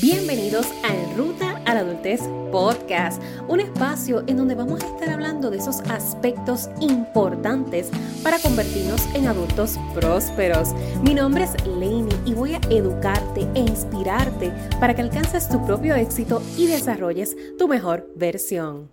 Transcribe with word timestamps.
Bienvenidos 0.00 0.66
a 0.84 0.96
En 0.96 1.18
Ruta 1.18 1.60
a 1.66 1.74
la 1.74 1.80
Adultez 1.80 2.22
Podcast, 2.50 3.22
un 3.46 3.60
espacio 3.60 4.24
en 4.26 4.38
donde 4.38 4.54
vamos 4.54 4.82
a 4.82 4.86
estar 4.86 5.10
hablando 5.10 5.50
de 5.50 5.58
esos 5.58 5.80
aspectos 5.82 6.70
importantes 6.80 7.90
para 8.22 8.38
convertirnos 8.38 9.02
en 9.14 9.26
adultos 9.26 9.78
prósperos. 9.94 10.72
Mi 11.02 11.12
nombre 11.12 11.44
es 11.44 11.66
Lainey 11.66 12.16
y 12.24 12.32
voy 12.32 12.54
a 12.54 12.60
educarte 12.70 13.46
e 13.54 13.60
inspirarte 13.60 14.50
para 14.80 14.94
que 14.94 15.02
alcances 15.02 15.50
tu 15.50 15.62
propio 15.66 15.94
éxito 15.94 16.40
y 16.56 16.68
desarrolles 16.68 17.36
tu 17.58 17.68
mejor 17.68 18.10
versión. 18.16 18.88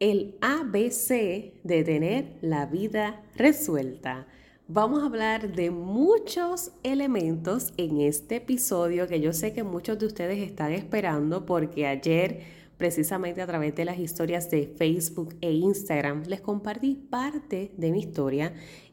El 0.00 0.36
ABC 0.42 1.54
de 1.64 1.82
tener 1.82 2.36
la 2.42 2.66
vida 2.66 3.22
resuelta 3.36 4.26
vamos 4.70 5.02
a 5.02 5.06
hablar 5.06 5.50
de 5.54 5.70
muchos 5.70 6.72
elementos 6.82 7.72
en 7.78 8.02
este 8.02 8.36
episodio 8.36 9.08
que 9.08 9.18
yo 9.18 9.32
sé 9.32 9.54
que 9.54 9.62
muchos 9.62 9.98
de 9.98 10.04
ustedes 10.04 10.46
están 10.46 10.72
esperando 10.72 11.46
porque 11.46 11.86
ayer 11.86 12.42
precisamente 12.76 13.40
a 13.40 13.46
través 13.46 13.74
de 13.74 13.86
las 13.86 13.98
historias 13.98 14.50
de 14.50 14.66
Facebook 14.66 15.34
e 15.40 15.52
Instagram 15.52 16.24
les 16.26 16.42
compartí 16.42 16.96
parte 16.96 17.72
de 17.78 17.90
mi 17.90 18.00
historia 18.00 18.52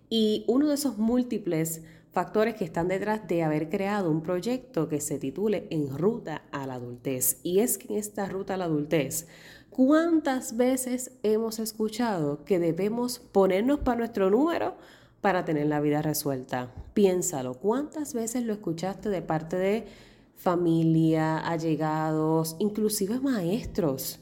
y 0.10 0.46
uno 0.48 0.70
de 0.70 0.76
esos 0.76 0.98
múltiples 0.98 1.84
factores 2.14 2.56
que 2.56 2.64
están 2.64 2.88
detrás 2.88 3.28
de 3.28 3.44
haber 3.44 3.70
creado 3.70 4.10
un 4.10 4.24
proyecto 4.24 4.88
que 4.88 5.02
se 5.02 5.20
titule 5.20 5.68
En 5.72 5.98
Ruta 5.98 6.44
a 6.54 6.66
la 6.66 6.76
Adultez. 6.76 7.42
Y 7.44 7.60
es 7.60 7.78
que 7.78 7.92
en 7.92 8.00
esta 8.00 8.28
ruta 8.28 8.54
a 8.54 8.58
la 8.58 8.66
adultez, 8.66 9.28
¿cuántas 9.70 10.56
veces 10.56 11.12
hemos 11.24 11.60
escuchado 11.60 12.46
que 12.46 12.60
debemos 12.60 13.20
ponernos 13.20 13.80
para 13.80 13.98
nuestro 13.98 14.30
número? 14.30 14.78
Para 15.26 15.44
tener 15.44 15.66
la 15.66 15.82
vida 15.82 16.04
resuelta. 16.04 16.72
Piénsalo, 16.94 17.56
¿cuántas 17.56 18.14
veces 18.14 18.46
lo 18.46 18.54
escuchaste 18.54 19.10
de 19.10 19.24
parte 19.24 19.56
de 19.56 19.88
familia, 20.36 21.40
allegados, 21.40 22.56
inclusive 22.60 23.20
maestros, 23.20 24.20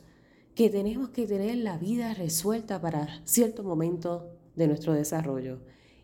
que 0.56 0.70
tenemos 0.70 1.10
que 1.10 1.28
tener 1.28 1.58
la 1.58 1.78
vida 1.78 2.14
resuelta 2.14 2.80
para 2.80 3.20
cierto 3.26 3.64
momento 3.64 4.30
de 4.56 4.68
nuestro 4.68 4.94
desarrollo? 4.94 5.60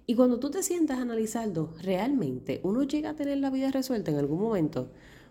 Y 0.06 0.16
cuando 0.16 0.38
tú 0.38 0.52
te 0.52 0.64
sientas 0.64 0.98
a 0.98 1.04
analizarlo, 1.04 1.70
realmente 1.82 2.60
uno 2.66 2.84
llega 2.84 3.12
a 3.12 3.16
tener 3.16 3.38
la 3.38 3.52
vida 3.52 3.72
resuelta 3.72 4.12
en 4.12 4.18
algún 4.18 4.42
momento. 4.42 4.90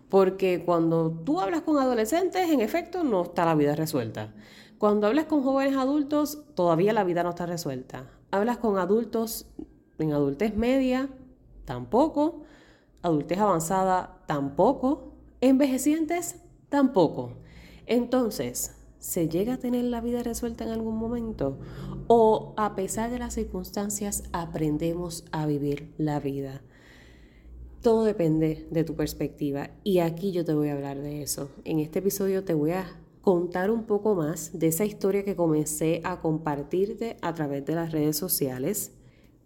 Porque 0.09 0.63
cuando 0.65 1.11
tú 1.11 1.41
hablas 1.41 1.61
con 1.61 1.77
adolescentes, 1.77 2.49
en 2.49 2.61
efecto, 2.61 3.03
no 3.03 3.21
está 3.21 3.45
la 3.45 3.53
vida 3.53 3.75
resuelta. 3.75 4.33
Cuando 4.79 5.05
hablas 5.05 5.25
con 5.25 5.43
jóvenes 5.43 5.77
adultos, 5.77 6.41
todavía 6.55 6.91
la 6.91 7.03
vida 7.03 7.21
no 7.21 7.29
está 7.29 7.45
resuelta. 7.45 8.07
Hablas 8.31 8.57
con 8.57 8.77
adultos 8.77 9.47
en 9.97 10.13
adultez 10.13 10.55
media, 10.55 11.09
tampoco. 11.65 12.43
Adultez 13.01 13.39
avanzada, 13.39 14.23
tampoco. 14.27 15.13
Envejecientes, 15.41 16.41
tampoco. 16.69 17.33
Entonces, 17.85 18.75
¿se 18.99 19.29
llega 19.29 19.55
a 19.55 19.59
tener 19.59 19.85
la 19.85 20.01
vida 20.01 20.21
resuelta 20.21 20.63
en 20.63 20.71
algún 20.71 20.97
momento? 20.97 21.57
¿O 22.07 22.53
a 22.57 22.75
pesar 22.75 23.09
de 23.09 23.19
las 23.19 23.33
circunstancias 23.33 24.23
aprendemos 24.31 25.25
a 25.31 25.45
vivir 25.45 25.93
la 25.97 26.19
vida? 26.19 26.61
Todo 27.81 28.03
depende 28.03 28.67
de 28.71 28.83
tu 28.83 28.95
perspectiva 28.95 29.71
y 29.83 29.99
aquí 29.99 30.33
yo 30.33 30.43
te 30.43 30.53
voy 30.53 30.67
a 30.67 30.73
hablar 30.73 30.99
de 30.99 31.21
eso. 31.21 31.49
En 31.63 31.79
este 31.79 31.99
episodio 31.99 32.43
te 32.43 32.53
voy 32.53 32.71
a 32.71 32.98
contar 33.21 33.69
un 33.69 33.83
poco 33.83 34.15
más 34.15 34.57
de 34.57 34.67
esa 34.67 34.85
historia 34.85 35.23
que 35.23 35.35
comencé 35.35 36.01
a 36.03 36.21
compartirte 36.21 37.17
a 37.21 37.33
través 37.33 37.65
de 37.65 37.75
las 37.75 37.91
redes 37.91 38.17
sociales, 38.17 38.93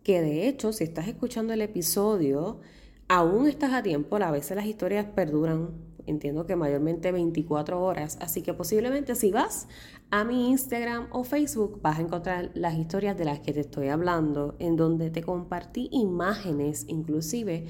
que 0.03 0.21
de 0.21 0.47
hecho 0.47 0.73
si 0.73 0.83
estás 0.83 1.07
escuchando 1.07 1.53
el 1.53 1.61
episodio, 1.61 2.59
aún 3.07 3.47
estás 3.47 3.73
a 3.73 3.83
tiempo, 3.83 4.17
a 4.17 4.31
veces 4.31 4.55
las 4.55 4.65
historias 4.65 5.05
perduran, 5.05 5.71
entiendo 6.05 6.45
que 6.45 6.55
mayormente 6.55 7.11
24 7.11 7.81
horas, 7.81 8.17
así 8.21 8.41
que 8.41 8.53
posiblemente 8.53 9.15
si 9.15 9.31
vas 9.31 9.67
a 10.11 10.23
mi 10.23 10.51
Instagram 10.51 11.07
o 11.11 11.23
Facebook 11.23 11.79
vas 11.81 11.97
a 11.97 12.01
encontrar 12.01 12.51
las 12.53 12.77
historias 12.77 13.17
de 13.17 13.25
las 13.25 13.39
que 13.39 13.53
te 13.53 13.61
estoy 13.61 13.87
hablando, 13.87 14.55
en 14.59 14.75
donde 14.75 15.09
te 15.09 15.23
compartí 15.23 15.89
imágenes 15.91 16.85
inclusive 16.87 17.65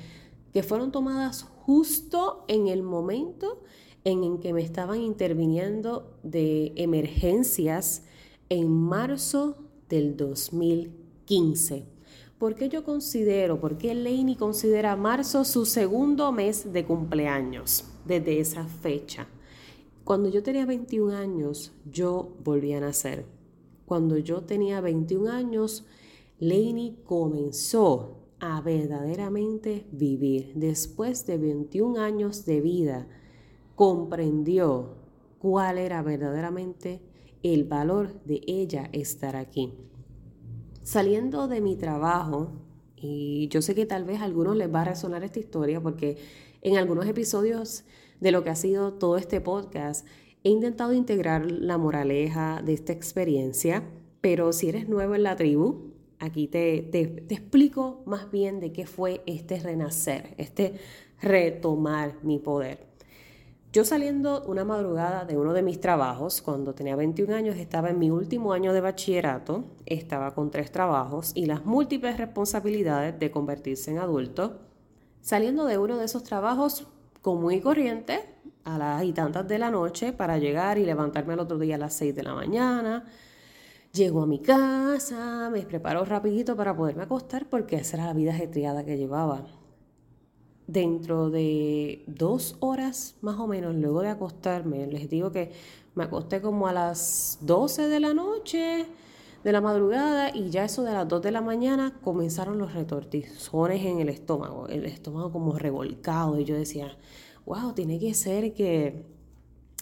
que 0.52 0.64
fueron 0.64 0.91
tomadas 0.91 1.44
justo 1.44 2.46
en 2.47 2.68
el 2.68 2.84
momento 2.84 3.64
en 4.03 4.24
el 4.24 4.40
que 4.40 4.53
me 4.53 4.62
estaban 4.62 5.02
interviniendo 5.02 6.18
de 6.24 6.74
emergencias 6.75 8.03
en 8.50 8.69
marzo 8.69 9.58
del 9.90 10.18
2015. 10.18 11.86
¿Por 12.38 12.56
qué 12.56 12.68
yo 12.68 12.84
considero, 12.84 13.62
por 13.62 13.78
qué 13.78 13.96
Laney 13.96 14.36
considera 14.36 14.96
marzo 14.96 15.46
su 15.46 15.66
segundo 15.66 16.31
mes 16.31 16.74
de 16.74 16.86
cumpleaños 16.86 17.86
desde 18.06 18.40
esa 18.40 18.66
fecha? 18.66 19.28
Cuando 20.03 20.28
yo 20.28 20.44
tenía 20.44 20.66
21 20.66 21.16
años, 21.16 21.72
yo 21.90 22.35
volví 22.44 22.74
a 22.74 22.81
nacer. 22.81 23.25
Cuando 23.85 24.18
yo 24.18 24.41
tenía 24.41 24.81
21 24.81 25.31
años, 25.31 25.85
Laney 26.40 26.97
comenzó 27.06 28.18
a 28.41 28.59
verdaderamente 28.59 29.85
vivir. 29.94 30.52
Después 30.56 31.25
de 31.25 31.38
21 31.38 32.02
años 32.02 32.44
de 32.44 32.59
vida, 32.59 33.08
comprendió 33.75 34.95
cuál 35.39 35.78
era 35.78 36.01
verdaderamente 36.01 37.01
el 37.44 37.66
valor 37.66 38.23
de 38.23 38.41
ella 38.47 38.89
estar 38.94 39.35
aquí. 39.35 39.73
Saliendo 40.81 41.47
de 41.47 41.61
mi 41.61 41.75
trabajo, 41.75 42.51
y 42.95 43.47
yo 43.50 43.61
sé 43.61 43.75
que 43.75 43.85
tal 43.85 44.06
vez 44.06 44.22
a 44.22 44.23
algunos 44.23 44.56
les 44.56 44.73
va 44.73 44.81
a 44.81 44.85
resonar 44.85 45.23
esta 45.23 45.39
historia 45.39 45.81
porque 45.81 46.17
en 46.61 46.78
algunos 46.78 47.06
episodios 47.06 47.84
de 48.22 48.31
lo 48.31 48.44
que 48.44 48.50
ha 48.50 48.56
sido 48.56 48.94
todo 48.94 49.17
este 49.17 49.41
podcast 49.41 50.07
he 50.44 50.50
intentado 50.50 50.94
integrar 50.94 51.50
la 51.50 51.78
moraleja 51.78 52.61
de 52.63 52.73
esta 52.73 52.94
experiencia, 52.94 53.84
pero 54.22 54.53
si 54.53 54.69
eres 54.69 54.88
nuevo 54.88 55.16
en 55.16 55.23
la 55.23 55.35
tribu, 55.35 55.94
aquí 56.19 56.47
te, 56.47 56.81
te, 56.81 57.01
explico 57.34 58.03
más 58.05 58.31
bien 58.31 58.59
de 58.59 58.72
qué 58.72 58.85
fue 58.85 59.22
este 59.25 59.59
renacer, 59.59 60.34
este 60.38 60.75
retomar 61.22 62.17
mi 62.23 62.40
poder. 62.40 62.93
Yo 63.73 63.84
saliendo 63.84 64.44
una 64.45 64.63
madrugada 64.63 65.25
de 65.25 65.35
uno 65.35 65.51
de 65.51 65.63
mis 65.63 65.81
trabajos, 65.81 66.44
cuando 66.44 66.75
tenía 66.75 66.95
21 66.95 67.34
años, 67.34 67.57
estaba 67.57 67.89
en 67.89 67.97
mi 67.97 68.11
último 68.11 68.53
año 68.53 68.72
de 68.72 68.81
bachillerato, 68.81 69.63
estaba 69.88 70.35
con 70.35 70.51
tres 70.51 70.72
trabajos 70.72 71.31
y 71.34 71.47
las 71.47 71.66
múltiples 71.66 72.19
responsabilidades 72.19 73.17
de 73.17 73.31
convertirse 73.31 73.89
en 73.89 73.97
adulto. 73.97 74.59
Saliendo 75.22 75.66
de 75.66 75.79
uno 75.79 75.97
de 75.97 76.06
esos 76.06 76.22
trabajos 76.22 76.85
común 77.23 77.51
y 77.53 77.61
corriente, 77.61 78.23
a 78.63 78.78
las 78.78 79.03
y 79.06 79.11
tantas 79.11 79.47
de 79.47 79.57
la 79.57 79.72
noche, 79.72 80.13
para 80.13 80.38
llegar 80.38 80.78
y 80.78 80.85
levantarme 80.85 81.34
al 81.34 81.40
otro 81.40 81.57
día 81.57 81.73
a 81.73 81.79
las 81.79 81.95
6 81.95 82.13
de 82.13 82.22
la 82.22 82.35
mañana. 82.35 83.05
Llego 83.91 84.22
a 84.22 84.28
mi 84.28 84.38
casa, 84.38 85.50
me 85.51 85.63
preparo 85.63 86.05
rapidito 86.05 86.55
para 86.55 86.75
poderme 86.75 87.01
acostar 87.01 87.50
porque 87.50 87.78
esa 87.78 87.97
era 87.97 88.05
la 88.05 88.13
vida 88.13 88.34
ajetreada 88.34 88.85
que 88.85 88.97
llevaba 88.97 89.62
dentro 90.68 91.29
de 91.29 92.03
dos 92.07 92.56
horas 92.59 93.16
más 93.22 93.40
o 93.40 93.47
menos, 93.47 93.75
luego 93.75 94.01
de 94.01 94.09
acostarme, 94.09 94.88
les 94.88 95.09
digo 95.09 95.31
que 95.31 95.51
me 95.96 96.06
acosté 96.06 96.41
como 96.41 96.68
a 96.68 96.74
las 96.74 97.38
12 97.41 97.88
de 97.88 98.00
la 98.00 98.13
noche, 98.13 98.85
de 99.44 99.52
la 99.52 99.62
madrugada, 99.62 100.35
y 100.35 100.50
ya 100.50 100.66
eso 100.66 100.84
de 100.84 100.94
las 100.94 101.07
2 101.07 101.22
de 101.22 101.31
la 101.31 101.41
mañana 101.41 102.00
comenzaron 102.03 102.57
los 102.57 102.73
retortizones 102.73 103.85
en 103.85 104.00
el 104.00 104.09
estómago, 104.09 104.68
el 104.68 104.85
estómago 104.85 105.31
como 105.31 105.57
revolcado, 105.57 106.40
y 106.40 106.46
yo 106.46 106.56
decía, 106.56 106.97
wow, 107.46 107.73
tiene 107.73 108.00
que 108.00 108.13
ser 108.13 108.53
que 108.53 109.06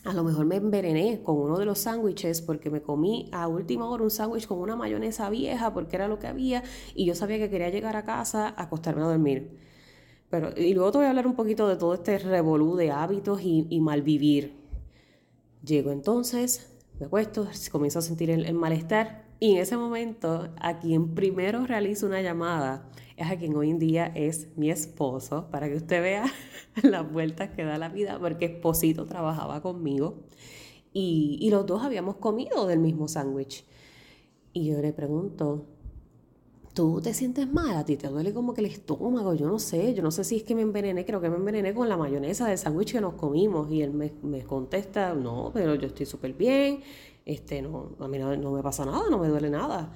a 0.03 0.14
lo 0.14 0.24
mejor 0.24 0.46
me 0.46 0.56
envenené 0.56 1.22
con 1.22 1.38
uno 1.38 1.59
de 1.59 1.66
los 1.66 1.80
sándwiches 1.80 2.41
porque 2.41 2.72
me 2.72 2.81
comí 2.81 3.30
a 3.31 3.47
última 3.47 3.88
hora 3.88 4.03
un 4.03 4.09
sándwich 4.09 4.47
con 4.47 4.58
una 4.58 4.75
mayonesa 4.75 5.30
vieja 5.30 5.74
porque 5.74 5.96
era 5.96 6.08
lo 6.08 6.18
que 6.18 6.25
había 6.25 6.64
y 6.96 7.06
yo 7.06 7.14
sabía 7.14 7.38
que 7.38 7.52
quería 7.52 7.70
llegar 7.70 7.96
a 7.96 8.03
casa 8.03 8.47
a 8.47 8.64
acostarme 8.64 9.03
a 9.03 9.06
dormir. 9.06 9.59
Pero, 10.31 10.50
y 10.58 10.74
luego 10.74 10.92
te 10.92 10.97
voy 10.97 11.06
a 11.08 11.09
hablar 11.09 11.28
un 11.28 11.36
poquito 11.36 11.68
de 11.68 11.75
todo 11.75 11.94
este 11.94 12.18
revolú 12.18 12.76
de 12.76 12.90
hábitos 12.90 13.41
y, 13.44 13.67
y 13.70 13.82
malvivir. 13.82 14.56
Llego 15.64 15.91
entonces, 15.91 16.72
me 17.02 17.08
acuesto, 17.08 17.47
comienzo 17.72 17.97
a 17.97 18.02
sentir 18.03 18.29
el, 18.29 18.53
malestar 18.53 19.26
y 19.40 19.53
en 19.53 19.58
ese 19.58 19.76
momento 19.76 20.50
a 20.59 20.79
quien 20.79 21.16
primero 21.16 21.66
realizo 21.66 22.06
una 22.06 22.22
llamada 22.22 22.90
es 23.17 23.29
a 23.29 23.38
quien 23.38 23.56
hoy 23.56 23.72
en 23.72 23.79
día 23.79 24.06
es 24.06 24.56
mi 24.56 24.70
esposo, 24.70 25.50
para 25.50 25.67
que 25.67 25.78
usted 25.78 26.02
vea 26.02 26.26
las 26.84 27.11
vueltas 27.11 27.50
que 27.50 27.64
da 27.64 27.79
la 27.79 27.90
vida, 27.90 28.20
porque 28.20 28.46
esposito 28.46 29.08
trabajaba 29.08 29.61
conmigo 29.61 30.23
y, 30.94 31.38
y 31.41 31.50
los 31.50 31.66
dos 31.66 31.84
habíamos 31.84 32.17
comido 32.17 32.67
del 32.67 32.78
mismo 32.78 33.08
sándwich. 33.08 33.66
Y 34.53 34.66
yo 34.67 34.79
le 34.79 34.94
pregunto, 34.94 35.66
tú 36.73 37.02
te 37.02 37.14
sientes 37.14 37.52
mal, 37.52 37.76
a 37.76 37.85
ti 37.85 37.97
te 37.97 38.08
duele 38.08 38.34
como 38.34 38.53
que 38.53 38.62
el 38.62 38.68
estómago, 38.68 39.34
yo 39.34 39.47
no 39.47 39.59
sé, 39.59 39.94
yo 39.94 40.03
no 40.03 40.12
sé 40.12 40.23
si 40.23 40.38
es 40.38 40.44
que 40.44 40.56
me 40.56 40.62
envenené, 40.62 41.06
creo 41.06 41.22
que 41.22 41.29
me 41.29 41.35
envenené 41.35 41.73
con 41.73 41.90
la 41.90 41.97
mayonesa 41.97 42.47
del 42.47 42.58
sándwich 42.58 42.94
que 42.94 43.02
nos 43.02 43.14
comimos 43.16 43.70
y 43.72 43.82
él 43.82 43.91
me, 43.94 44.44
contesta, 44.44 45.14
no, 45.14 45.52
pero 45.53 45.76
yo 45.76 45.88
estoy 45.88 46.06
súper 46.06 46.34
bien, 46.34 46.82
este, 47.26 47.62
no, 47.62 47.91
a 48.00 48.08
mí 48.08 48.18
no, 48.18 48.52
me 48.52 48.64
pasa 48.64 48.85
nada, 48.85 49.03
no 49.09 49.18
me 49.18 49.28
duele 49.28 49.50
nada. 49.50 49.91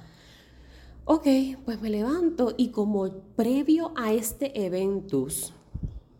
Ok, 1.04 1.26
pues 1.64 1.80
me 1.80 1.88
levanto 1.88 2.54
y 2.56 2.70
como 2.70 3.08
previo 3.36 3.92
a 3.96 4.12
este 4.12 4.66
eventus, 4.66 5.54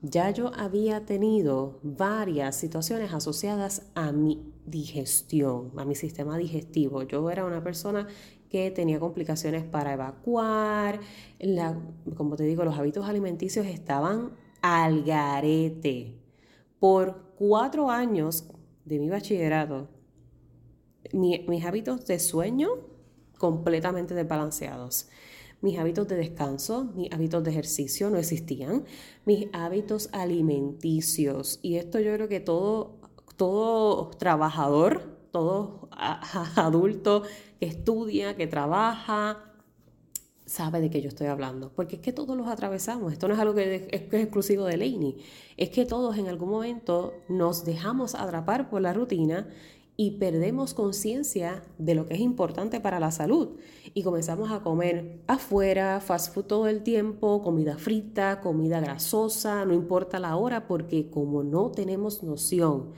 ya 0.00 0.31
yo 0.31 0.53
había 0.55 1.05
tenido 1.05 1.81
varias 1.82 2.56
situaciones 2.56 3.12
asociadas 3.12 3.91
a 3.94 4.12
mi 4.12 4.53
digestión, 4.67 5.73
a 5.76 5.85
mi 5.85 5.94
sistema 5.94 6.37
digestivo. 6.37 7.03
Yo 7.03 7.29
era 7.31 7.44
una 7.44 7.62
persona 7.62 8.06
que 8.48 8.70
tenía 8.70 9.00
complicaciones 9.00 9.64
para 9.64 9.93
evacuar, 9.93 11.00
como 12.16 12.37
te 12.37 12.44
digo, 12.44 12.64
los 12.64 12.78
hábitos 12.78 13.08
alimenticios 13.08 13.66
estaban 13.66 14.32
al 14.62 15.04
garete. 15.04 16.19
Por 16.78 17.34
cuatro 17.37 17.90
años 17.90 18.48
de 18.84 18.98
mi 18.98 19.08
bachillerato, 19.08 19.88
mis 21.12 21.64
hábitos 21.64 22.06
de 22.06 22.19
sueño 22.19 22.69
completamente 23.38 24.14
desbalanceados. 24.14 25.08
Mis 25.62 25.78
hábitos 25.78 26.06
de 26.08 26.16
descanso, 26.16 26.84
mis 26.94 27.10
hábitos 27.12 27.43
de 27.43 27.50
ejercicio 27.50 28.10
no 28.10 28.19
existían. 28.19 28.84
Mis 29.25 29.48
hábitos 29.52 30.10
alimenticios. 30.12 31.58
Y 31.62 31.76
esto 31.76 31.98
yo 31.98 32.12
creo 32.12 32.28
que 32.28 32.40
todo, 32.40 32.98
todo 33.37 34.10
trabajador, 34.10 35.16
todo 35.37 35.91
adulto 36.56 37.23
que 37.61 37.67
estudia, 37.67 38.37
que 38.37 38.47
trabaja, 38.47 39.53
sabe 40.47 40.81
de 40.81 40.88
qué 40.88 41.03
yo 41.03 41.09
estoy 41.09 41.27
hablando, 41.27 41.73
porque 41.77 41.97
es 41.97 42.00
que 42.00 42.15
todos 42.15 42.35
los 42.38 42.49
atravesamos, 42.49 43.12
esto 43.12 43.29
no 43.29 43.35
es 43.35 43.41
algo 43.41 43.55
que 43.55 43.75
es, 43.91 44.15
exclusivo 44.15 44.65
de 44.65 44.79
Laney, 44.79 45.19
es 45.59 45.69
que 45.69 45.85
todos 45.85 46.17
en 46.17 46.29
algún 46.29 46.49
momento 46.49 47.12
nos 47.29 47.67
dejamos 47.67 48.15
atrapar 48.15 48.71
por 48.71 48.81
la 48.81 48.94
rutina 48.94 49.47
y 49.99 50.12
perdemos 50.12 50.73
conciencia 50.73 51.62
de 51.77 51.94
lo 51.94 52.06
que 52.06 52.15
es 52.15 52.21
importante 52.21 52.81
para 52.81 52.99
la 52.99 53.11
salud. 53.11 53.56
Y 53.93 54.03
comenzamos 54.03 54.50
a 54.50 54.61
comer 54.61 55.23
afuera, 55.27 56.00
fast 56.00 56.32
food 56.35 56.44
todo 56.44 56.67
el 56.67 56.82
tiempo, 56.82 57.43
comida 57.43 57.77
frita, 57.77 58.41
comida 58.41 58.81
grasosa, 58.81 59.65
no 59.67 59.75
importa 59.75 60.19
la 60.19 60.37
hora, 60.37 60.67
porque 60.67 61.11
como 61.11 61.43
no 61.44 61.71
tenemos 61.71 62.23
noción 62.23 62.93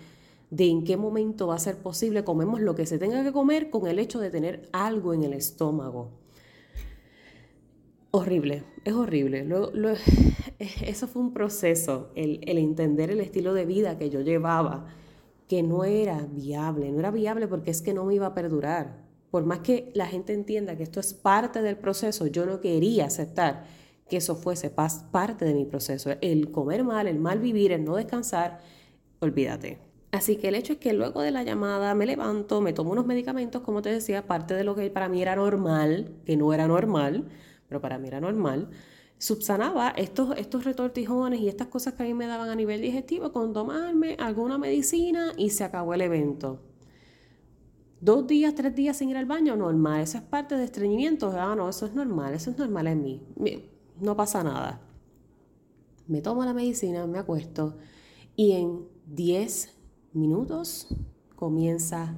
de 0.50 0.68
en 0.68 0.84
qué 0.84 0.96
momento 0.96 1.46
va 1.48 1.56
a 1.56 1.58
ser 1.58 1.76
posible, 1.76 2.24
comemos 2.24 2.60
lo 2.60 2.74
que 2.74 2.86
se 2.86 2.98
tenga 2.98 3.22
que 3.22 3.32
comer 3.32 3.70
con 3.70 3.86
el 3.86 3.98
hecho 3.98 4.18
de 4.20 4.30
tener 4.30 4.68
algo 4.72 5.12
en 5.14 5.24
el 5.24 5.32
estómago. 5.32 6.10
Horrible, 8.10 8.64
es 8.84 8.94
horrible. 8.94 9.46
eso 10.58 11.06
fue 11.06 11.22
un 11.22 11.32
proceso, 11.32 12.10
el, 12.14 12.40
el 12.46 12.58
entender 12.58 13.10
el 13.10 13.20
estilo 13.20 13.52
de 13.52 13.66
vida 13.66 13.98
que 13.98 14.10
yo 14.10 14.22
llevaba 14.22 14.86
que 15.48 15.62
no 15.62 15.84
era 15.84 16.26
viable, 16.30 16.92
no 16.92 17.00
era 17.00 17.10
viable 17.10 17.48
porque 17.48 17.70
es 17.70 17.80
que 17.80 17.94
no 17.94 18.04
me 18.04 18.14
iba 18.14 18.26
a 18.26 18.34
perdurar. 18.34 19.08
Por 19.30 19.44
más 19.44 19.60
que 19.60 19.90
la 19.94 20.06
gente 20.06 20.32
entienda 20.34 20.76
que 20.76 20.82
esto 20.82 21.00
es 21.00 21.14
parte 21.14 21.62
del 21.62 21.76
proceso, 21.76 22.26
yo 22.26 22.46
no 22.46 22.60
quería 22.60 23.06
aceptar 23.06 23.64
que 24.08 24.18
eso 24.18 24.36
fuese 24.36 24.70
parte 24.70 25.44
de 25.44 25.54
mi 25.54 25.64
proceso. 25.64 26.10
El 26.20 26.50
comer 26.50 26.84
mal, 26.84 27.08
el 27.08 27.18
mal 27.18 27.40
vivir, 27.40 27.72
el 27.72 27.84
no 27.84 27.96
descansar, 27.96 28.60
olvídate. 29.20 29.87
Así 30.10 30.36
que 30.36 30.48
el 30.48 30.54
hecho 30.54 30.74
es 30.74 30.78
que 30.78 30.92
luego 30.92 31.20
de 31.20 31.30
la 31.30 31.42
llamada 31.42 31.94
me 31.94 32.06
levanto, 32.06 32.60
me 32.60 32.72
tomo 32.72 32.92
unos 32.92 33.06
medicamentos, 33.06 33.62
como 33.62 33.82
te 33.82 33.90
decía, 33.90 34.26
parte 34.26 34.54
de 34.54 34.64
lo 34.64 34.74
que 34.74 34.88
para 34.90 35.08
mí 35.08 35.20
era 35.20 35.36
normal, 35.36 36.12
que 36.24 36.36
no 36.36 36.52
era 36.52 36.66
normal, 36.66 37.28
pero 37.68 37.80
para 37.80 37.98
mí 37.98 38.08
era 38.08 38.20
normal 38.20 38.70
subsanaba 39.18 39.90
estos, 39.90 40.36
estos 40.38 40.64
retortijones 40.64 41.40
y 41.40 41.48
estas 41.48 41.66
cosas 41.66 41.94
que 41.94 42.04
a 42.04 42.06
mí 42.06 42.14
me 42.14 42.26
daban 42.26 42.48
a 42.48 42.54
nivel 42.54 42.80
digestivo 42.80 43.32
con 43.32 43.52
tomarme 43.52 44.16
alguna 44.18 44.58
medicina 44.58 45.32
y 45.36 45.50
se 45.50 45.64
acabó 45.64 45.94
el 45.94 46.02
evento. 46.02 46.60
Dos 48.00 48.28
días, 48.28 48.54
tres 48.54 48.76
días 48.76 48.96
sin 48.96 49.10
ir 49.10 49.16
al 49.16 49.26
baño, 49.26 49.56
normal. 49.56 50.02
Eso 50.02 50.18
es 50.18 50.24
parte 50.24 50.56
de 50.56 50.64
estreñimiento. 50.64 51.32
Ah, 51.36 51.56
no, 51.56 51.68
eso 51.68 51.86
es 51.86 51.94
normal, 51.94 52.32
eso 52.32 52.52
es 52.52 52.58
normal 52.58 52.86
en 52.86 53.02
mí. 53.02 53.22
No 54.00 54.16
pasa 54.16 54.44
nada. 54.44 54.80
Me 56.06 56.22
tomo 56.22 56.44
la 56.44 56.54
medicina, 56.54 57.06
me 57.06 57.18
acuesto 57.18 57.76
y 58.36 58.52
en 58.52 58.86
10 59.06 59.77
minutos 60.12 60.88
comienza 61.36 62.14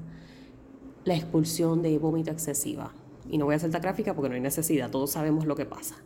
la 1.05 1.15
expulsión 1.15 1.83
de 1.83 1.99
vómito 1.99 2.31
excesiva. 2.31 2.93
Y 3.29 3.39
no 3.39 3.45
voy 3.45 3.55
a 3.55 3.57
hacer 3.57 3.73
la 3.73 3.79
gráfica 3.79 4.15
porque 4.15 4.29
no 4.29 4.35
hay 4.35 4.41
necesidad, 4.41 4.91
todos 4.91 5.11
sabemos 5.11 5.47
lo 5.47 5.55
que 5.55 5.67
pasa. 5.67 5.97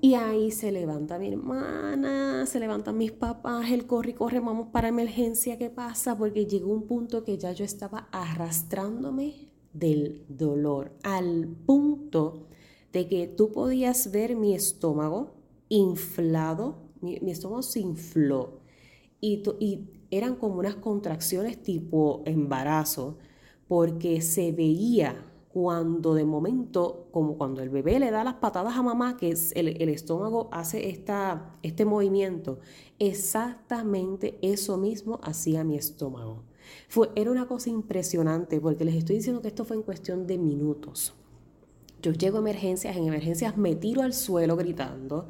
Y 0.00 0.14
ahí 0.14 0.52
se 0.52 0.70
levanta 0.70 1.18
mi 1.18 1.28
hermana, 1.28 2.46
se 2.46 2.60
levantan 2.60 2.96
mis 2.96 3.10
papás, 3.10 3.70
el 3.70 3.86
corre 3.86 4.10
y 4.10 4.14
corre, 4.14 4.38
vamos 4.38 4.68
para 4.68 4.88
emergencia, 4.88 5.58
¿qué 5.58 5.70
pasa? 5.70 6.16
Porque 6.16 6.46
llegó 6.46 6.72
un 6.72 6.86
punto 6.86 7.24
que 7.24 7.36
ya 7.36 7.50
yo 7.50 7.64
estaba 7.64 8.08
arrastrándome 8.12 9.48
del 9.72 10.24
dolor, 10.28 10.92
al 11.02 11.48
punto 11.66 12.46
de 12.92 13.08
que 13.08 13.26
tú 13.26 13.50
podías 13.50 14.12
ver 14.12 14.36
mi 14.36 14.54
estómago 14.54 15.34
inflado, 15.68 16.76
mi, 17.00 17.16
estómago 17.30 17.62
se 17.62 17.80
infló 17.80 18.60
y, 19.20 19.42
y 19.58 19.97
eran 20.10 20.36
como 20.36 20.58
unas 20.58 20.76
contracciones 20.76 21.62
tipo 21.62 22.22
embarazo, 22.24 23.18
porque 23.68 24.20
se 24.22 24.52
veía 24.52 25.24
cuando 25.48 26.14
de 26.14 26.24
momento, 26.24 27.08
como 27.10 27.36
cuando 27.36 27.62
el 27.62 27.70
bebé 27.70 27.98
le 27.98 28.10
da 28.10 28.22
las 28.22 28.34
patadas 28.34 28.76
a 28.76 28.82
mamá, 28.82 29.16
que 29.16 29.34
el, 29.54 29.88
estómago 29.88 30.48
hace 30.52 30.88
esta, 30.88 31.56
este 31.62 31.84
movimiento, 31.84 32.60
exactamente 32.98 34.38
eso 34.42 34.76
mismo 34.76 35.18
hacía 35.22 35.64
mi 35.64 35.76
estómago. 35.76 36.44
Fue, 36.88 37.10
era 37.16 37.30
una 37.30 37.48
cosa 37.48 37.70
impresionante 37.70 38.60
porque 38.60 38.84
les 38.84 38.94
estoy 38.94 39.16
diciendo 39.16 39.42
que 39.42 39.48
esto 39.48 39.64
fue 39.64 39.76
en 39.76 39.82
cuestión 39.82 40.26
de 40.26 40.38
minutos. 40.38 41.14
Yo 42.02 42.12
llego 42.12 42.36
a 42.36 42.40
emergencias, 42.40 42.96
en 42.96 43.08
emergencias 43.08 43.56
me 43.56 43.74
tiro 43.74 44.02
al 44.02 44.12
suelo 44.12 44.54
gritando 44.56 45.26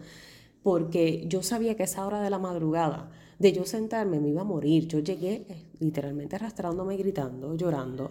porque 0.62 1.24
yo 1.28 1.42
sabía 1.42 1.76
que 1.76 1.84
esa 1.84 2.06
hora 2.06 2.20
de 2.20 2.28
la 2.28 2.38
madrugada 2.38 3.10
de 3.38 3.52
yo 3.52 3.64
sentarme 3.64 4.20
me 4.20 4.28
iba 4.28 4.42
a 4.42 4.44
morir. 4.44 4.86
Yo 4.88 4.98
llegué 5.00 5.46
eh, 5.48 5.66
literalmente 5.80 6.36
arrastrándome, 6.36 6.96
gritando, 6.96 7.54
llorando 7.54 8.10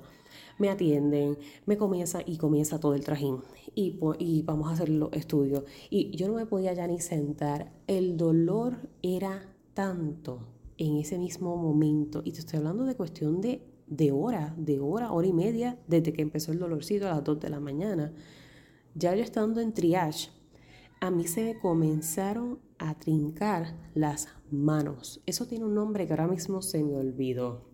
me 0.58 0.70
atienden, 0.70 1.38
me 1.66 1.78
comienza 1.78 2.22
y 2.26 2.38
comienza 2.38 2.80
todo 2.80 2.96
el 2.96 3.04
trajín 3.04 3.42
y, 3.76 4.00
y 4.20 4.42
vamos 4.44 4.70
a 4.70 4.74
hacer 4.74 4.90
los 4.90 5.12
estudios. 5.14 5.64
Y 5.90 6.16
yo 6.16 6.28
no 6.28 6.36
me 6.36 6.46
podía 6.46 6.74
ya 6.74 6.88
ni 6.88 7.00
sentar, 7.00 7.72
el 7.88 8.18
dolor 8.18 8.90
era 9.02 9.54
tanto 9.74 10.48
en 10.78 10.98
ese 10.98 11.18
mismo 11.18 11.56
momento 11.58 12.22
y 12.24 12.32
te 12.32 12.40
estoy 12.40 12.58
hablando 12.58 12.86
de 12.86 12.96
cuestión 12.96 13.42
de, 13.42 13.62
de 13.88 14.12
hora, 14.12 14.54
de 14.58 14.80
hora, 14.80 15.12
hora 15.12 15.28
y 15.28 15.34
media, 15.34 15.80
desde 15.88 16.14
que 16.14 16.22
empezó 16.22 16.52
el 16.52 16.60
dolorcito 16.60 17.08
a 17.08 17.12
las 17.12 17.24
2 17.24 17.40
de 17.40 17.50
la 17.50 17.60
mañana. 17.60 18.14
Ya 18.96 19.16
yo 19.16 19.24
estando 19.24 19.62
en 19.62 19.74
triage, 19.74 20.30
a 21.00 21.12
mí 21.12 21.28
se 21.28 21.44
me 21.44 21.60
comenzaron 21.60 22.60
a 22.80 22.96
trincar 22.96 23.76
las 23.94 24.28
manos. 24.52 25.22
Eso 25.26 25.48
tiene 25.48 25.66
un 25.66 25.76
nombre 25.76 26.06
que 26.06 26.14
ahora 26.14 26.28
mismo 26.28 26.62
se 26.62 26.84
me 26.84 26.96
olvidó 26.96 27.68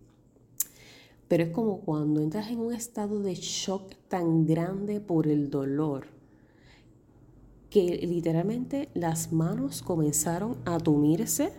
pero 1.28 1.44
es 1.44 1.50
como 1.50 1.80
cuando 1.80 2.20
entras 2.20 2.50
en 2.50 2.60
un 2.60 2.72
estado 2.72 3.20
de 3.20 3.34
shock 3.34 3.94
tan 4.08 4.46
grande 4.46 5.00
por 5.00 5.26
el 5.26 5.50
dolor 5.50 6.06
que 7.70 8.06
literalmente 8.06 8.88
las 8.94 9.32
manos 9.32 9.82
comenzaron 9.82 10.58
a 10.64 10.78
tumirse, 10.78 11.50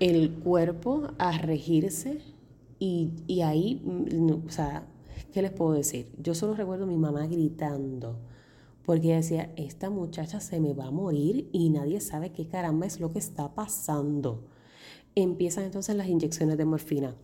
el 0.00 0.32
cuerpo 0.32 1.12
a 1.18 1.38
regirse 1.38 2.22
y, 2.80 3.12
y 3.28 3.42
ahí, 3.42 3.80
mm, 3.84 4.48
o 4.48 4.50
sea, 4.50 4.88
¿qué 5.32 5.42
les 5.42 5.52
puedo 5.52 5.74
decir? 5.74 6.10
Yo 6.18 6.34
solo 6.34 6.54
recuerdo 6.54 6.84
a 6.84 6.88
mi 6.88 6.96
mamá 6.96 7.28
gritando 7.28 8.18
porque 8.84 9.14
decía, 9.14 9.52
esta 9.56 9.90
muchacha 9.90 10.40
se 10.40 10.60
me 10.60 10.72
va 10.72 10.86
a 10.86 10.90
morir 10.90 11.48
y 11.52 11.70
nadie 11.70 12.00
sabe 12.00 12.32
qué 12.32 12.46
caramba 12.46 12.86
es 12.86 13.00
lo 13.00 13.12
que 13.12 13.18
está 13.18 13.54
pasando. 13.54 14.44
Empiezan 15.14 15.64
entonces 15.64 15.96
las 15.96 16.08
inyecciones 16.08 16.56
de 16.56 16.64
morfina 16.64 17.16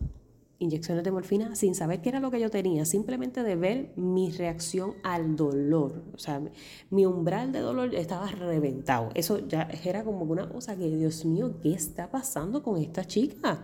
inyecciones 0.59 1.03
de 1.03 1.11
morfina 1.11 1.55
sin 1.55 1.75
saber 1.75 2.01
qué 2.01 2.09
era 2.09 2.19
lo 2.19 2.31
que 2.31 2.39
yo 2.39 2.49
tenía, 2.49 2.85
simplemente 2.85 3.43
de 3.43 3.55
ver 3.55 3.93
mi 3.95 4.31
reacción 4.31 4.95
al 5.03 5.35
dolor. 5.35 6.03
O 6.13 6.17
sea, 6.17 6.41
mi 6.89 7.05
umbral 7.05 7.51
de 7.51 7.59
dolor 7.59 7.93
estaba 7.95 8.27
reventado. 8.27 9.09
Eso 9.13 9.47
ya 9.47 9.69
era 9.83 10.03
como 10.03 10.23
una 10.23 10.49
cosa 10.49 10.75
que, 10.75 10.89
Dios 10.89 11.25
mío, 11.25 11.59
¿qué 11.61 11.73
está 11.73 12.09
pasando 12.09 12.63
con 12.63 12.77
esta 12.77 13.05
chica? 13.05 13.61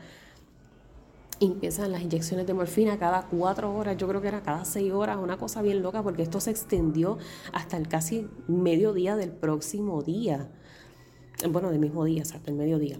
Empiezan 1.46 1.92
las 1.92 2.02
inyecciones 2.02 2.46
de 2.48 2.54
morfina 2.54 2.98
cada 2.98 3.28
cuatro 3.28 3.74
horas, 3.74 3.98
yo 3.98 4.08
creo 4.08 4.22
que 4.22 4.28
era 4.28 4.44
cada 4.44 4.66
seis 4.66 4.92
horas, 4.92 5.18
una 5.18 5.38
cosa 5.38 5.62
bien 5.62 5.82
loca, 5.82 6.04
porque 6.04 6.22
esto 6.22 6.40
se 6.40 6.52
extendió 6.52 7.18
hasta 7.52 7.78
el 7.78 7.88
casi 7.88 8.28
mediodía 8.48 9.16
del 9.16 9.32
próximo 9.32 10.02
día. 10.02 10.50
Bueno, 11.50 11.72
del 11.72 11.80
mismo 11.80 12.06
día, 12.06 12.22
hasta 12.22 12.40
el 12.50 12.56
mediodía. 12.56 13.00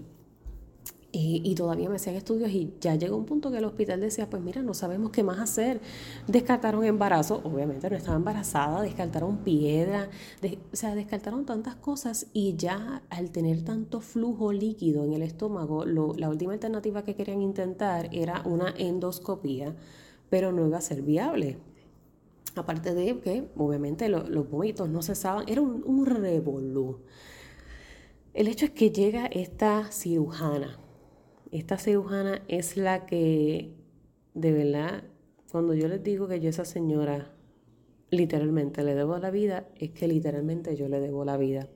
Y, 1.16 1.54
todavía 1.54 1.88
me 1.88 1.94
hacían 1.94 2.16
estudios 2.16 2.50
y 2.50 2.74
ya 2.80 2.96
llegó 2.96 3.16
un 3.16 3.24
punto 3.24 3.52
que 3.52 3.58
el 3.58 3.64
hospital 3.64 4.00
decía, 4.00 4.28
pues 4.28 4.42
mira, 4.42 4.62
no 4.62 4.74
sabemos 4.74 5.12
qué 5.12 5.22
más 5.22 5.38
hacer. 5.38 5.80
Descartaron 6.26 6.84
embarazo, 6.84 7.40
obviamente 7.44 7.88
no 7.88 7.96
estaba 7.96 8.16
embarazada, 8.16 8.82
descartaron 8.82 9.38
piedra, 9.38 10.10
o 10.42 10.76
sea, 10.76 10.96
descartaron 10.96 11.46
tantas 11.46 11.76
cosas 11.76 12.26
y 12.32 12.56
ya 12.56 13.02
al 13.10 13.30
tener 13.30 13.62
tanto 13.62 14.00
flujo 14.00 14.52
líquido 14.52 15.04
en 15.04 15.12
el 15.12 15.22
estómago, 15.22 15.84
la 15.84 16.28
última 16.28 16.52
alternativa 16.52 17.04
que 17.04 17.14
querían 17.14 17.42
intentar 17.42 18.08
era 18.10 18.42
una 18.44 18.74
endoscopía, 18.76 19.76
pero 20.30 20.50
no 20.50 20.66
iba 20.66 20.78
a 20.78 20.80
ser 20.80 21.02
viable. 21.02 21.58
Aparte 22.56 22.92
de 22.92 23.20
que, 23.20 23.48
obviamente, 23.56 24.08
los 24.08 24.50
vómitos 24.50 24.88
no 24.88 25.00
cesaban, 25.00 25.44
era 25.48 25.60
un, 25.60 25.84
un 25.86 26.06
revolú. 26.06 26.98
El 28.32 28.48
hecho 28.48 28.64
es 28.64 28.72
que 28.72 28.90
llega 28.90 29.26
esta 29.26 29.92
cirujana. 29.92 30.80
Esta 31.54 31.78
cirujana 31.78 32.42
es 32.48 32.76
la 32.76 33.06
que, 33.06 33.76
de 34.34 34.50
verdad, 34.50 35.04
cuando 35.52 35.72
yo 35.74 35.86
les 35.86 36.02
digo 36.02 36.26
que 36.26 36.40
yo 36.40 36.48
a 36.48 36.50
esa 36.50 36.64
señora 36.64 37.30
literalmente 38.10 38.82
le 38.82 38.96
debo 38.96 39.18
la 39.18 39.30
vida, 39.30 39.68
es 39.76 39.92
que 39.92 40.08
literalmente 40.08 40.74
yo 40.74 40.88
le 40.88 40.98
debo 40.98 41.24
la 41.24 41.36
vida. 41.36 41.68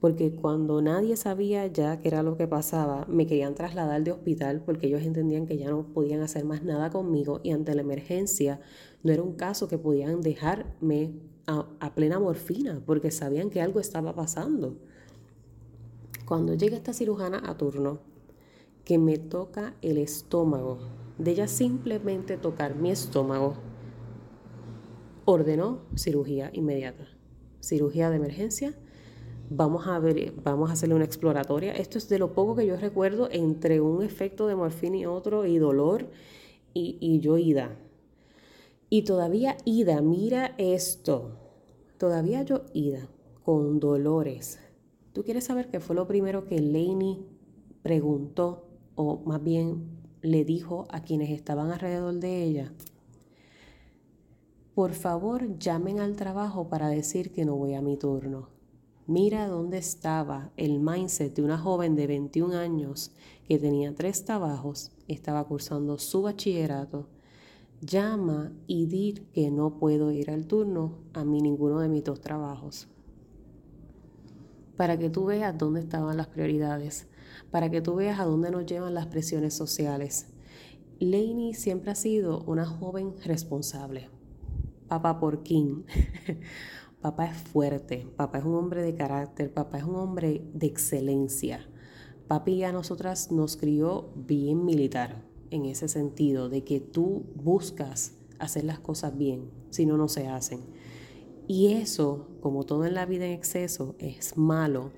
Porque 0.00 0.34
cuando 0.34 0.80
nadie 0.80 1.18
sabía 1.18 1.66
ya 1.66 1.98
qué 2.00 2.08
era 2.08 2.22
lo 2.22 2.38
que 2.38 2.46
pasaba, 2.46 3.04
me 3.06 3.26
querían 3.26 3.54
trasladar 3.54 4.02
de 4.02 4.12
hospital 4.12 4.62
porque 4.64 4.86
ellos 4.86 5.02
entendían 5.02 5.46
que 5.46 5.58
ya 5.58 5.68
no 5.68 5.92
podían 5.92 6.22
hacer 6.22 6.46
más 6.46 6.64
nada 6.64 6.88
conmigo 6.88 7.42
y 7.42 7.50
ante 7.50 7.74
la 7.74 7.82
emergencia 7.82 8.60
no 9.02 9.12
era 9.12 9.22
un 9.22 9.34
caso 9.34 9.68
que 9.68 9.76
podían 9.76 10.22
dejarme 10.22 11.12
a, 11.46 11.68
a 11.80 11.94
plena 11.94 12.18
morfina 12.18 12.82
porque 12.86 13.10
sabían 13.10 13.50
que 13.50 13.60
algo 13.60 13.78
estaba 13.78 14.14
pasando. 14.14 14.78
Cuando 16.24 16.54
llega 16.54 16.78
esta 16.78 16.94
cirujana 16.94 17.42
a 17.44 17.58
turno, 17.58 18.10
que 18.84 18.98
me 18.98 19.18
toca 19.18 19.74
el 19.82 19.98
estómago, 19.98 20.78
de 21.18 21.30
ella 21.30 21.48
simplemente 21.48 22.36
tocar 22.36 22.74
mi 22.74 22.90
estómago, 22.90 23.54
ordenó 25.24 25.82
cirugía 25.94 26.50
inmediata, 26.52 27.06
cirugía 27.60 28.10
de 28.10 28.16
emergencia. 28.16 28.74
Vamos 29.50 29.86
a 29.86 29.98
ver, 29.98 30.32
vamos 30.42 30.70
a 30.70 30.72
hacerle 30.72 30.94
una 30.94 31.04
exploratoria. 31.04 31.72
Esto 31.72 31.98
es 31.98 32.08
de 32.08 32.18
lo 32.18 32.32
poco 32.32 32.56
que 32.56 32.66
yo 32.66 32.76
recuerdo 32.76 33.28
entre 33.30 33.80
un 33.80 34.02
efecto 34.02 34.46
de 34.46 34.56
morfina 34.56 34.96
y 34.96 35.06
otro 35.06 35.46
y 35.46 35.58
dolor 35.58 36.08
y, 36.74 36.96
y 37.00 37.20
yo 37.20 37.38
ida. 37.38 37.76
Y 38.88 39.02
todavía 39.02 39.56
ida, 39.64 40.00
mira 40.00 40.54
esto. 40.58 41.38
Todavía 41.98 42.42
yo 42.42 42.62
ida 42.72 43.08
con 43.44 43.78
dolores. 43.78 44.58
¿Tú 45.12 45.22
quieres 45.22 45.44
saber 45.44 45.68
qué 45.68 45.80
fue 45.80 45.94
lo 45.94 46.06
primero 46.06 46.46
que 46.46 46.60
Laney 46.60 47.26
preguntó 47.82 48.71
o 48.94 49.20
más 49.24 49.42
bien 49.42 49.84
le 50.22 50.44
dijo 50.44 50.86
a 50.90 51.02
quienes 51.02 51.30
estaban 51.30 51.70
alrededor 51.70 52.14
de 52.14 52.42
ella? 52.42 52.72
Por 54.74 54.92
favor, 54.92 55.58
llamen 55.58 56.00
al 56.00 56.16
trabajo 56.16 56.68
para 56.68 56.88
decir 56.88 57.30
que 57.32 57.44
no 57.44 57.56
voy 57.56 57.74
a 57.74 57.82
mi 57.82 57.98
turno. 57.98 58.48
Mira 59.06 59.48
dónde 59.48 59.78
estaba 59.78 60.52
el 60.56 60.78
mindset 60.78 61.34
de 61.34 61.42
una 61.42 61.58
joven 61.58 61.94
de 61.96 62.06
21 62.06 62.56
años 62.56 63.12
que 63.46 63.58
tenía 63.58 63.94
tres 63.94 64.24
trabajos, 64.24 64.92
estaba 65.08 65.44
cursando 65.44 65.98
su 65.98 66.22
bachillerato. 66.22 67.08
Llama 67.82 68.52
y 68.66 68.86
di 68.86 69.14
que 69.34 69.50
no 69.50 69.76
puedo 69.76 70.12
ir 70.12 70.30
al 70.30 70.46
turno 70.46 71.00
a 71.12 71.24
mí 71.24 71.42
ninguno 71.42 71.80
de 71.80 71.88
mis 71.88 72.04
dos 72.04 72.20
trabajos. 72.20 72.88
Para 74.76 74.96
que 74.98 75.10
tú 75.10 75.26
veas 75.26 75.58
dónde 75.58 75.80
estaban 75.80 76.16
las 76.16 76.28
prioridades, 76.28 77.08
para 77.52 77.70
que 77.70 77.80
tú 77.80 77.94
veas 77.94 78.18
a 78.18 78.24
dónde 78.24 78.50
nos 78.50 78.66
llevan 78.66 78.94
las 78.94 79.06
presiones 79.06 79.54
sociales. 79.54 80.26
Lainey 80.98 81.54
siempre 81.54 81.92
ha 81.92 81.94
sido 81.94 82.42
una 82.44 82.66
joven 82.66 83.14
responsable 83.24 84.10
papá 84.92 85.18
Porquín. 85.18 85.86
papá 87.00 87.24
es 87.24 87.38
fuerte, 87.38 88.06
papá 88.14 88.40
es 88.40 88.44
un 88.44 88.56
hombre 88.56 88.82
de 88.82 88.94
carácter, 88.94 89.50
papá 89.50 89.78
es 89.78 89.84
un 89.84 89.96
hombre 89.96 90.44
de 90.52 90.66
excelencia. 90.66 91.66
Papi 92.28 92.62
a 92.64 92.72
nosotras 92.72 93.32
nos 93.32 93.56
crió 93.56 94.12
bien 94.14 94.66
militar 94.66 95.24
en 95.48 95.64
ese 95.64 95.88
sentido, 95.88 96.50
de 96.50 96.62
que 96.64 96.80
tú 96.80 97.24
buscas 97.34 98.18
hacer 98.38 98.64
las 98.64 98.80
cosas 98.80 99.16
bien, 99.16 99.50
si 99.70 99.86
no, 99.86 99.96
no 99.96 100.08
se 100.08 100.28
hacen. 100.28 100.60
Y 101.48 101.68
eso, 101.72 102.28
como 102.42 102.64
todo 102.64 102.84
en 102.84 102.92
la 102.92 103.06
vida 103.06 103.24
en 103.24 103.32
exceso, 103.32 103.96
es 103.98 104.36
malo. 104.36 104.90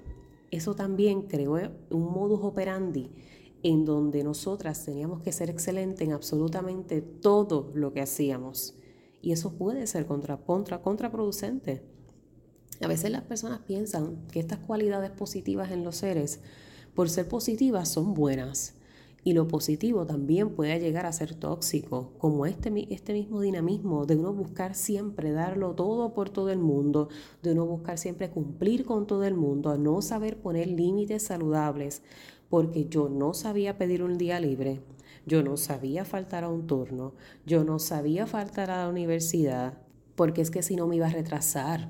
Eso 0.51 0.75
también 0.75 1.23
creó 1.23 1.55
un 1.91 2.13
modus 2.13 2.41
operandi 2.43 3.11
en 3.63 3.85
donde 3.85 4.23
nosotras 4.23 4.85
teníamos 4.85 5.23
que 5.23 5.33
ser 5.33 5.49
excelentes 5.49 6.07
en 6.07 6.13
absolutamente 6.13 7.01
todo 7.01 7.73
lo 7.75 7.93
que 7.93 8.03
hacíamos. 8.03 8.75
Y 9.23 9.33
eso 9.33 9.55
puede 9.55 9.87
ser 9.87 10.05
contra, 10.05 10.37
contra, 10.37 10.83
contraproducente. 10.83 11.83
A 12.83 12.87
veces 12.87 13.11
las 13.11 13.23
personas 13.23 13.61
piensan 13.61 14.27
que 14.31 14.41
estas 14.41 14.59
cualidades 14.59 15.11
positivas 15.11 15.71
en 15.73 15.83
los 15.83 15.97
seres, 15.97 16.41
por 16.95 17.09
ser 17.09 17.27
positivas, 17.27 17.89
son 17.89 18.13
buenas. 18.13 18.74
Y 19.27 19.33
lo 19.33 19.49
positivo 19.49 20.05
también 20.05 20.51
puede 20.51 20.79
llegar 20.79 21.07
a 21.07 21.13
ser 21.13 21.35
tóxico, 21.35 22.13
como 22.19 22.45
este, 22.45 22.87
este 22.93 23.15
mismo 23.15 23.41
dinamismo 23.41 24.05
de 24.05 24.17
uno 24.17 24.35
buscar 24.35 24.75
siempre 24.75 25.33
darlo 25.33 25.75
todo 25.75 26.13
por 26.13 26.29
todo 26.29 26.51
el 26.51 26.59
mundo, 26.59 27.09
de 27.43 27.53
uno 27.53 27.65
buscar 27.65 27.97
siempre 27.97 28.29
cumplir 28.29 28.85
con 28.85 29.07
todo 29.07 29.25
el 29.25 29.35
mundo, 29.35 29.71
a 29.71 29.79
no 29.79 30.03
saber 30.03 30.37
poner 30.37 30.69
límites 30.69 31.23
saludables, 31.23 32.03
porque 32.51 32.87
yo 32.87 33.09
no 33.09 33.33
sabía 33.33 33.79
pedir 33.79 34.03
un 34.03 34.19
día 34.19 34.39
libre, 34.41 34.83
yo 35.25 35.43
no 35.43 35.57
sabía 35.57 36.05
faltar 36.05 36.45
a 36.45 36.51
un 36.51 36.67
turno, 36.67 37.15
yo 37.47 37.65
no 37.65 37.79
sabía 37.79 38.27
faltar 38.27 38.71
a 38.71 38.85
la 38.85 38.91
universidad, 38.91 39.79
porque 40.17 40.43
es 40.43 40.51
que 40.51 40.63
si 40.63 40.77
no 40.77 40.87
me 40.87 40.97
iba 40.97 41.07
a 41.07 41.11
retrasar, 41.11 41.89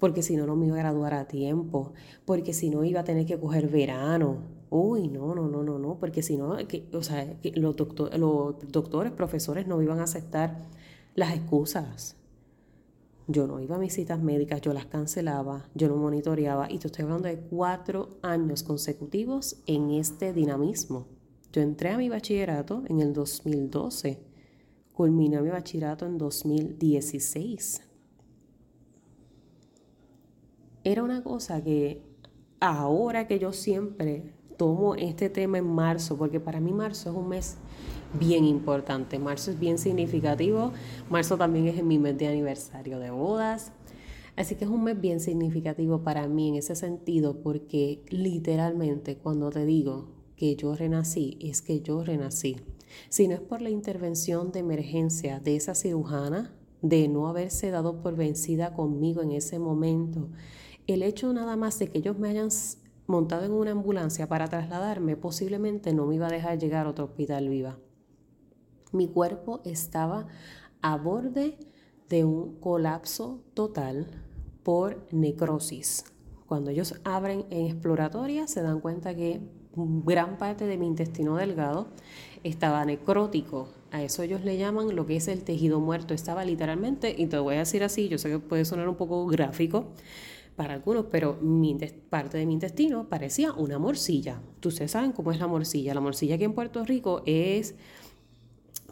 porque 0.00 0.22
si 0.22 0.36
no, 0.36 0.46
no 0.46 0.56
me 0.56 0.66
iba 0.66 0.76
a 0.76 0.80
graduar 0.80 1.14
a 1.14 1.28
tiempo, 1.28 1.92
porque 2.24 2.52
si 2.52 2.70
no 2.70 2.82
iba 2.82 3.00
a 3.00 3.04
tener 3.04 3.24
que 3.24 3.38
coger 3.38 3.68
verano. 3.68 4.61
Uy, 4.74 5.08
no, 5.08 5.34
no, 5.34 5.48
no, 5.48 5.62
no, 5.62 5.78
no, 5.78 5.98
porque 5.98 6.22
si 6.22 6.38
no, 6.38 6.56
o 6.94 7.02
sea, 7.02 7.36
los, 7.56 7.76
los 7.76 8.72
doctores, 8.72 9.12
profesores 9.12 9.66
no 9.66 9.82
iban 9.82 10.00
a 10.00 10.04
aceptar 10.04 10.62
las 11.14 11.34
excusas. 11.34 12.16
Yo 13.26 13.46
no 13.46 13.60
iba 13.60 13.76
a 13.76 13.78
mis 13.78 13.92
citas 13.92 14.22
médicas, 14.22 14.62
yo 14.62 14.72
las 14.72 14.86
cancelaba, 14.86 15.68
yo 15.74 15.88
no 15.88 15.96
monitoreaba 15.96 16.72
y 16.72 16.78
te 16.78 16.86
estoy 16.86 17.02
hablando 17.02 17.28
de 17.28 17.36
cuatro 17.36 18.16
años 18.22 18.62
consecutivos 18.62 19.62
en 19.66 19.90
este 19.90 20.32
dinamismo. 20.32 21.06
Yo 21.52 21.60
entré 21.60 21.90
a 21.90 21.98
mi 21.98 22.08
bachillerato 22.08 22.82
en 22.88 23.02
el 23.02 23.12
2012, 23.12 24.22
culminé 24.94 25.42
mi 25.42 25.50
bachillerato 25.50 26.06
en 26.06 26.16
2016. 26.16 27.82
Era 30.82 31.02
una 31.02 31.22
cosa 31.22 31.62
que 31.62 32.00
ahora 32.58 33.26
que 33.26 33.38
yo 33.38 33.52
siempre 33.52 34.32
tomo 34.62 34.94
este 34.94 35.28
tema 35.28 35.58
en 35.58 35.66
marzo, 35.66 36.16
porque 36.16 36.38
para 36.38 36.60
mí 36.60 36.72
marzo 36.72 37.10
es 37.10 37.16
un 37.16 37.28
mes 37.28 37.56
bien 38.16 38.44
importante, 38.44 39.18
marzo 39.18 39.50
es 39.50 39.58
bien 39.58 39.76
significativo, 39.76 40.70
marzo 41.10 41.36
también 41.36 41.66
es 41.66 41.82
mi 41.82 41.98
mes 41.98 42.16
de 42.16 42.28
aniversario 42.28 43.00
de 43.00 43.10
bodas, 43.10 43.72
así 44.36 44.54
que 44.54 44.64
es 44.64 44.70
un 44.70 44.84
mes 44.84 45.00
bien 45.00 45.18
significativo 45.18 46.04
para 46.04 46.28
mí 46.28 46.50
en 46.50 46.54
ese 46.54 46.76
sentido, 46.76 47.42
porque 47.42 48.04
literalmente 48.08 49.16
cuando 49.16 49.50
te 49.50 49.66
digo 49.66 50.10
que 50.36 50.54
yo 50.54 50.76
renací, 50.76 51.38
es 51.40 51.60
que 51.60 51.80
yo 51.80 52.04
renací. 52.04 52.54
Si 53.08 53.26
no 53.26 53.34
es 53.34 53.40
por 53.40 53.62
la 53.62 53.70
intervención 53.70 54.52
de 54.52 54.60
emergencia 54.60 55.40
de 55.40 55.56
esa 55.56 55.74
cirujana, 55.74 56.54
de 56.82 57.08
no 57.08 57.26
haberse 57.26 57.72
dado 57.72 58.00
por 58.00 58.14
vencida 58.14 58.74
conmigo 58.74 59.22
en 59.22 59.32
ese 59.32 59.58
momento, 59.58 60.28
el 60.86 61.02
hecho 61.02 61.32
nada 61.32 61.56
más 61.56 61.80
de 61.80 61.88
que 61.88 61.98
ellos 61.98 62.16
me 62.16 62.28
hayan 62.28 62.50
montado 63.06 63.44
en 63.44 63.52
una 63.52 63.72
ambulancia 63.72 64.28
para 64.28 64.48
trasladarme, 64.48 65.16
posiblemente 65.16 65.92
no 65.92 66.06
me 66.06 66.16
iba 66.16 66.26
a 66.26 66.30
dejar 66.30 66.58
llegar 66.58 66.86
a 66.86 66.90
otro 66.90 67.06
hospital 67.06 67.48
viva. 67.48 67.78
Mi 68.92 69.08
cuerpo 69.08 69.60
estaba 69.64 70.26
a 70.82 70.96
borde 70.96 71.58
de 72.08 72.24
un 72.24 72.58
colapso 72.60 73.42
total 73.54 74.06
por 74.62 75.06
necrosis. 75.10 76.04
Cuando 76.46 76.70
ellos 76.70 77.00
abren 77.04 77.46
en 77.50 77.66
exploratoria 77.66 78.46
se 78.46 78.62
dan 78.62 78.80
cuenta 78.80 79.14
que 79.14 79.40
gran 79.74 80.36
parte 80.36 80.66
de 80.66 80.76
mi 80.76 80.86
intestino 80.86 81.36
delgado 81.36 81.88
estaba 82.44 82.84
necrótico. 82.84 83.68
A 83.90 84.02
eso 84.02 84.22
ellos 84.22 84.44
le 84.44 84.58
llaman 84.58 84.94
lo 84.94 85.06
que 85.06 85.16
es 85.16 85.28
el 85.28 85.44
tejido 85.44 85.80
muerto. 85.80 86.12
Estaba 86.12 86.44
literalmente, 86.44 87.14
y 87.16 87.26
te 87.26 87.38
voy 87.38 87.54
a 87.56 87.60
decir 87.60 87.82
así, 87.82 88.08
yo 88.08 88.18
sé 88.18 88.28
que 88.28 88.38
puede 88.38 88.64
sonar 88.64 88.88
un 88.88 88.96
poco 88.96 89.26
gráfico 89.26 89.86
para 90.56 90.74
algunos, 90.74 91.06
pero 91.10 91.38
parte 92.10 92.38
de 92.38 92.46
mi 92.46 92.54
intestino 92.54 93.08
parecía 93.08 93.52
una 93.52 93.78
morcilla. 93.78 94.40
Ustedes 94.64 94.90
saben 94.90 95.12
cómo 95.12 95.32
es 95.32 95.38
la 95.38 95.46
morcilla. 95.46 95.94
La 95.94 96.00
morcilla 96.00 96.34
aquí 96.34 96.44
en 96.44 96.54
Puerto 96.54 96.84
Rico 96.84 97.22
es 97.26 97.74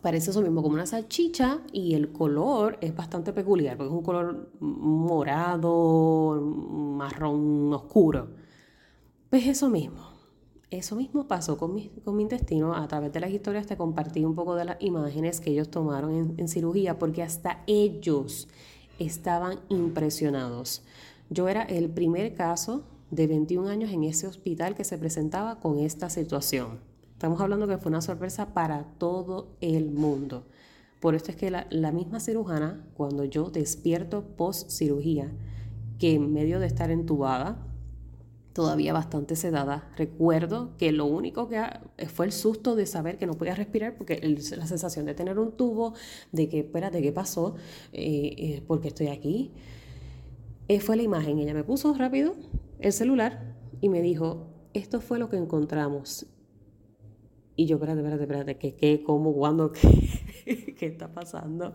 parece 0.01 0.31
eso 0.31 0.41
mismo 0.41 0.63
como 0.63 0.75
una 0.75 0.87
salchicha 0.87 1.61
y 1.73 1.95
el 1.95 2.11
color 2.13 2.79
es 2.81 2.97
bastante 2.97 3.35
peculiar 3.35 3.77
porque 3.77 3.91
es 3.91 3.97
un 3.97 4.03
color 4.03 4.51
morado, 4.61 6.41
marrón 6.41 7.73
oscuro. 7.75 8.29
Pues 9.29 9.47
eso 9.47 9.69
mismo. 9.69 10.09
Eso 10.71 10.95
mismo 10.95 11.27
pasó 11.27 11.59
con 11.59 11.75
mi, 11.75 11.89
con 12.05 12.17
mi 12.17 12.23
intestino. 12.23 12.75
A 12.75 12.87
través 12.87 13.13
de 13.13 13.21
las 13.21 13.31
historias 13.31 13.67
te 13.67 13.77
compartí 13.77 14.25
un 14.25 14.35
poco 14.37 14.55
de 14.55 14.65
las 14.65 14.77
imágenes 14.81 15.41
que 15.41 15.51
ellos 15.51 15.69
tomaron 15.69 16.35
en 16.39 16.49
cirugía 16.49 16.99
porque 16.99 17.23
hasta 17.23 17.63
ellos 17.67 18.49
estaban 19.01 19.59
impresionados. 19.69 20.83
Yo 21.33 21.49
era 21.49 21.63
el 21.63 21.89
primer 21.89 22.35
caso 22.35 22.85
de 23.13 23.29
21 23.29 23.69
años 23.69 23.93
en 23.93 24.03
ese 24.03 24.27
hospital 24.27 24.75
que 24.75 24.83
se 24.83 24.99
presentaba 24.99 25.61
con 25.61 25.79
esta 25.79 26.11
situación. 26.11 26.81
Estamos 27.13 27.41
hablando 27.41 27.69
que 27.69 27.79
fue 27.79 27.91
una 27.91 28.03
sorpresa 28.03 28.53
para 28.53 28.83
todo 28.99 29.57
el 29.61 29.93
mundo. 29.93 30.49
Por 30.99 31.15
esto 31.15 31.31
es 31.31 31.37
que 31.37 31.53
la, 31.53 31.69
la 31.71 31.93
misma 31.93 32.19
cirujana, 32.19 32.85
cuando 32.95 33.25
yo 33.25 33.49
despierto 33.49 34.25
post 34.37 34.71
cirugía, 34.71 35.33
que 36.01 36.15
en 36.15 36.33
medio 36.33 36.59
de 36.59 36.67
estar 36.67 36.91
entubada, 36.91 37.65
todavía 38.53 38.93
bastante 38.93 39.37
sedada. 39.37 39.89
Recuerdo 39.97 40.77
que 40.79 40.91
lo 40.91 41.07
único 41.07 41.49
que 41.49 41.63
fue 42.13 42.27
el 42.27 42.33
susto 42.33 42.75
de 42.75 42.87
saber 42.87 43.19
que 43.19 43.27
no 43.27 43.35
podía 43.35 43.55
respirar, 43.55 43.97
porque 43.97 44.21
la 44.57 44.67
sensación 44.67 45.07
de 45.07 45.15
tener 45.15 45.39
un 45.39 45.53
tubo, 45.53 45.95
de 46.33 46.49
que, 46.49 46.61
espérate, 46.61 47.01
¿qué 47.01 47.13
pasó? 47.13 47.55
Eh, 47.93 48.35
eh, 48.37 48.65
porque 48.67 48.89
estoy 48.89 49.09
aquí. 49.09 49.53
Eh, 50.71 50.79
fue 50.79 50.97
la 50.97 51.03
imagen. 51.03 51.41
Ella 51.41 51.53
me 51.53 51.65
puso 51.65 51.93
rápido 51.95 52.37
el 52.79 52.93
celular 52.93 53.57
y 53.81 53.89
me 53.89 54.03
dijo, 54.03 54.47
esto 54.73 55.01
fue 55.01 55.19
lo 55.19 55.29
que 55.29 55.37
encontramos. 55.37 56.27
Y 57.57 57.67
yo, 57.67 57.75
espérate, 57.75 57.99
espérate, 57.99 58.23
espérate, 58.23 58.57
¿qué, 58.57 58.77
qué, 58.77 59.03
cómo, 59.03 59.35
cuándo, 59.35 59.73
qué, 60.45 60.77
qué 60.79 60.87
está 60.87 61.13
pasando? 61.13 61.75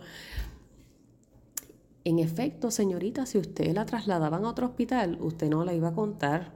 En 2.06 2.20
efecto, 2.20 2.72
señorita, 2.72 3.26
si 3.26 3.38
usted 3.38 3.74
la 3.74 3.86
trasladaban 3.86 4.46
a 4.46 4.50
otro 4.50 4.68
hospital, 4.68 5.18
usted 5.20 5.50
no 5.50 5.66
la 5.66 5.74
iba 5.74 5.90
a 5.90 5.94
contar 5.94 6.54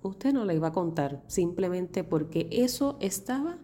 usted 0.00 0.32
no 0.32 0.44
la 0.44 0.54
iba 0.54 0.68
a 0.68 0.72
contar, 0.72 1.24
simplemente 1.26 2.04
porque 2.04 2.48
eso 2.52 2.96
estaba 3.00 3.58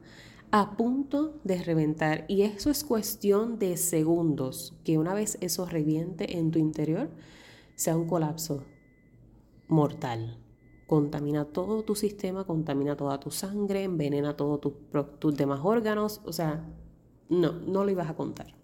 a 0.50 0.76
punto 0.76 1.40
de 1.44 1.62
reventar 1.62 2.24
y 2.26 2.42
eso 2.42 2.70
es 2.70 2.82
cuestión 2.82 3.60
de 3.60 3.76
segundos, 3.76 4.74
que 4.82 4.98
una 4.98 5.14
vez 5.14 5.38
eso 5.40 5.64
reviente 5.64 6.38
en 6.38 6.50
tu 6.50 6.58
interior, 6.58 7.08
sea 7.75 7.97
un 7.97 8.07
colapso 8.07 8.64
mortal. 9.69 10.38
Contamina 10.87 11.47
todo 11.47 11.83
tu 11.83 11.95
sistema, 11.95 12.45
contamina 12.45 12.97
toda 12.97 13.19
tu 13.19 13.31
sangre, 13.31 13.85
envenena 13.85 14.37
todos 14.37 14.61
tus, 14.61 14.73
tus 15.19 15.37
demás 15.37 15.61
órganos, 15.62 16.21
o 16.25 16.33
sea, 16.33 16.64
no, 17.28 17.52
no 17.52 17.85
lo 17.85 17.90
ibas 17.90 18.11
a 18.11 18.14
contar. 18.14 18.54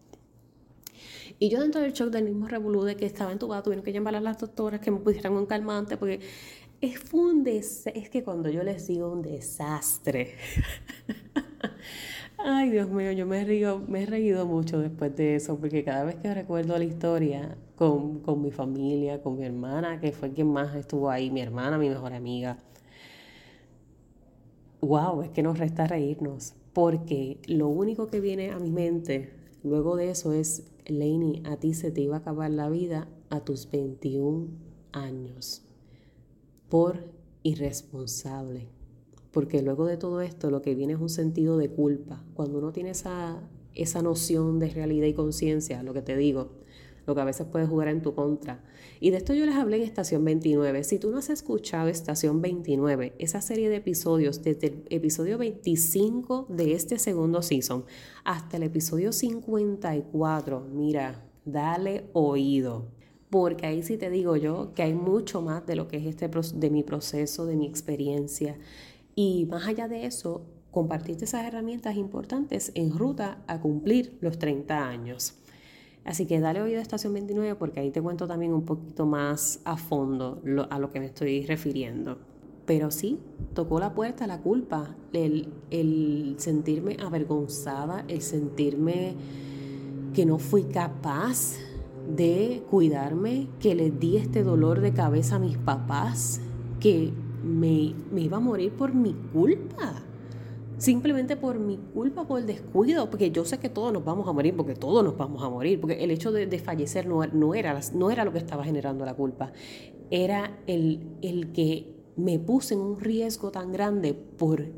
Y 1.38 1.48
yo 1.48 1.60
dentro 1.60 1.80
del 1.80 1.94
shock 1.94 2.10
del 2.10 2.24
mismo 2.24 2.46
revolú 2.46 2.82
de 2.82 2.96
que 2.96 3.06
estaba 3.06 3.32
entubada, 3.32 3.62
tuvieron 3.62 3.82
que 3.82 3.92
llamar 3.92 4.14
a 4.14 4.20
las 4.20 4.38
doctoras 4.38 4.80
que 4.80 4.90
me 4.90 4.98
pusieran 4.98 5.32
un 5.32 5.46
calmante 5.46 5.96
porque 5.96 6.20
es, 6.80 7.12
un 7.12 7.46
es 7.46 8.10
que 8.10 8.22
cuando 8.22 8.50
yo 8.50 8.62
les 8.62 8.86
digo 8.86 9.10
un 9.10 9.22
desastre. 9.22 10.36
Ay, 12.42 12.70
Dios 12.70 12.88
mío, 12.88 13.12
yo 13.12 13.26
me, 13.26 13.44
río, 13.44 13.80
me 13.86 14.02
he 14.02 14.06
reído 14.06 14.46
mucho 14.46 14.78
después 14.78 15.14
de 15.14 15.34
eso, 15.34 15.58
porque 15.58 15.84
cada 15.84 16.04
vez 16.04 16.16
que 16.16 16.32
recuerdo 16.32 16.78
la 16.78 16.84
historia 16.84 17.58
con, 17.76 18.20
con 18.20 18.40
mi 18.40 18.50
familia, 18.50 19.22
con 19.22 19.36
mi 19.36 19.44
hermana, 19.44 20.00
que 20.00 20.12
fue 20.12 20.32
quien 20.32 20.50
más 20.50 20.74
estuvo 20.74 21.10
ahí, 21.10 21.30
mi 21.30 21.42
hermana, 21.42 21.76
mi 21.76 21.90
mejor 21.90 22.14
amiga, 22.14 22.56
wow, 24.80 25.20
es 25.20 25.30
que 25.30 25.42
nos 25.42 25.58
resta 25.58 25.86
reírnos, 25.86 26.54
porque 26.72 27.38
lo 27.46 27.68
único 27.68 28.06
que 28.08 28.20
viene 28.20 28.50
a 28.52 28.58
mi 28.58 28.70
mente 28.70 29.34
luego 29.62 29.96
de 29.96 30.10
eso 30.10 30.32
es, 30.32 30.64
Lainey, 30.86 31.42
a 31.44 31.56
ti 31.56 31.74
se 31.74 31.90
te 31.90 32.00
iba 32.00 32.16
a 32.16 32.20
acabar 32.20 32.50
la 32.50 32.70
vida 32.70 33.06
a 33.28 33.40
tus 33.40 33.70
21 33.70 34.48
años 34.92 35.62
por 36.70 37.04
irresponsable. 37.42 38.79
Porque 39.32 39.62
luego 39.62 39.86
de 39.86 39.96
todo 39.96 40.20
esto 40.20 40.50
lo 40.50 40.62
que 40.62 40.74
viene 40.74 40.94
es 40.94 41.00
un 41.00 41.08
sentido 41.08 41.56
de 41.56 41.70
culpa. 41.70 42.24
Cuando 42.34 42.58
uno 42.58 42.72
tiene 42.72 42.90
esa, 42.90 43.40
esa 43.74 44.02
noción 44.02 44.58
de 44.58 44.70
realidad 44.70 45.06
y 45.06 45.14
conciencia, 45.14 45.82
lo 45.82 45.94
que 45.94 46.02
te 46.02 46.16
digo, 46.16 46.50
lo 47.06 47.14
que 47.14 47.20
a 47.20 47.24
veces 47.24 47.46
puede 47.46 47.66
jugar 47.66 47.88
en 47.88 48.02
tu 48.02 48.14
contra. 48.14 48.62
Y 49.00 49.10
de 49.10 49.18
esto 49.18 49.32
yo 49.34 49.46
les 49.46 49.54
hablé 49.54 49.76
en 49.76 49.82
Estación 49.82 50.24
29. 50.24 50.84
Si 50.84 50.98
tú 50.98 51.10
no 51.10 51.18
has 51.18 51.30
escuchado 51.30 51.88
Estación 51.88 52.42
29, 52.42 53.14
esa 53.18 53.40
serie 53.40 53.68
de 53.68 53.76
episodios, 53.76 54.42
desde 54.42 54.66
el 54.68 54.84
episodio 54.90 55.38
25 55.38 56.46
de 56.48 56.74
este 56.74 56.98
segundo 56.98 57.42
season 57.42 57.84
hasta 58.24 58.56
el 58.56 58.64
episodio 58.64 59.12
54, 59.12 60.66
mira, 60.72 61.24
dale 61.44 62.10
oído 62.12 63.00
porque 63.30 63.66
ahí 63.66 63.82
sí 63.84 63.96
te 63.96 64.10
digo 64.10 64.36
yo 64.36 64.74
que 64.74 64.82
hay 64.82 64.92
mucho 64.92 65.40
más 65.40 65.64
de 65.64 65.76
lo 65.76 65.86
que 65.86 65.98
es 65.98 66.06
este 66.06 66.28
de 66.28 66.70
mi 66.70 66.82
proceso, 66.82 67.46
de 67.46 67.54
mi 67.54 67.66
experiencia. 67.66 68.58
Y 69.22 69.44
más 69.50 69.68
allá 69.68 69.86
de 69.86 70.06
eso, 70.06 70.46
compartirte 70.70 71.26
esas 71.26 71.44
herramientas 71.44 71.94
importantes 71.96 72.72
en 72.74 72.96
ruta 72.96 73.44
a 73.48 73.60
cumplir 73.60 74.16
los 74.22 74.38
30 74.38 74.88
años. 74.88 75.34
Así 76.06 76.24
que 76.24 76.40
dale 76.40 76.62
oído 76.62 76.78
a 76.78 76.82
Estación 76.82 77.12
29 77.12 77.54
porque 77.56 77.80
ahí 77.80 77.90
te 77.90 78.00
cuento 78.00 78.26
también 78.26 78.54
un 78.54 78.64
poquito 78.64 79.04
más 79.04 79.60
a 79.66 79.76
fondo 79.76 80.40
a 80.70 80.78
lo 80.78 80.90
que 80.90 81.00
me 81.00 81.04
estoy 81.04 81.44
refiriendo. 81.44 82.16
Pero 82.64 82.90
sí, 82.90 83.18
tocó 83.52 83.78
la 83.78 83.92
puerta 83.92 84.26
la 84.26 84.40
culpa, 84.40 84.96
el, 85.12 85.52
el 85.70 86.36
sentirme 86.38 86.96
avergonzada, 86.98 88.06
el 88.08 88.22
sentirme 88.22 89.16
que 90.14 90.24
no 90.24 90.38
fui 90.38 90.62
capaz 90.64 91.58
de 92.08 92.62
cuidarme, 92.70 93.48
que 93.58 93.74
les 93.74 94.00
di 94.00 94.16
este 94.16 94.42
dolor 94.44 94.80
de 94.80 94.94
cabeza 94.94 95.36
a 95.36 95.40
mis 95.40 95.58
papás, 95.58 96.40
que 96.80 97.12
me, 97.42 97.94
iba 98.16 98.36
a 98.36 98.40
morir 98.40 98.72
por 98.72 98.94
mi 98.94 99.14
culpa. 99.32 100.02
Simplemente 100.78 101.36
por 101.36 101.58
mi 101.58 101.76
culpa, 101.76 102.26
por 102.26 102.40
el 102.40 102.46
descuido, 102.46 103.10
porque 103.10 103.30
yo 103.30 103.44
sé 103.44 103.58
que 103.58 103.68
todos 103.68 103.92
nos 103.92 104.02
vamos 104.02 104.26
a 104.26 104.32
morir, 104.32 104.56
porque 104.56 104.74
todos 104.74 105.04
nos 105.04 105.16
vamos 105.16 105.42
a 105.42 105.50
morir, 105.50 105.78
porque 105.78 106.02
el 106.02 106.10
hecho 106.10 106.32
de, 106.32 106.58
fallecer 106.58 107.06
no, 107.06 107.26
no, 107.26 107.54
era, 107.54 107.78
no 107.92 108.10
era 108.10 108.24
lo 108.24 108.32
que 108.32 108.38
estaba 108.38 108.64
generando 108.64 109.04
la 109.04 109.12
culpa, 109.12 109.52
era 110.10 110.58
el, 110.66 111.18
el 111.20 111.52
que 111.52 112.00
me 112.16 112.38
puse 112.38 112.74
en 112.74 112.80
un 112.80 112.98
riesgo 112.98 113.50
tan 113.50 113.72
grande 113.72 114.14
por 114.14 114.68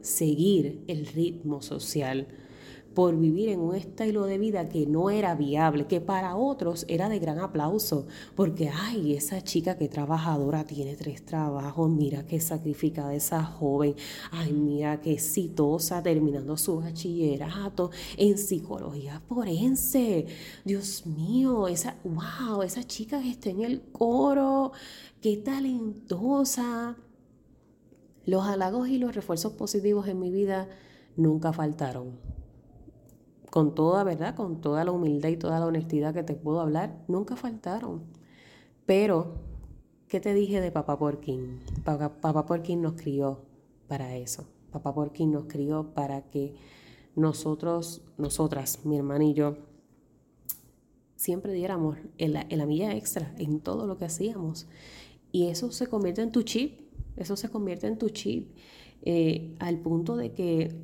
seguir 0.00 0.82
el 0.88 1.06
ritmo 1.06 1.62
social 1.62 2.26
por 2.94 3.16
vivir 3.16 3.48
en 3.48 3.60
un 3.60 3.74
estilo 3.74 4.26
de 4.26 4.38
vida 4.38 4.68
que 4.68 4.86
no 4.86 5.10
era 5.10 5.34
viable, 5.34 5.86
que 5.86 6.00
para 6.00 6.36
otros 6.36 6.84
era 6.88 7.08
de 7.08 7.18
gran 7.18 7.38
aplauso, 7.38 8.06
porque, 8.34 8.68
ay, 8.68 9.14
esa 9.14 9.42
chica 9.42 9.76
que 9.76 9.88
trabajadora 9.88 10.64
tiene 10.64 10.96
tres 10.96 11.24
trabajos, 11.24 11.88
mira 11.90 12.26
qué 12.26 12.40
sacrificada 12.40 13.14
esa 13.14 13.44
joven, 13.44 13.94
ay, 14.32 14.52
mira 14.52 15.00
qué 15.00 15.12
exitosa 15.12 16.02
terminando 16.02 16.56
su 16.56 16.80
bachillerato 16.80 17.90
en 18.16 18.36
psicología 18.36 19.20
forense, 19.28 20.26
Dios 20.64 21.06
mío, 21.06 21.68
esa, 21.68 21.96
wow, 22.04 22.62
esa 22.62 22.84
chica 22.84 23.20
que 23.20 23.30
está 23.30 23.50
en 23.50 23.62
el 23.62 23.82
coro, 23.92 24.72
qué 25.20 25.36
talentosa. 25.36 26.96
Los 28.26 28.44
halagos 28.44 28.88
y 28.88 28.98
los 28.98 29.14
refuerzos 29.14 29.52
positivos 29.54 30.06
en 30.08 30.20
mi 30.20 30.30
vida 30.30 30.68
nunca 31.16 31.52
faltaron 31.52 32.29
con 33.50 33.74
toda 33.74 34.04
verdad, 34.04 34.34
con 34.34 34.60
toda 34.60 34.84
la 34.84 34.92
humildad 34.92 35.28
y 35.28 35.36
toda 35.36 35.58
la 35.58 35.66
honestidad 35.66 36.14
que 36.14 36.22
te 36.22 36.34
puedo 36.34 36.60
hablar, 36.60 36.96
nunca 37.08 37.36
faltaron. 37.36 38.02
Pero, 38.86 39.34
¿qué 40.08 40.20
te 40.20 40.34
dije 40.34 40.60
de 40.60 40.70
Papá 40.70 40.98
Porquín? 40.98 41.60
Papá, 41.84 42.20
Papá 42.20 42.46
Porquín 42.46 42.82
nos 42.82 42.94
crió 42.94 43.40
para 43.88 44.16
eso. 44.16 44.46
Papá 44.70 44.94
Porquín 44.94 45.32
nos 45.32 45.46
crió 45.46 45.92
para 45.94 46.22
que 46.30 46.54
nosotros, 47.16 48.02
nosotras, 48.16 48.84
mi 48.84 48.96
hermana 48.96 49.24
y 49.24 49.34
yo, 49.34 49.56
siempre 51.16 51.52
diéramos 51.52 51.98
la, 52.18 52.46
en 52.48 52.58
la 52.58 52.66
milla 52.66 52.94
extra 52.94 53.34
en 53.38 53.60
todo 53.60 53.86
lo 53.86 53.98
que 53.98 54.04
hacíamos. 54.04 54.68
Y 55.32 55.48
eso 55.48 55.70
se 55.72 55.86
convierte 55.86 56.22
en 56.22 56.32
tu 56.32 56.42
chip, 56.42 56.80
eso 57.16 57.36
se 57.36 57.48
convierte 57.48 57.86
en 57.86 57.98
tu 57.98 58.08
chip, 58.10 58.56
eh, 59.02 59.54
al 59.58 59.78
punto 59.78 60.16
de 60.16 60.32
que 60.32 60.74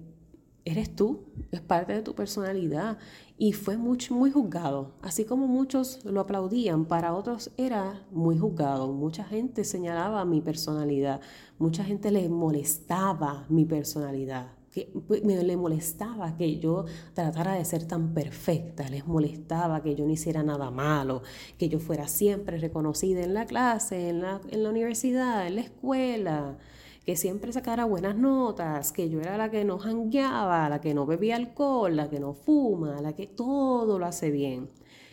eres 0.67 0.95
tú, 0.95 1.21
es 1.53 1.61
parte 1.61 1.95
de 1.95 2.03
tu 2.03 2.15
personalidad 2.15 2.99
y 3.39 3.53
fue 3.53 3.77
muy, 3.77 3.99
muy 4.11 4.31
juzgado. 4.33 4.95
Así 5.01 5.25
como 5.25 5.47
muchos 5.47 6.05
lo 6.05 6.21
aplaudían, 6.21 6.85
para 6.87 7.15
otros 7.15 7.53
era 7.57 8.05
muy 8.11 8.37
juzgado. 8.37 8.93
Mucha 8.93 9.25
gente 9.25 9.65
señalaba 9.65 10.25
mi 10.25 10.41
personalidad, 10.41 11.21
mucha 11.59 11.85
gente 11.85 12.11
le 12.11 12.29
molestaba 12.29 13.47
mi 13.49 13.65
personalidad. 13.65 14.49
Que 14.73 14.93
pues, 15.07 15.25
me 15.25 15.43
le 15.43 15.57
molestaba 15.57 16.37
que 16.37 16.59
yo 16.59 16.85
tratara 17.15 17.55
de 17.55 17.65
ser 17.65 17.87
tan 17.87 18.13
perfecta, 18.13 18.91
les 18.91 19.07
molestaba 19.07 19.83
que 19.83 19.95
yo 19.95 20.05
no 20.05 20.13
hiciera 20.13 20.43
nada 20.43 20.71
malo, 20.71 21.23
que 21.59 21.69
yo 21.69 21.79
fuera 21.79 22.09
siempre 22.09 22.59
reconocida 22.59 23.23
en 23.23 23.35
la 23.35 23.47
clase, 23.47 24.09
en 24.09 24.21
la, 24.21 24.41
en 24.51 24.65
la 24.65 24.71
universidad, 24.71 25.47
en 25.47 25.55
la 25.55 25.61
escuela 25.63 26.59
que 27.07 27.15
siempre 27.15 27.53
sacara 27.53 27.85
buenas 27.85 28.17
notas, 28.17 28.91
que 28.91 29.09
yo 29.09 29.21
era 29.21 29.39
la 29.39 29.49
que 29.49 29.65
no 29.65 29.79
jangueaba, 29.79 30.69
la 30.69 30.81
que 30.81 30.93
no 30.93 31.07
bebía 31.07 31.37
alcohol, 31.37 31.95
la 31.95 32.11
que 32.11 32.19
no 32.19 32.35
fuma, 32.35 33.01
la 33.01 33.15
que 33.15 33.29
todo 33.29 34.01
lo 34.01 34.07
hace 34.07 34.33
bien. 34.33 34.69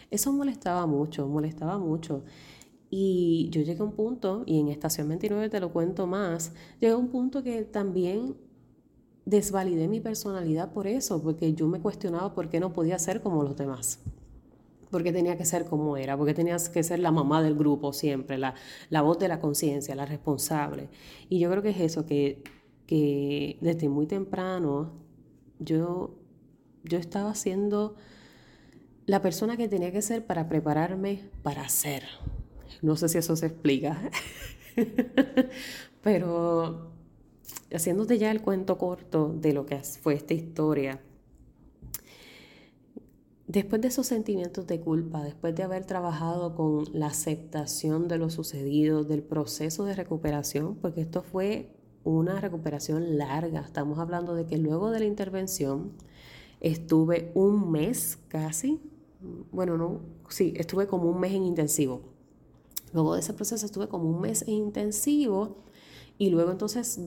Eso 0.10 0.34
molestaba 0.34 0.88
mucho, 0.88 1.28
molestaba 1.28 1.78
mucho. 1.78 2.24
Y 2.90 3.50
yo 3.52 3.62
llegué 3.62 3.82
a 3.82 3.84
un 3.86 3.92
punto, 3.92 4.42
y 4.48 4.60
en 4.60 4.70
Estación 4.70 5.08
29 5.08 5.50
te 5.50 5.60
lo 5.60 5.72
cuento 5.72 6.08
más, 6.08 6.54
llegué 6.80 6.94
a 6.94 6.98
un 6.98 7.10
punto 7.10 7.44
que 7.44 7.62
también 7.64 8.38
desvalidé 9.26 9.88
mi 9.88 10.00
personalidad 10.00 10.74
por 10.74 10.88
eso, 10.88 11.22
porque 11.22 11.54
yo 11.54 11.68
me 11.68 11.80
cuestionaba 11.80 12.34
por 12.34 12.50
qué 12.50 12.60
no 12.60 12.74
podía 12.74 12.98
ser 12.98 13.22
como 13.22 13.44
los 13.44 13.56
demás 13.56 14.00
porque 14.94 15.12
tenía 15.12 15.36
que 15.36 15.44
ser 15.44 15.66
como 15.66 15.98
era, 15.98 16.16
porque 16.16 16.36
tenías 16.36 16.70
que 16.70 16.84
ser 16.84 17.00
la 17.00 17.12
mamá 17.12 17.42
del 17.42 17.56
grupo 17.56 17.94
siempre, 17.94 18.38
la, 18.38 18.54
la 18.92 19.02
voz 19.02 19.18
de 19.18 19.28
la 19.28 19.40
conciencia, 19.40 19.96
la 19.96 20.06
responsable. 20.06 20.88
Y 21.30 21.40
yo 21.40 21.50
creo 21.50 21.64
que 21.64 21.72
es 21.72 21.80
eso, 21.80 22.06
que, 22.06 22.44
que 22.86 23.58
desde 23.60 23.90
muy 23.90 24.06
temprano 24.06 24.94
yo, 25.58 26.16
yo 26.84 27.00
estaba 27.00 27.34
siendo 27.34 27.96
la 29.08 29.20
persona 29.24 29.58
que 29.58 29.68
tenía 29.68 29.92
que 29.92 30.04
ser 30.04 30.28
para 30.28 30.48
prepararme 30.48 31.32
para 31.42 31.68
ser. 31.70 32.04
No 32.84 32.96
sé 32.96 33.10
si 33.10 33.18
eso 33.18 33.36
se 33.36 33.48
explica. 33.48 34.00
Pero 36.04 36.92
haciéndote 37.74 38.20
ya 38.20 38.30
el 38.30 38.44
cuento 38.44 38.78
corto 38.78 39.34
de 39.36 39.54
lo 39.54 39.66
que 39.66 39.80
fue 39.80 40.14
esta 40.14 40.36
historia, 40.36 41.02
después 43.54 43.84
de 43.84 43.90
esos 43.90 44.08
sentimientos 44.08 44.66
de 44.66 44.82
culpa, 44.82 45.24
después 45.24 45.54
de 45.54 45.62
haber 45.62 45.86
trabajado 45.86 46.56
con 46.56 46.86
la 46.92 47.08
aceptación 47.08 48.08
de 48.08 48.18
lo 48.18 48.32
sucedido, 48.32 49.04
del 49.04 49.22
proceso 49.22 49.86
de 49.86 49.94
recuperación, 49.94 50.76
porque 50.76 51.02
esto 51.02 51.22
fue 51.22 51.70
una 52.04 52.42
recuperación 52.42 53.20
larga, 53.20 53.62
estamos 53.62 54.00
hablando 54.00 54.34
de 54.34 54.48
que 54.48 54.58
luego 54.58 54.90
de 54.90 55.00
la 55.00 55.06
intervención 55.06 55.92
estuve 56.62 57.32
un 57.36 57.72
mes 57.72 58.18
casi, 58.28 58.82
bueno, 59.52 59.78
no, 59.78 60.02
sí, 60.30 60.56
estuve 60.58 60.88
como 60.88 61.08
un 61.08 61.20
mes 61.20 61.34
en 61.34 61.44
intensivo. 61.44 62.02
Luego 62.92 63.14
de 63.14 63.20
ese 63.20 63.34
proceso 63.34 63.66
estuve 63.68 63.88
como 63.88 64.10
un 64.10 64.20
mes 64.20 64.42
en 64.44 64.56
intensivo 64.56 65.58
y 66.18 66.32
luego 66.32 66.52
entonces 66.52 67.00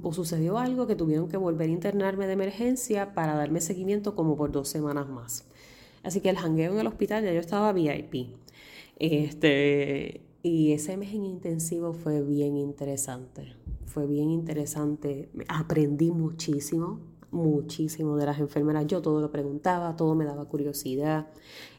pues, 0.00 0.14
sucedió 0.14 0.58
algo 0.58 0.86
que 0.86 0.94
tuvieron 0.94 1.28
que 1.28 1.36
volver 1.36 1.68
a 1.68 1.72
internarme 1.72 2.28
de 2.28 2.34
emergencia 2.34 3.14
para 3.14 3.34
darme 3.34 3.60
seguimiento 3.60 4.14
como 4.14 4.36
por 4.36 4.52
dos 4.52 4.68
semanas 4.68 5.08
más. 5.08 5.44
Así 6.02 6.20
que 6.20 6.30
el 6.30 6.36
jangueo 6.36 6.72
en 6.72 6.80
el 6.80 6.86
hospital 6.86 7.24
ya 7.24 7.32
yo 7.32 7.40
estaba 7.40 7.72
VIP. 7.72 8.34
Este, 8.98 10.20
y 10.42 10.72
ese 10.72 10.96
mes 10.96 11.14
en 11.14 11.24
intensivo 11.24 11.92
fue 11.92 12.22
bien 12.22 12.56
interesante. 12.56 13.54
Fue 13.86 14.06
bien 14.06 14.30
interesante. 14.30 15.28
Aprendí 15.48 16.10
muchísimo, 16.10 17.00
muchísimo 17.30 18.16
de 18.16 18.26
las 18.26 18.40
enfermeras. 18.40 18.86
Yo 18.86 19.02
todo 19.02 19.20
lo 19.20 19.30
preguntaba, 19.30 19.96
todo 19.96 20.14
me 20.14 20.24
daba 20.24 20.46
curiosidad. 20.46 21.28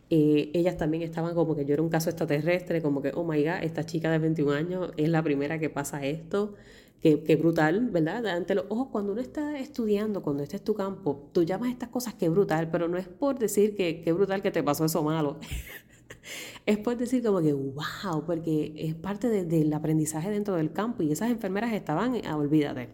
Eh, 0.10 0.52
ellas 0.54 0.78
también 0.78 1.02
estaban 1.04 1.34
como 1.34 1.56
que 1.56 1.66
yo 1.66 1.74
era 1.74 1.82
un 1.82 1.90
caso 1.90 2.10
extraterrestre, 2.10 2.82
como 2.82 3.02
que, 3.02 3.12
oh 3.16 3.24
my 3.24 3.44
god, 3.44 3.64
esta 3.64 3.86
chica 3.86 4.12
de 4.12 4.20
21 4.20 4.52
años 4.52 4.92
es 4.96 5.10
la 5.10 5.24
primera 5.24 5.60
que 5.60 5.70
pasa 5.70 6.06
esto. 6.06 6.54
Qué, 7.02 7.36
brutal, 7.36 7.90
¿verdad? 7.90 8.26
Ante 8.28 8.56
los 8.56 8.66
ojos, 8.70 8.88
cuando 8.90 9.12
uno 9.12 9.20
está 9.20 9.60
estudiando, 9.60 10.24
cuando 10.24 10.42
este 10.42 10.56
es 10.56 10.64
tu 10.64 10.74
campo, 10.74 11.30
tú 11.34 11.44
llamas 11.44 11.70
estas 11.70 11.90
cosas 11.90 12.14
que 12.14 12.30
brutal, 12.30 12.72
pero 12.72 12.88
no 12.88 12.98
es 12.98 13.10
por 13.10 13.38
decir 13.38 13.76
que 13.76 14.02
qué 14.02 14.14
brutal 14.14 14.42
que 14.42 14.52
te 14.52 14.64
pasó 14.64 14.86
eso 14.86 15.04
malo. 15.04 15.38
es 16.66 16.78
por 16.78 16.96
decir 16.96 17.22
como 17.22 17.42
que, 17.42 17.52
wow, 17.52 18.24
porque 18.26 18.74
es 18.78 18.96
parte 18.96 19.28
del 19.30 19.74
aprendizaje 19.74 20.30
dentro 20.30 20.56
del 20.56 20.72
campo 20.72 21.04
y 21.04 21.12
esas 21.12 21.30
enfermeras 21.30 21.74
estaban, 21.74 22.22
ah, 22.26 22.38
olvídate. 22.38 22.90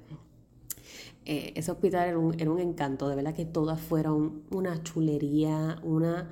Eh, 1.26 1.54
ese 1.56 1.72
hospital 1.72 2.10
era 2.10 2.18
un, 2.18 2.40
era 2.40 2.50
un, 2.50 2.60
encanto, 2.60 3.08
de 3.08 3.16
verdad 3.16 3.36
que 3.36 3.46
todas 3.46 3.80
fueron 3.80 4.42
una 4.50 4.82
chulería, 4.82 5.80
una, 5.84 6.32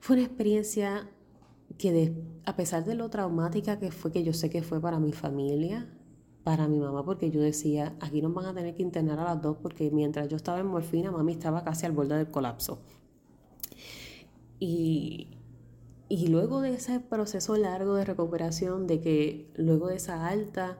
fue 0.00 0.16
una 0.16 0.24
experiencia 0.24 1.08
que 1.78 2.12
a 2.44 2.56
pesar 2.56 2.84
de 2.84 2.96
lo 2.96 3.08
traumática 3.08 3.78
que 3.78 3.92
fue, 3.92 4.10
que 4.10 4.24
yo 4.24 4.32
sé 4.32 4.50
que 4.50 4.62
fue 4.62 4.80
para 4.80 4.98
mi 4.98 5.12
familia, 5.12 5.88
para 6.44 6.66
mi 6.68 6.78
mamá 6.78 7.04
porque 7.04 7.30
yo 7.30 7.40
decía, 7.40 7.94
aquí 8.00 8.20
nos 8.20 8.34
van 8.34 8.46
a 8.46 8.54
tener 8.54 8.74
que 8.74 8.82
internar 8.82 9.18
a 9.20 9.24
las 9.24 9.42
dos 9.42 9.56
porque 9.62 9.90
mientras 9.90 10.28
yo 10.28 10.36
estaba 10.36 10.58
en 10.58 10.66
morfina, 10.66 11.10
mami 11.10 11.32
estaba 11.32 11.62
casi 11.62 11.86
al 11.86 11.92
borde 11.92 12.16
del 12.16 12.30
colapso. 12.30 12.80
Y, 14.58 15.28
y 16.08 16.28
luego 16.28 16.60
de 16.60 16.74
ese 16.74 17.00
proceso 17.00 17.56
largo 17.56 17.94
de 17.94 18.04
recuperación, 18.04 18.86
de 18.86 19.00
que 19.00 19.50
luego 19.56 19.88
de 19.88 19.96
esa 19.96 20.26
alta, 20.28 20.78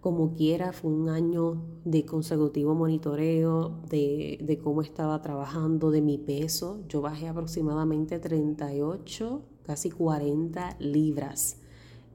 como 0.00 0.34
quiera, 0.34 0.72
fue 0.72 0.90
un 0.90 1.08
año 1.08 1.62
de 1.84 2.04
consecutivo 2.04 2.74
monitoreo 2.74 3.80
de, 3.88 4.38
de 4.42 4.58
cómo 4.58 4.82
estaba 4.82 5.20
trabajando, 5.22 5.90
de 5.90 6.02
mi 6.02 6.18
peso. 6.18 6.80
Yo 6.88 7.00
bajé 7.00 7.28
aproximadamente 7.28 8.18
38, 8.18 9.42
casi 9.64 9.90
40 9.90 10.76
libras 10.78 11.58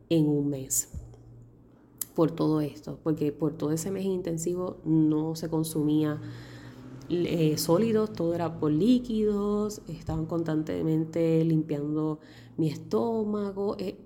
en 0.10 0.28
un 0.28 0.50
mes 0.50 1.03
por 2.14 2.32
todo 2.32 2.62
esto, 2.62 3.00
porque 3.04 3.32
por 3.32 3.54
todo 3.54 3.72
ese 3.72 3.92
mes 3.92 4.06
intensivo 4.06 4.78
no 4.86 5.36
se 5.36 5.50
consumía 5.50 6.22
eh, 7.10 7.58
sólidos, 7.58 8.14
todo 8.14 8.34
era 8.34 8.60
por 8.60 8.72
líquidos, 8.72 9.82
estaban 9.88 10.26
constantemente 10.26 11.44
limpiando 11.44 12.20
mi 12.58 12.70
estómago. 12.70 13.76
Eh, 13.80 13.98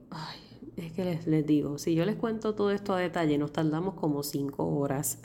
es 0.76 0.92
que 0.94 1.06
les, 1.06 1.28
les, 1.28 1.46
digo, 1.46 1.78
si 1.78 1.96
yo 1.96 2.06
les 2.06 2.16
cuento 2.16 2.56
todo 2.56 2.72
esto 2.72 2.94
a 2.94 3.00
detalle, 3.00 3.38
nos 3.38 3.52
tardamos 3.52 3.96
como 3.96 4.24
cinco 4.24 4.66
horas. 4.68 5.20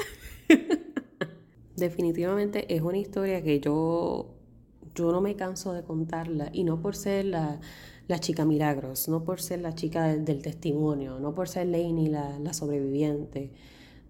Definitivamente 1.77 2.75
es 2.75 2.83
una 2.83 2.99
historia 2.99 3.42
que 3.42 3.61
yo, 3.61 4.35
yo 4.95 5.12
no 5.12 5.21
me 5.21 5.37
canso 5.37 5.73
de 5.73 5.83
contarla 5.83 6.51
y 6.53 6.64
no 6.64 6.81
por 6.81 6.95
ser 6.95 7.27
la 7.27 7.61
la 8.12 8.20
chica 8.20 8.44
milagros, 8.44 9.09
no 9.09 9.25
por 9.25 9.40
ser 9.40 9.61
la 9.61 9.75
chica 9.75 10.14
del, 10.14 10.42
testimonio, 10.42 11.18
no 11.18 11.35
por 11.35 11.48
ser 11.48 11.68
Lainey 11.68 12.09
la, 12.09 12.53
sobreviviente. 12.53 13.53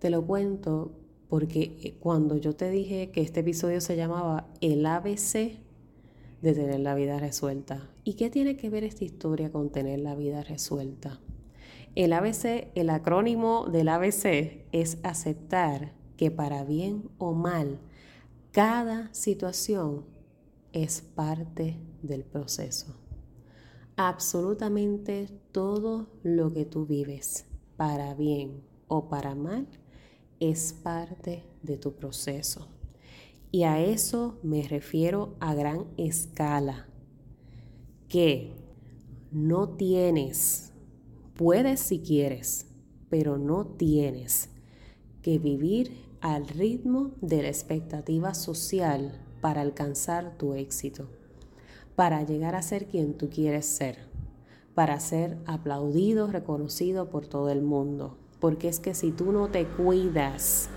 Te 0.00 0.10
lo 0.10 0.26
cuento 0.26 0.90
porque 1.28 1.78
eh, 1.84 1.94
cuando 2.00 2.36
yo 2.36 2.56
te 2.56 2.68
dije 2.68 3.12
que 3.12 3.20
este 3.20 3.40
episodio 3.40 3.80
se 3.80 3.94
llamaba 3.94 4.48
El 4.60 4.84
ABC 4.84 5.52
de 6.42 6.52
tener 6.52 6.80
la 6.80 6.96
vida 6.96 7.20
resuelta. 7.20 7.88
¿Y 8.02 8.14
qué 8.14 8.28
tiene 8.28 8.56
que 8.56 8.70
ver 8.70 8.82
esta 8.82 9.04
historia 9.04 9.52
con 9.52 9.70
tener 9.70 10.00
la 10.00 10.16
vida 10.16 10.42
resuelta? 10.42 11.20
El 11.94 12.12
ABC, 12.12 12.72
el 12.74 12.90
acrónimo 12.90 13.68
del 13.70 13.88
ABC 13.88 14.64
es 14.72 14.98
aceptar 15.04 15.92
que 16.16 16.32
para 16.32 16.64
bien 16.64 17.04
o 17.18 17.34
mal, 17.34 17.78
cada 18.50 19.14
situación 19.14 20.04
es 20.72 21.02
parte 21.02 21.76
del 22.02 22.24
proceso 22.24 23.01
absolutamente 23.96 25.28
todo 25.52 26.08
lo 26.22 26.52
que 26.52 26.64
tú 26.64 26.86
vives, 26.86 27.46
para 27.76 28.14
bien 28.14 28.62
o 28.88 29.08
para 29.08 29.34
mal, 29.34 29.66
es 30.40 30.72
parte 30.72 31.44
de 31.62 31.76
tu 31.76 31.94
proceso. 31.94 32.68
Y 33.50 33.64
a 33.64 33.80
eso 33.80 34.38
me 34.42 34.62
refiero 34.62 35.36
a 35.40 35.54
gran 35.54 35.86
escala, 35.96 36.88
que 38.08 38.54
no 39.30 39.70
tienes, 39.70 40.72
puedes 41.34 41.80
si 41.80 42.00
quieres, 42.00 42.66
pero 43.08 43.38
no 43.38 43.66
tienes 43.66 44.50
que 45.22 45.38
vivir 45.38 45.92
al 46.20 46.46
ritmo 46.48 47.12
de 47.20 47.42
la 47.42 47.48
expectativa 47.48 48.34
social 48.34 49.20
para 49.40 49.60
alcanzar 49.60 50.36
tu 50.38 50.54
éxito 50.54 51.08
para 51.96 52.22
llegar 52.22 52.54
a 52.54 52.62
ser 52.62 52.86
quien 52.86 53.14
tú 53.14 53.28
quieres 53.30 53.66
ser, 53.66 53.98
para 54.74 54.98
ser 55.00 55.38
aplaudido, 55.46 56.28
reconocido 56.28 57.10
por 57.10 57.26
todo 57.26 57.50
el 57.50 57.62
mundo. 57.62 58.16
Porque 58.40 58.68
es 58.68 58.80
que 58.80 58.94
si 58.94 59.12
tú 59.12 59.30
no 59.32 59.48
te 59.48 59.66
cuidas, 59.66 60.68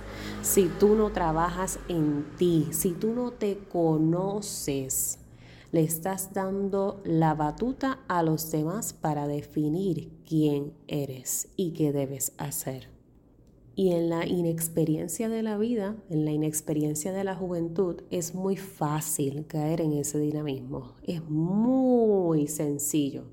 si 0.41 0.67
tú 0.79 0.95
no 0.95 1.11
trabajas 1.11 1.79
en 1.87 2.25
ti, 2.37 2.67
si 2.71 2.91
tú 2.91 3.13
no 3.13 3.31
te 3.31 3.57
conoces, 3.57 5.19
le 5.71 5.81
estás 5.83 6.33
dando 6.33 7.01
la 7.03 7.33
batuta 7.33 7.99
a 8.07 8.23
los 8.23 8.51
demás 8.51 8.93
para 8.93 9.27
definir 9.27 10.11
quién 10.27 10.73
eres 10.87 11.49
y 11.55 11.71
qué 11.71 11.91
debes 11.91 12.33
hacer. 12.37 12.94
Y 13.77 13.91
en 13.91 14.09
la 14.09 14.25
inexperiencia 14.25 15.27
de 15.27 15.43
la 15.43 15.57
vida, 15.57 15.97
en 16.09 16.23
la 16.23 16.31
inexperiencia 16.31 17.11
de 17.11 17.25
la 17.25 17.35
juventud, 17.35 18.03
es 18.09 18.33
muy 18.33 18.55
fácil 18.55 19.47
caer 19.47 19.81
en 19.81 19.91
ese 19.91 20.17
dinamismo. 20.17 20.93
Es 21.03 21.21
muy 21.29 22.47
sencillo 22.47 23.25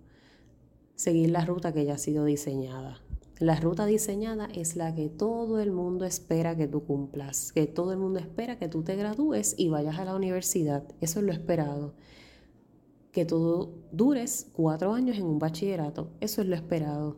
seguir 0.96 1.30
la 1.30 1.44
ruta 1.44 1.72
que 1.72 1.84
ya 1.84 1.94
ha 1.94 1.98
sido 1.98 2.24
diseñada. 2.24 3.00
La 3.38 3.56
ruta 3.56 3.86
diseñada 3.86 4.48
es 4.52 4.74
la 4.74 4.94
que 4.94 5.08
todo 5.08 5.60
el 5.60 5.70
mundo 5.70 6.04
espera 6.04 6.56
que 6.56 6.66
tú 6.66 6.84
cumplas, 6.84 7.52
que 7.52 7.66
todo 7.66 7.92
el 7.92 7.98
mundo 7.98 8.18
espera 8.18 8.58
que 8.58 8.68
tú 8.68 8.82
te 8.82 8.96
gradúes 8.96 9.54
y 9.56 9.68
vayas 9.68 9.98
a 9.98 10.04
la 10.04 10.16
universidad. 10.16 10.84
Eso 11.00 11.20
es 11.20 11.24
lo 11.24 11.32
esperado. 11.32 11.94
Que 13.12 13.24
tú 13.24 13.74
dures 13.92 14.48
cuatro 14.52 14.92
años 14.92 15.18
en 15.18 15.24
un 15.24 15.38
bachillerato. 15.38 16.10
Eso 16.20 16.42
es 16.42 16.48
lo 16.48 16.56
esperado. 16.56 17.16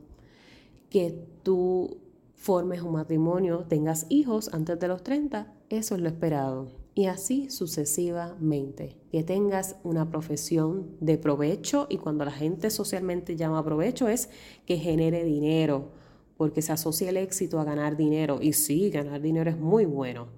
Que 0.90 1.26
tú 1.42 2.03
formes 2.34 2.82
un 2.82 2.92
matrimonio, 2.92 3.64
tengas 3.68 4.06
hijos 4.08 4.52
antes 4.52 4.78
de 4.78 4.88
los 4.88 5.02
30, 5.02 5.52
eso 5.70 5.94
es 5.94 6.00
lo 6.00 6.08
esperado. 6.08 6.68
Y 6.94 7.06
así 7.06 7.50
sucesivamente. 7.50 8.96
Que 9.10 9.24
tengas 9.24 9.76
una 9.82 10.10
profesión 10.10 10.96
de 11.00 11.18
provecho 11.18 11.86
y 11.90 11.98
cuando 11.98 12.24
la 12.24 12.30
gente 12.30 12.70
socialmente 12.70 13.36
llama 13.36 13.64
provecho 13.64 14.08
es 14.08 14.28
que 14.64 14.76
genere 14.76 15.24
dinero, 15.24 15.90
porque 16.36 16.62
se 16.62 16.72
asocia 16.72 17.08
el 17.08 17.16
éxito 17.16 17.58
a 17.58 17.64
ganar 17.64 17.96
dinero. 17.96 18.38
Y 18.40 18.52
sí, 18.52 18.90
ganar 18.90 19.20
dinero 19.20 19.50
es 19.50 19.58
muy 19.58 19.86
bueno. 19.86 20.28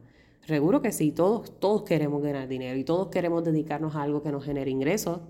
Seguro 0.46 0.80
que 0.80 0.92
sí, 0.92 1.11
todos, 1.11 1.59
todos 1.59 1.82
queremos 1.82 2.22
ganar 2.22 2.48
dinero 2.48 2.78
y 2.78 2.85
todos 2.85 3.09
queremos 3.09 3.44
dedicarnos 3.44 3.96
a 3.96 4.02
algo 4.02 4.22
que 4.22 4.32
nos 4.32 4.44
genere 4.44 4.70
ingresos. 4.70 5.20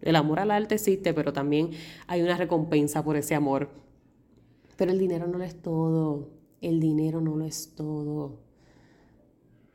El 0.00 0.16
amor 0.16 0.38
al 0.38 0.52
arte 0.52 0.76
existe, 0.76 1.12
pero 1.12 1.32
también 1.32 1.70
hay 2.06 2.22
una 2.22 2.36
recompensa 2.36 3.02
por 3.02 3.16
ese 3.16 3.34
amor 3.34 3.85
pero 4.76 4.92
el 4.92 4.98
dinero 4.98 5.26
no 5.26 5.38
lo 5.38 5.44
es 5.44 5.60
todo. 5.60 6.30
El 6.60 6.80
dinero 6.80 7.20
no 7.20 7.36
lo 7.36 7.44
es 7.44 7.74
todo. 7.74 8.40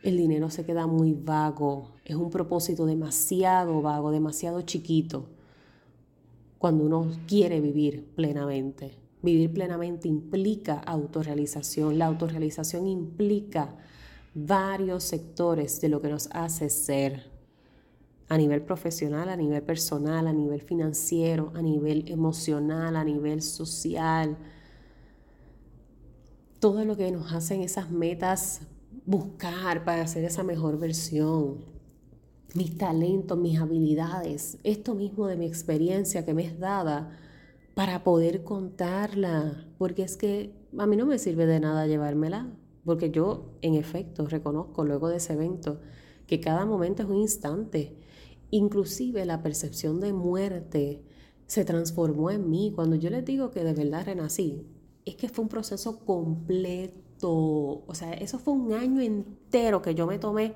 El 0.02 0.18
dinero 0.18 0.50
se 0.50 0.66
queda 0.66 0.88
muy 0.88 1.14
vago. 1.14 1.94
Es 2.06 2.16
un 2.16 2.30
propósito 2.30 2.86
demasiado 2.86 3.82
vago, 3.82 4.12
demasiado 4.12 4.62
chiquito 4.62 5.30
cuando 6.62 6.84
uno 6.84 7.12
quiere 7.28 7.60
vivir 7.60 8.14
plenamente. 8.16 8.96
Vivir 9.24 9.52
plenamente 9.52 10.08
implica 10.08 10.80
autorrealización. 10.80 11.98
La 11.98 12.06
autorrealización 12.06 12.88
implica 12.88 13.76
varios 14.36 15.04
sectores 15.04 15.82
de 15.82 15.90
lo 15.90 16.02
que 16.02 16.10
nos 16.10 16.30
hace 16.32 16.70
ser 16.70 17.32
a 18.30 18.38
nivel 18.38 18.62
profesional, 18.62 19.30
a 19.30 19.36
nivel 19.36 19.64
personal, 19.64 20.28
a 20.28 20.34
nivel 20.34 20.62
financiero, 20.62 21.52
a 21.56 21.62
nivel 21.62 22.10
emocional, 22.10 22.96
a 22.96 23.04
nivel 23.04 23.42
social. 23.42 24.38
Todo 26.62 26.86
lo 26.86 26.96
que 26.96 27.12
nos 27.12 27.34
hacen 27.34 27.64
esas 27.64 27.90
metas 27.90 28.62
buscar 29.08 29.84
para 29.84 30.04
hacer 30.04 30.24
esa 30.26 30.44
mejor 30.44 30.78
versión. 30.78 31.66
Mis 32.54 32.78
talentos, 32.78 33.36
mis 33.36 33.60
habilidades, 33.60 34.60
esto 34.64 34.94
mismo 34.94 35.26
de 35.26 35.38
mi 35.38 35.48
experiencia 35.48 36.24
que 36.24 36.36
me 36.36 36.46
es 36.46 36.60
dada 36.60 37.18
para 37.74 38.04
poder 38.04 38.44
contarla, 38.44 39.66
porque 39.80 40.04
es 40.04 40.18
que 40.18 40.54
a 40.78 40.86
mí 40.86 40.96
no 40.98 41.08
me 41.08 41.18
sirve 41.18 41.48
de 41.48 41.60
nada 41.60 41.88
llevármela, 41.88 42.56
porque 42.86 43.10
yo 43.10 43.56
en 43.64 43.74
efecto 43.74 44.28
reconozco 44.28 44.86
luego 44.86 45.10
de 45.10 45.18
ese 45.18 45.34
evento 45.34 45.82
que 46.28 46.40
cada 46.40 46.68
momento 46.68 47.02
es 47.02 47.10
un 47.10 47.18
instante, 47.18 47.98
inclusive 48.52 49.26
la 49.26 49.42
percepción 49.42 50.00
de 50.00 50.14
muerte 50.14 51.02
se 51.48 51.66
transformó 51.66 52.30
en 52.30 52.52
mí. 52.52 52.72
Cuando 52.76 52.98
yo 52.98 53.10
les 53.10 53.26
digo 53.26 53.50
que 53.50 53.64
de 53.64 53.74
verdad 53.74 54.06
renací, 54.06 54.68
es 55.12 55.16
que 55.18 55.30
fue 55.30 55.44
un 55.44 55.50
proceso 55.50 56.00
completo, 56.06 57.84
o 57.86 57.94
sea, 57.94 58.14
eso 58.14 58.40
fue 58.40 58.54
un 58.54 58.74
año 58.74 59.02
entero 59.02 59.82
que 59.82 59.96
yo 59.96 60.08
me 60.08 60.20
tomé 60.20 60.54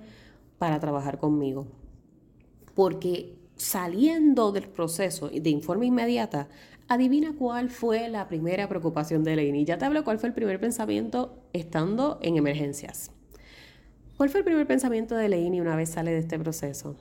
para 0.58 0.80
trabajar 0.80 1.20
conmigo, 1.20 1.68
porque 2.74 3.38
saliendo 3.56 4.52
del 4.52 4.68
proceso 4.68 5.30
de 5.30 5.50
informe 5.50 5.86
inmediata, 5.86 6.48
Adivina 6.88 7.34
cuál 7.36 7.72
fue 7.72 8.10
la 8.10 8.28
primera 8.28 8.70
preocupación 8.70 9.24
de 9.24 9.36
Lainey. 9.36 9.66
Ya 9.66 9.80
te 9.80 9.86
hablo 9.86 10.04
cuál 10.04 10.20
fue 10.20 10.30
el 10.30 10.36
primer 10.36 10.60
pensamiento 10.60 11.36
estando 11.52 12.20
en 12.22 12.38
emergencias. 12.38 13.10
¿Cuál 14.18 14.30
fue 14.30 14.42
el 14.42 14.46
primer 14.46 14.68
pensamiento 14.68 15.16
de 15.16 15.28
Lainey 15.28 15.62
una 15.62 15.76
vez 15.76 15.90
sale 15.90 16.12
de 16.12 16.20
este 16.20 16.38
proceso? 16.38 16.96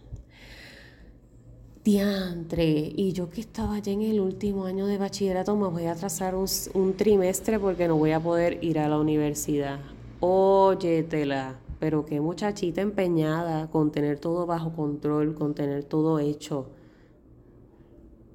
Diantre, 1.85 2.93
y 2.97 3.13
yo 3.13 3.29
que 3.29 3.43
estaba 3.43 3.79
ya 3.79 3.93
en 3.93 4.01
el 4.01 4.19
último 4.19 4.65
año 4.65 4.87
de 4.87 4.97
bachillerato 4.97 5.55
me 5.55 5.69
voy 5.69 5.85
a 5.85 5.93
atrasar 5.93 6.35
un, 6.35 6.47
un 6.73 6.97
trimestre 6.97 7.59
porque 7.59 7.87
no 7.87 7.97
voy 7.97 8.13
a 8.13 8.21
poder 8.21 8.65
ir 8.65 8.79
a 8.79 8.89
la 8.89 8.99
universidad. 8.99 9.81
Óyetela, 10.21 11.59
pero 11.79 12.07
qué 12.07 12.23
muchachita 12.23 12.81
empeñada 12.81 13.71
con 13.71 13.93
tener 13.93 14.19
todo 14.19 14.47
bajo 14.47 14.73
control, 14.73 15.35
con 15.35 15.55
tener 15.55 15.85
todo 15.85 16.19
hecho. 16.21 16.71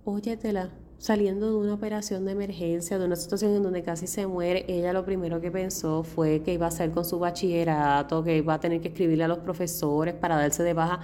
Óyetela 0.05 0.69
saliendo 0.99 1.49
de 1.49 1.57
una 1.57 1.73
operación 1.73 2.25
de 2.25 2.33
emergencia, 2.33 2.99
de 2.99 3.05
una 3.05 3.15
situación 3.15 3.55
en 3.55 3.63
donde 3.63 3.81
casi 3.81 4.05
se 4.05 4.27
muere, 4.27 4.65
ella 4.67 4.93
lo 4.93 5.05
primero 5.05 5.41
que 5.41 5.49
pensó 5.49 6.03
fue 6.03 6.43
que 6.43 6.53
iba 6.53 6.65
a 6.65 6.69
hacer 6.69 6.91
con 6.91 7.03
su 7.03 7.17
bachillerato, 7.17 8.23
que 8.23 8.37
iba 8.37 8.53
a 8.53 8.59
tener 8.59 8.79
que 8.79 8.89
escribirle 8.89 9.23
a 9.23 9.27
los 9.27 9.39
profesores 9.39 10.13
para 10.13 10.35
darse 10.35 10.61
de 10.61 10.73
baja. 10.73 10.99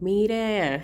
Mire, 0.00 0.82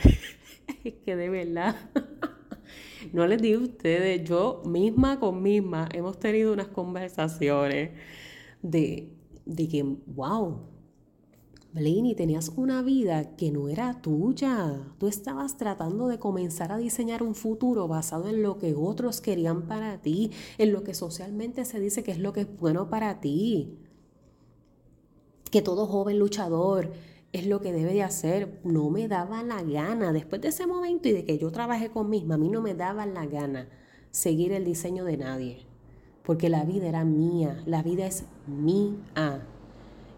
es 0.84 0.94
que 1.04 1.16
de 1.16 1.28
verdad, 1.28 1.76
no 3.12 3.26
les 3.26 3.40
digo 3.40 3.60
a 3.60 3.64
ustedes, 3.64 4.28
yo 4.28 4.62
misma 4.64 5.20
con 5.20 5.42
misma 5.42 5.88
hemos 5.92 6.18
tenido 6.18 6.52
unas 6.52 6.68
conversaciones 6.68 7.90
de, 8.62 9.12
de 9.44 9.68
que, 9.68 9.82
wow, 9.82 10.74
Blaney, 11.74 12.14
tenías 12.14 12.50
una 12.50 12.82
vida 12.82 13.34
que 13.34 13.50
no 13.50 13.68
era 13.68 14.00
tuya. 14.00 14.94
Tú 14.98 15.08
estabas 15.08 15.56
tratando 15.56 16.06
de 16.06 16.20
comenzar 16.20 16.70
a 16.70 16.76
diseñar 16.76 17.24
un 17.24 17.34
futuro 17.34 17.88
basado 17.88 18.28
en 18.28 18.44
lo 18.44 18.58
que 18.58 18.74
otros 18.76 19.20
querían 19.20 19.66
para 19.66 20.00
ti, 20.00 20.30
en 20.58 20.72
lo 20.72 20.84
que 20.84 20.94
socialmente 20.94 21.64
se 21.64 21.80
dice 21.80 22.04
que 22.04 22.12
es 22.12 22.20
lo 22.20 22.32
que 22.32 22.42
es 22.42 22.56
bueno 22.58 22.88
para 22.88 23.20
ti. 23.20 23.76
Que 25.50 25.62
todo 25.62 25.88
joven 25.88 26.20
luchador 26.20 26.92
es 27.34 27.48
lo 27.48 27.60
que 27.60 27.72
debe 27.72 27.92
de 27.92 28.04
hacer. 28.04 28.60
No 28.62 28.90
me 28.90 29.08
daba 29.08 29.42
la 29.42 29.60
gana. 29.64 30.12
Después 30.12 30.40
de 30.40 30.48
ese 30.48 30.68
momento 30.68 31.08
y 31.08 31.12
de 31.12 31.24
que 31.24 31.36
yo 31.36 31.50
trabajé 31.50 31.90
con 31.90 32.08
misma, 32.08 32.36
a 32.36 32.38
mí 32.38 32.48
no 32.48 32.62
me 32.62 32.74
daba 32.74 33.06
la 33.06 33.26
gana 33.26 33.68
seguir 34.12 34.52
el 34.52 34.64
diseño 34.64 35.04
de 35.04 35.16
nadie. 35.16 35.66
Porque 36.22 36.48
la 36.48 36.64
vida 36.64 36.86
era 36.86 37.04
mía, 37.04 37.60
la 37.66 37.82
vida 37.82 38.06
es 38.06 38.24
mía. 38.46 39.44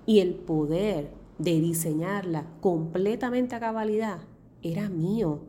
Y 0.04 0.20
el 0.20 0.34
poder 0.34 1.08
de 1.38 1.58
diseñarla 1.58 2.44
completamente 2.60 3.54
a 3.54 3.60
cabalidad 3.60 4.18
era 4.62 4.90
mío. 4.90 5.40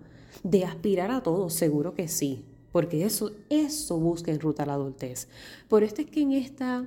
De 0.43 0.63
aspirar 0.63 1.12
a 1.12 1.21
todo, 1.21 1.49
seguro 1.49 1.95
que 1.95 2.08
sí, 2.08 2.45
porque 2.71 3.03
eso, 3.03 3.32
eso 3.49 3.97
busca 3.97 4.32
en 4.32 4.39
Ruta 4.39 4.65
la 4.65 4.75
Adultez. 4.75 5.27
Por 5.67 5.84
esto 5.84 6.01
es 6.01 6.08
que 6.08 6.21
en 6.21 6.32
esta 6.32 6.86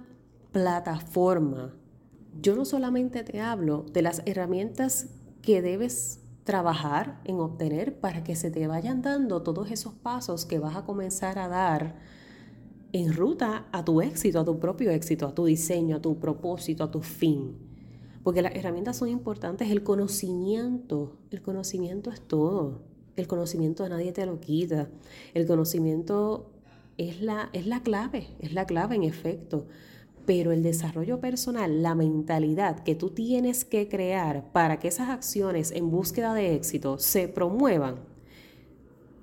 plataforma 0.52 1.74
yo 2.40 2.56
no 2.56 2.64
solamente 2.64 3.22
te 3.22 3.40
hablo 3.40 3.84
de 3.92 4.02
las 4.02 4.22
herramientas 4.26 5.08
que 5.42 5.62
debes 5.62 6.20
trabajar 6.44 7.20
en 7.24 7.38
obtener 7.40 8.00
para 8.00 8.24
que 8.24 8.34
se 8.34 8.50
te 8.50 8.66
vayan 8.66 9.02
dando 9.02 9.42
todos 9.42 9.70
esos 9.70 9.94
pasos 9.94 10.46
que 10.46 10.58
vas 10.58 10.76
a 10.76 10.84
comenzar 10.84 11.38
a 11.38 11.48
dar 11.48 11.96
en 12.92 13.14
ruta 13.14 13.66
a 13.72 13.84
tu 13.84 14.00
éxito, 14.00 14.40
a 14.40 14.44
tu 14.44 14.58
propio 14.58 14.90
éxito, 14.90 15.26
a 15.26 15.34
tu 15.34 15.44
diseño, 15.44 15.96
a 15.96 16.02
tu 16.02 16.18
propósito, 16.18 16.84
a 16.84 16.90
tu 16.90 17.02
fin. 17.02 17.56
Porque 18.22 18.42
las 18.42 18.54
herramientas 18.54 18.96
son 18.96 19.08
importantes, 19.08 19.70
el 19.70 19.82
conocimiento, 19.82 21.16
el 21.30 21.40
conocimiento 21.40 22.10
es 22.10 22.20
todo, 22.20 22.82
el 23.16 23.26
conocimiento 23.26 23.88
nadie 23.88 24.12
te 24.12 24.26
lo 24.26 24.40
quita, 24.40 24.88
el 25.34 25.46
conocimiento 25.46 26.50
es 26.98 27.22
la, 27.22 27.48
es 27.52 27.66
la 27.66 27.82
clave, 27.82 28.28
es 28.40 28.52
la 28.52 28.66
clave 28.66 28.96
en 28.96 29.04
efecto, 29.04 29.66
pero 30.26 30.52
el 30.52 30.62
desarrollo 30.62 31.20
personal, 31.20 31.82
la 31.82 31.94
mentalidad 31.94 32.82
que 32.84 32.94
tú 32.94 33.10
tienes 33.10 33.64
que 33.64 33.88
crear 33.88 34.52
para 34.52 34.78
que 34.78 34.88
esas 34.88 35.08
acciones 35.08 35.72
en 35.72 35.90
búsqueda 35.90 36.34
de 36.34 36.54
éxito 36.54 36.98
se 36.98 37.28
promuevan, 37.28 38.00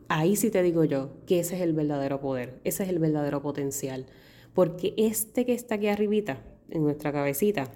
ahí 0.10 0.36
sí 0.36 0.50
te 0.50 0.64
digo 0.64 0.84
yo 0.84 1.12
que 1.26 1.40
ese 1.40 1.56
es 1.56 1.62
el 1.62 1.74
verdadero 1.74 2.20
poder, 2.20 2.60
ese 2.64 2.84
es 2.84 2.90
el 2.90 3.00
verdadero 3.00 3.42
potencial, 3.42 4.06
porque 4.54 4.94
este 4.98 5.46
que 5.46 5.54
está 5.54 5.76
aquí 5.76 5.88
arribita, 5.88 6.44
en 6.70 6.84
nuestra 6.84 7.12
cabecita, 7.12 7.72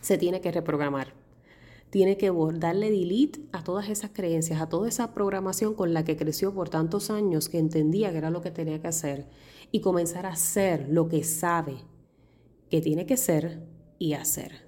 se 0.00 0.18
tiene 0.18 0.40
que 0.40 0.52
reprogramar. 0.52 1.14
Tiene 1.90 2.16
que 2.16 2.32
darle 2.56 2.90
delete 2.90 3.40
a 3.52 3.62
todas 3.62 3.88
esas 3.88 4.10
creencias, 4.10 4.60
a 4.60 4.68
toda 4.68 4.88
esa 4.88 5.14
programación 5.14 5.74
con 5.74 5.94
la 5.94 6.04
que 6.04 6.16
creció 6.16 6.52
por 6.52 6.68
tantos 6.68 7.08
años 7.08 7.48
que 7.48 7.58
entendía 7.58 8.10
que 8.10 8.18
era 8.18 8.30
lo 8.30 8.42
que 8.42 8.50
tenía 8.50 8.80
que 8.80 8.88
hacer 8.88 9.28
y 9.70 9.80
comenzar 9.80 10.26
a 10.26 10.30
hacer 10.30 10.88
lo 10.90 11.08
que 11.08 11.22
sabe 11.22 11.76
que 12.70 12.80
tiene 12.80 13.06
que 13.06 13.16
ser 13.16 13.62
y 13.98 14.14
hacer 14.14 14.64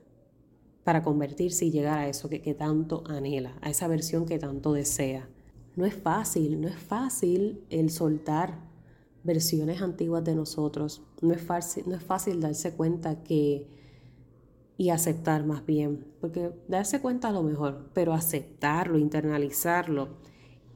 para 0.85 1.03
convertirse 1.03 1.65
y 1.65 1.71
llegar 1.71 1.99
a 1.99 2.09
eso 2.09 2.29
que, 2.29 2.55
tanto 2.55 3.03
anhela, 3.09 3.59
a 3.61 3.71
esa 3.71 3.89
versión 3.89 4.25
que 4.25 4.39
tanto 4.39 4.73
desea. 4.73 5.29
No 5.75 5.85
es 5.85 5.95
fácil, 5.95 6.61
no 6.61 6.69
es 6.69 6.77
fácil 6.77 7.65
el 7.71 7.91
soltar 7.91 8.61
versiones 9.25 9.83
antiguas 9.83 10.25
de 10.25 10.37
nosotros. 10.37 11.03
No 11.21 11.35
es 11.35 11.43
fácil, 11.43 11.85
no 11.89 11.97
es 11.97 12.03
fácil 12.05 12.41
darse 12.41 12.75
cuenta 12.75 13.25
que 13.25 13.67
y 14.79 14.91
aceptar 14.91 15.45
más 15.45 15.65
bien, 15.65 16.07
porque 16.21 16.53
darse 16.69 17.01
cuenta 17.01 17.29
a 17.29 17.33
lo 17.33 17.43
mejor, 17.43 17.91
pero 17.95 18.13
aceptarlo, 18.13 18.99
internalizarlo 18.99 20.19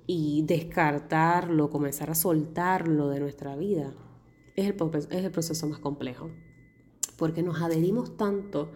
y 0.06 0.42
descartarlo, 0.42 1.70
comenzar 1.70 2.10
a 2.10 2.14
soltarlo 2.14 3.10
de 3.10 3.20
nuestra 3.20 3.56
vida, 3.56 3.94
es 4.56 4.66
el, 4.66 4.74
es 5.10 5.24
el 5.24 5.30
proceso 5.30 5.66
más 5.68 5.78
complejo, 5.78 6.30
porque 7.20 7.42
nos 7.42 7.60
adherimos 7.60 8.16
tanto 8.16 8.70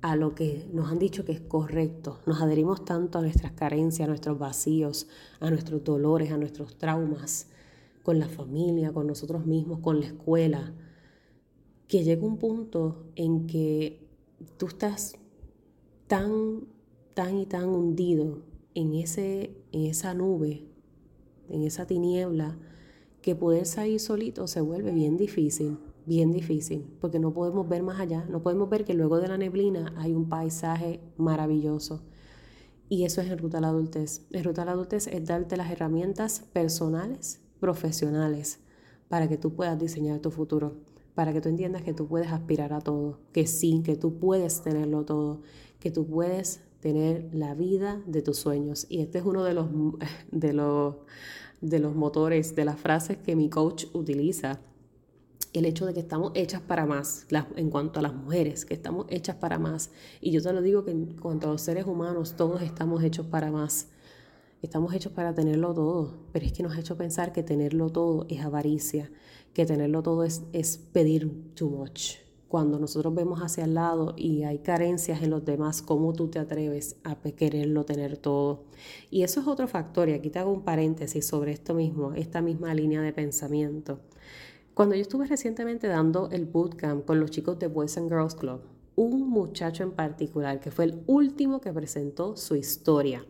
a 0.00 0.16
lo 0.16 0.34
que 0.34 0.66
nos 0.72 0.90
han 0.90 0.98
dicho 0.98 1.26
que 1.26 1.32
es 1.32 1.42
correcto, 1.42 2.20
nos 2.24 2.40
adherimos 2.40 2.86
tanto 2.86 3.18
a 3.18 3.20
nuestras 3.20 3.52
carencias, 3.52 4.06
a 4.06 4.08
nuestros 4.08 4.38
vacíos, 4.38 5.08
a 5.40 5.50
nuestros 5.50 5.84
dolores, 5.84 6.32
a 6.32 6.38
nuestros 6.38 6.78
traumas, 6.78 7.48
con 8.02 8.18
la 8.18 8.30
familia, 8.30 8.94
con 8.94 9.06
nosotros 9.06 9.44
mismos, 9.44 9.80
con 9.80 10.00
la 10.00 10.06
escuela, 10.06 10.72
que 11.86 12.02
llega 12.02 12.24
un 12.24 12.38
punto 12.38 13.04
en 13.14 13.46
que 13.46 14.08
tú 14.56 14.68
estás 14.68 15.18
tan, 16.06 16.66
tan 17.12 17.36
y 17.36 17.44
tan 17.44 17.68
hundido 17.68 18.38
en, 18.74 18.94
ese, 18.94 19.54
en 19.70 19.82
esa 19.82 20.14
nube, 20.14 20.64
en 21.50 21.62
esa 21.62 21.86
tiniebla, 21.86 22.56
que 23.20 23.34
poder 23.34 23.66
salir 23.66 24.00
solito 24.00 24.46
se 24.46 24.62
vuelve 24.62 24.92
bien 24.92 25.18
difícil, 25.18 25.76
bien 26.06 26.32
difícil, 26.32 26.86
porque 27.00 27.18
no 27.18 27.32
podemos 27.32 27.68
ver 27.68 27.82
más 27.82 28.00
allá, 28.00 28.24
no 28.28 28.42
podemos 28.42 28.68
ver 28.68 28.84
que 28.84 28.94
luego 28.94 29.20
de 29.20 29.28
la 29.28 29.38
neblina 29.38 29.94
hay 29.96 30.12
un 30.12 30.28
paisaje 30.28 31.00
maravilloso. 31.16 32.02
Y 32.88 33.04
eso 33.04 33.20
es 33.20 33.30
en 33.30 33.38
Ruta 33.38 33.58
a 33.58 33.60
la 33.62 33.68
Adultez. 33.68 34.26
En 34.30 34.44
Ruta 34.44 34.62
a 34.62 34.64
la 34.66 34.72
Adultez 34.72 35.06
es 35.06 35.24
darte 35.24 35.56
las 35.56 35.70
herramientas 35.70 36.44
personales, 36.52 37.40
profesionales, 37.58 38.60
para 39.08 39.28
que 39.28 39.38
tú 39.38 39.54
puedas 39.54 39.78
diseñar 39.78 40.20
tu 40.20 40.30
futuro 40.30 40.76
para 41.14 41.32
que 41.32 41.40
tú 41.40 41.48
entiendas 41.48 41.82
que 41.82 41.92
tú 41.92 42.06
puedes 42.06 42.32
aspirar 42.32 42.72
a 42.72 42.80
todo, 42.80 43.18
que 43.32 43.46
sí, 43.46 43.82
que 43.84 43.96
tú 43.96 44.18
puedes 44.18 44.62
tenerlo 44.62 45.04
todo, 45.04 45.42
que 45.78 45.90
tú 45.90 46.06
puedes 46.06 46.60
tener 46.80 47.28
la 47.32 47.54
vida 47.54 48.02
de 48.06 48.22
tus 48.22 48.38
sueños. 48.38 48.86
Y 48.88 49.00
este 49.00 49.18
es 49.18 49.24
uno 49.24 49.44
de 49.44 49.54
los, 49.54 49.68
de 50.30 50.52
los, 50.52 50.96
de 51.60 51.78
los 51.78 51.94
motores, 51.94 52.54
de 52.54 52.64
las 52.64 52.78
frases 52.78 53.18
que 53.18 53.36
mi 53.36 53.50
coach 53.50 53.86
utiliza 53.92 54.60
el 55.52 55.66
hecho 55.66 55.84
de 55.86 55.94
que 55.94 56.00
estamos 56.00 56.32
hechas 56.34 56.62
para 56.62 56.86
más, 56.86 57.26
en 57.56 57.70
cuanto 57.70 57.98
a 57.98 58.02
las 58.02 58.14
mujeres, 58.14 58.64
que 58.64 58.74
estamos 58.74 59.06
hechas 59.10 59.36
para 59.36 59.58
más. 59.58 59.90
Y 60.20 60.30
yo 60.30 60.42
te 60.42 60.52
lo 60.52 60.62
digo 60.62 60.84
que 60.84 60.92
en 60.92 61.18
cuanto 61.18 61.48
a 61.48 61.52
los 61.52 61.62
seres 61.62 61.86
humanos, 61.86 62.34
todos 62.36 62.62
estamos 62.62 63.02
hechos 63.02 63.26
para 63.26 63.50
más. 63.50 63.88
Estamos 64.62 64.94
hechos 64.94 65.12
para 65.12 65.34
tenerlo 65.34 65.74
todo, 65.74 66.14
pero 66.32 66.46
es 66.46 66.52
que 66.52 66.62
nos 66.62 66.76
ha 66.76 66.80
hecho 66.80 66.96
pensar 66.96 67.32
que 67.32 67.42
tenerlo 67.42 67.90
todo 67.90 68.26
es 68.28 68.40
avaricia, 68.40 69.10
que 69.52 69.66
tenerlo 69.66 70.02
todo 70.02 70.24
es, 70.24 70.42
es 70.52 70.78
pedir 70.78 71.52
too 71.54 71.68
much. 71.68 72.14
Cuando 72.48 72.78
nosotros 72.78 73.14
vemos 73.14 73.40
hacia 73.40 73.64
el 73.64 73.74
lado 73.74 74.14
y 74.16 74.44
hay 74.44 74.58
carencias 74.58 75.22
en 75.22 75.30
los 75.30 75.44
demás, 75.44 75.82
¿cómo 75.82 76.12
tú 76.12 76.28
te 76.28 76.38
atreves 76.38 76.96
a 77.02 77.16
quererlo 77.16 77.84
tener 77.84 78.18
todo? 78.18 78.64
Y 79.10 79.22
eso 79.22 79.40
es 79.40 79.46
otro 79.46 79.66
factor, 79.66 80.08
y 80.08 80.12
aquí 80.12 80.30
te 80.30 80.38
hago 80.38 80.52
un 80.52 80.62
paréntesis 80.62 81.26
sobre 81.26 81.52
esto 81.52 81.74
mismo, 81.74 82.12
esta 82.12 82.40
misma 82.40 82.74
línea 82.74 83.00
de 83.02 83.12
pensamiento. 83.12 84.00
Cuando 84.74 84.94
yo 84.94 85.02
estuve 85.02 85.26
recientemente 85.26 85.86
dando 85.86 86.30
el 86.30 86.46
bootcamp 86.46 87.04
con 87.04 87.20
los 87.20 87.30
chicos 87.30 87.58
de 87.58 87.66
Boys 87.66 87.98
and 87.98 88.08
Girls 88.08 88.34
Club, 88.34 88.62
un 88.96 89.28
muchacho 89.28 89.82
en 89.82 89.92
particular 89.92 90.60
que 90.60 90.70
fue 90.70 90.86
el 90.86 91.02
último 91.06 91.60
que 91.60 91.72
presentó 91.72 92.36
su 92.36 92.56
historia 92.56 93.26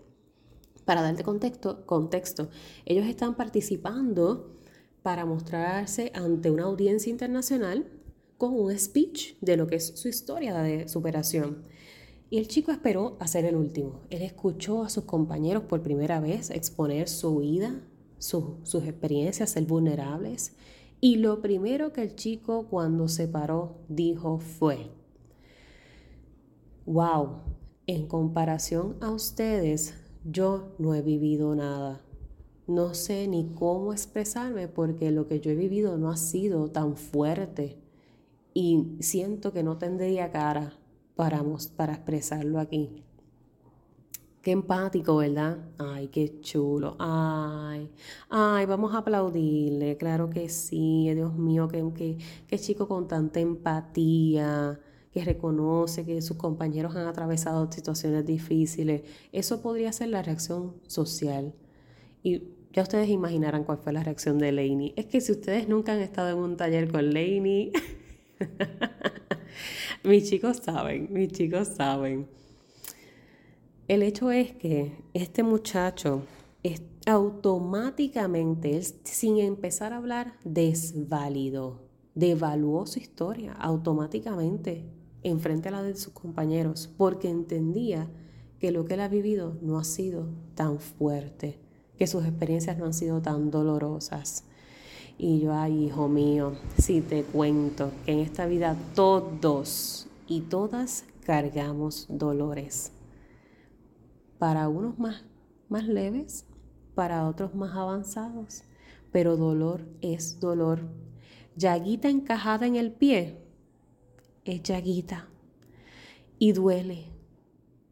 para 0.84 1.02
darte 1.02 1.24
contexto, 1.24 2.48
ellos 2.84 3.06
están 3.06 3.36
participando 3.36 4.56
para 5.02 5.24
mostrarse 5.24 6.12
ante 6.14 6.50
una 6.50 6.64
audiencia 6.64 7.10
internacional 7.10 7.86
con 8.38 8.54
un 8.54 8.76
speech 8.76 9.36
de 9.40 9.56
lo 9.56 9.66
que 9.66 9.76
es 9.76 9.92
su 9.96 10.08
historia 10.08 10.54
de 10.62 10.88
superación. 10.88 11.64
Y 12.30 12.38
el 12.38 12.48
chico 12.48 12.72
esperó 12.72 13.16
a 13.20 13.26
ser 13.26 13.44
el 13.44 13.56
último. 13.56 14.02
Él 14.10 14.22
escuchó 14.22 14.82
a 14.82 14.88
sus 14.88 15.04
compañeros 15.04 15.64
por 15.64 15.82
primera 15.82 16.18
vez 16.20 16.50
exponer 16.50 17.08
su 17.08 17.38
vida, 17.38 17.82
sus 18.18 18.84
experiencias, 18.84 19.50
ser 19.50 19.64
vulnerables. 19.64 20.54
Y 21.04 21.16
lo 21.16 21.42
primero 21.42 21.92
que 21.92 22.00
el 22.02 22.14
chico 22.14 22.68
cuando 22.68 23.08
se 23.08 23.26
paró 23.26 23.78
dijo 23.88 24.38
fue, 24.38 24.92
wow, 26.86 27.38
en 27.88 28.06
comparación 28.06 28.98
a 29.00 29.10
ustedes, 29.10 29.94
yo 30.24 30.76
no 30.78 30.94
he 30.94 31.02
vivido 31.02 31.56
nada. 31.56 32.02
No 32.68 32.94
sé 32.94 33.26
ni 33.26 33.52
cómo 33.52 33.92
expresarme 33.92 34.68
porque 34.68 35.10
lo 35.10 35.26
que 35.26 35.40
yo 35.40 35.50
he 35.50 35.56
vivido 35.56 35.98
no 35.98 36.08
ha 36.08 36.16
sido 36.16 36.70
tan 36.70 36.96
fuerte 36.96 37.82
y 38.54 38.96
siento 39.00 39.52
que 39.52 39.64
no 39.64 39.78
tendría 39.78 40.30
cara 40.30 40.78
para, 41.16 41.42
para 41.74 41.94
expresarlo 41.94 42.60
aquí. 42.60 43.02
Qué 44.42 44.50
empático, 44.50 45.18
¿verdad? 45.18 45.58
Ay, 45.78 46.08
qué 46.08 46.40
chulo. 46.40 46.96
Ay, 46.98 47.88
ay, 48.28 48.66
vamos 48.66 48.92
a 48.92 48.98
aplaudirle. 48.98 49.96
Claro 49.96 50.30
que 50.30 50.48
sí. 50.48 51.08
Dios 51.14 51.34
mío, 51.34 51.68
qué, 51.68 52.18
qué 52.48 52.58
chico 52.58 52.88
con 52.88 53.06
tanta 53.06 53.38
empatía 53.38 54.80
que 55.12 55.24
reconoce 55.24 56.04
que 56.04 56.20
sus 56.22 56.36
compañeros 56.36 56.96
han 56.96 57.06
atravesado 57.06 57.70
situaciones 57.70 58.26
difíciles. 58.26 59.02
Eso 59.30 59.62
podría 59.62 59.92
ser 59.92 60.08
la 60.08 60.22
reacción 60.22 60.74
social. 60.88 61.54
Y 62.24 62.42
ya 62.72 62.82
ustedes 62.82 63.10
imaginarán 63.10 63.62
cuál 63.62 63.78
fue 63.78 63.92
la 63.92 64.02
reacción 64.02 64.38
de 64.38 64.50
Lainey. 64.50 64.92
Es 64.96 65.06
que 65.06 65.20
si 65.20 65.32
ustedes 65.32 65.68
nunca 65.68 65.92
han 65.92 66.00
estado 66.00 66.30
en 66.30 66.38
un 66.38 66.56
taller 66.56 66.90
con 66.90 67.14
Lainey, 67.14 67.72
mis 70.02 70.28
chicos 70.28 70.56
saben, 70.56 71.12
mis 71.12 71.30
chicos 71.30 71.68
saben. 71.68 72.41
El 73.88 74.04
hecho 74.04 74.30
es 74.30 74.52
que 74.52 74.92
este 75.12 75.42
muchacho 75.42 76.22
es 76.62 76.82
automáticamente, 77.04 78.80
sin 79.02 79.38
empezar 79.38 79.92
a 79.92 79.96
hablar, 79.96 80.34
desvalidó, 80.44 81.80
devaluó 82.14 82.86
su 82.86 83.00
historia 83.00 83.54
automáticamente 83.54 84.84
enfrente 85.24 85.68
a 85.68 85.72
la 85.72 85.82
de 85.82 85.96
sus 85.96 86.12
compañeros, 86.12 86.88
porque 86.96 87.28
entendía 87.28 88.08
que 88.60 88.70
lo 88.70 88.84
que 88.84 88.94
él 88.94 89.00
ha 89.00 89.08
vivido 89.08 89.56
no 89.62 89.78
ha 89.78 89.84
sido 89.84 90.28
tan 90.54 90.78
fuerte, 90.78 91.58
que 91.98 92.06
sus 92.06 92.24
experiencias 92.24 92.78
no 92.78 92.86
han 92.86 92.94
sido 92.94 93.20
tan 93.20 93.50
dolorosas. 93.50 94.44
Y 95.18 95.40
yo, 95.40 95.52
ay, 95.54 95.86
hijo 95.86 96.08
mío, 96.08 96.52
si 96.78 97.00
te 97.00 97.24
cuento 97.24 97.90
que 98.04 98.12
en 98.12 98.20
esta 98.20 98.46
vida 98.46 98.76
todos 98.94 100.06
y 100.28 100.42
todas 100.42 101.04
cargamos 101.24 102.06
dolores. 102.08 102.92
Para 104.42 104.68
unos 104.68 104.98
más, 104.98 105.24
más 105.68 105.86
leves, 105.86 106.48
para 106.96 107.28
otros 107.28 107.54
más 107.54 107.76
avanzados, 107.76 108.64
pero 109.12 109.36
dolor 109.36 109.86
es 110.00 110.40
dolor. 110.40 110.80
Llaguita 111.54 112.08
encajada 112.10 112.66
en 112.66 112.74
el 112.74 112.90
pie 112.90 113.38
es 114.44 114.60
llaguita 114.64 115.28
y 116.40 116.54
duele. 116.54 117.04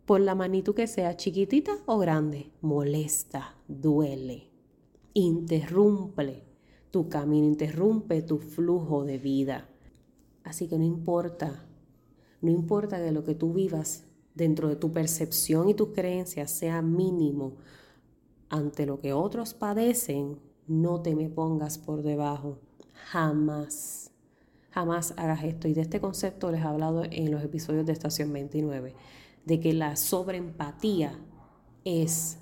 Por 0.06 0.22
la 0.22 0.34
magnitud 0.34 0.74
que 0.74 0.88
sea, 0.88 1.16
chiquitita 1.16 1.70
o 1.86 1.98
grande, 1.98 2.50
molesta, 2.62 3.54
duele, 3.68 4.50
interrumpe 5.14 6.42
tu 6.90 7.08
camino, 7.08 7.46
interrumpe 7.46 8.22
tu 8.22 8.38
flujo 8.38 9.04
de 9.04 9.18
vida. 9.18 9.68
Así 10.42 10.66
que 10.66 10.78
no 10.78 10.84
importa, 10.84 11.68
no 12.40 12.50
importa 12.50 13.00
que 13.00 13.12
lo 13.12 13.22
que 13.22 13.36
tú 13.36 13.52
vivas 13.52 14.09
dentro 14.34 14.68
de 14.68 14.76
tu 14.76 14.92
percepción 14.92 15.68
y 15.68 15.74
tus 15.74 15.88
creencias 15.88 16.50
sea 16.50 16.82
mínimo 16.82 17.56
ante 18.48 18.84
lo 18.84 19.00
que 19.00 19.12
otros 19.12 19.54
padecen, 19.54 20.38
no 20.66 21.00
te 21.00 21.14
me 21.14 21.28
pongas 21.28 21.78
por 21.78 22.02
debajo, 22.02 22.58
jamás. 23.10 24.10
Jamás 24.70 25.14
hagas 25.16 25.42
esto. 25.44 25.68
Y 25.68 25.74
de 25.74 25.80
este 25.80 26.00
concepto 26.00 26.50
les 26.50 26.60
he 26.60 26.64
hablado 26.64 27.02
en 27.04 27.30
los 27.30 27.42
episodios 27.42 27.86
de 27.86 27.92
Estación 27.92 28.32
29, 28.32 28.94
de 29.44 29.60
que 29.60 29.72
la 29.72 29.96
sobreempatía 29.96 31.18
es, 31.84 32.38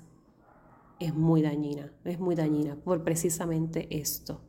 es 0.99 1.15
muy 1.15 1.41
dañina, 1.41 1.91
es 2.03 2.19
muy 2.19 2.35
dañina 2.35 2.75
por 2.75 3.03
precisamente 3.03 3.87
esto, 3.97 4.41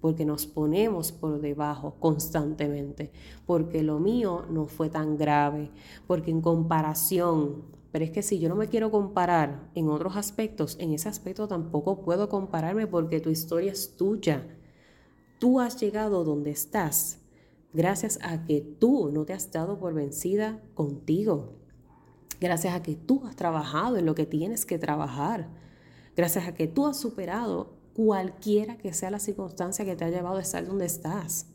porque 0.00 0.24
nos 0.24 0.46
ponemos 0.46 1.12
por 1.12 1.40
debajo 1.40 1.96
constantemente, 1.98 3.10
porque 3.46 3.82
lo 3.82 3.98
mío 3.98 4.44
no 4.50 4.66
fue 4.66 4.90
tan 4.90 5.16
grave, 5.16 5.70
porque 6.06 6.30
en 6.30 6.40
comparación, 6.40 7.62
pero 7.90 8.04
es 8.04 8.10
que 8.10 8.22
si 8.22 8.38
yo 8.38 8.48
no 8.48 8.56
me 8.56 8.68
quiero 8.68 8.90
comparar 8.90 9.70
en 9.74 9.88
otros 9.88 10.16
aspectos, 10.16 10.76
en 10.80 10.92
ese 10.92 11.08
aspecto 11.08 11.48
tampoco 11.48 12.02
puedo 12.02 12.28
compararme 12.28 12.86
porque 12.86 13.20
tu 13.20 13.30
historia 13.30 13.72
es 13.72 13.96
tuya. 13.96 14.46
Tú 15.38 15.60
has 15.60 15.80
llegado 15.80 16.24
donde 16.24 16.50
estás 16.50 17.20
gracias 17.72 18.18
a 18.22 18.44
que 18.44 18.60
tú 18.60 19.10
no 19.12 19.24
te 19.24 19.32
has 19.32 19.50
dado 19.52 19.78
por 19.78 19.94
vencida 19.94 20.60
contigo, 20.74 21.54
gracias 22.40 22.74
a 22.74 22.82
que 22.82 22.96
tú 22.96 23.24
has 23.26 23.36
trabajado 23.36 23.96
en 23.96 24.06
lo 24.06 24.14
que 24.14 24.26
tienes 24.26 24.64
que 24.64 24.78
trabajar, 24.78 25.48
gracias 26.16 26.48
a 26.48 26.54
que 26.54 26.66
tú 26.66 26.86
has 26.86 26.96
superado 26.96 27.77
cualquiera 27.98 28.78
que 28.78 28.92
sea 28.92 29.10
la 29.10 29.18
circunstancia 29.18 29.84
que 29.84 29.96
te 29.96 30.04
ha 30.04 30.10
llevado 30.10 30.36
a 30.36 30.42
estar 30.42 30.64
donde 30.64 30.86
estás, 30.86 31.48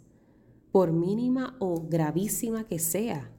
por 0.73 0.91
mínima 0.91 1.56
o 1.60 1.88
gravísima 1.88 2.67
que 2.67 2.79
sea. 2.79 3.32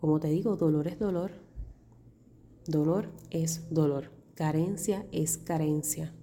Como 0.00 0.18
te 0.18 0.28
digo, 0.28 0.56
dolor 0.56 0.88
es 0.88 0.98
dolor. 0.98 1.32
Dolor 2.66 3.10
es 3.28 3.68
dolor. 3.68 4.10
Carencia 4.34 5.04
es 5.12 5.36
carencia 5.36 6.14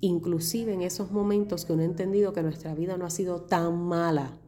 inclusive 0.00 0.74
en 0.74 0.82
esos 0.82 1.10
momentos 1.10 1.64
que 1.64 1.72
uno 1.72 1.82
ha 1.82 1.86
entendido 1.86 2.32
que 2.32 2.42
nuestra 2.42 2.74
vida 2.74 2.96
no 2.96 3.06
ha 3.06 3.10
sido 3.10 3.42
tan 3.42 3.78
mala 3.78 4.38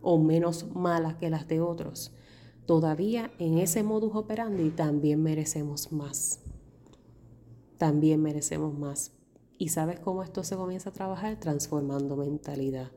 o 0.00 0.18
menos 0.18 0.74
mala 0.74 1.18
que 1.18 1.30
las 1.30 1.48
de 1.48 1.60
otros, 1.60 2.12
todavía 2.66 3.32
en 3.38 3.58
ese 3.58 3.82
modus 3.82 4.14
operandi 4.14 4.70
también 4.70 5.22
merecemos 5.22 5.92
más. 5.92 6.40
También 7.78 8.22
merecemos 8.22 8.78
más. 8.78 9.15
¿Y 9.58 9.68
sabes 9.68 10.00
cómo 10.00 10.22
esto 10.22 10.44
se 10.44 10.56
comienza 10.56 10.90
a 10.90 10.92
trabajar? 10.92 11.38
Transformando 11.40 12.16
mentalidad, 12.16 12.90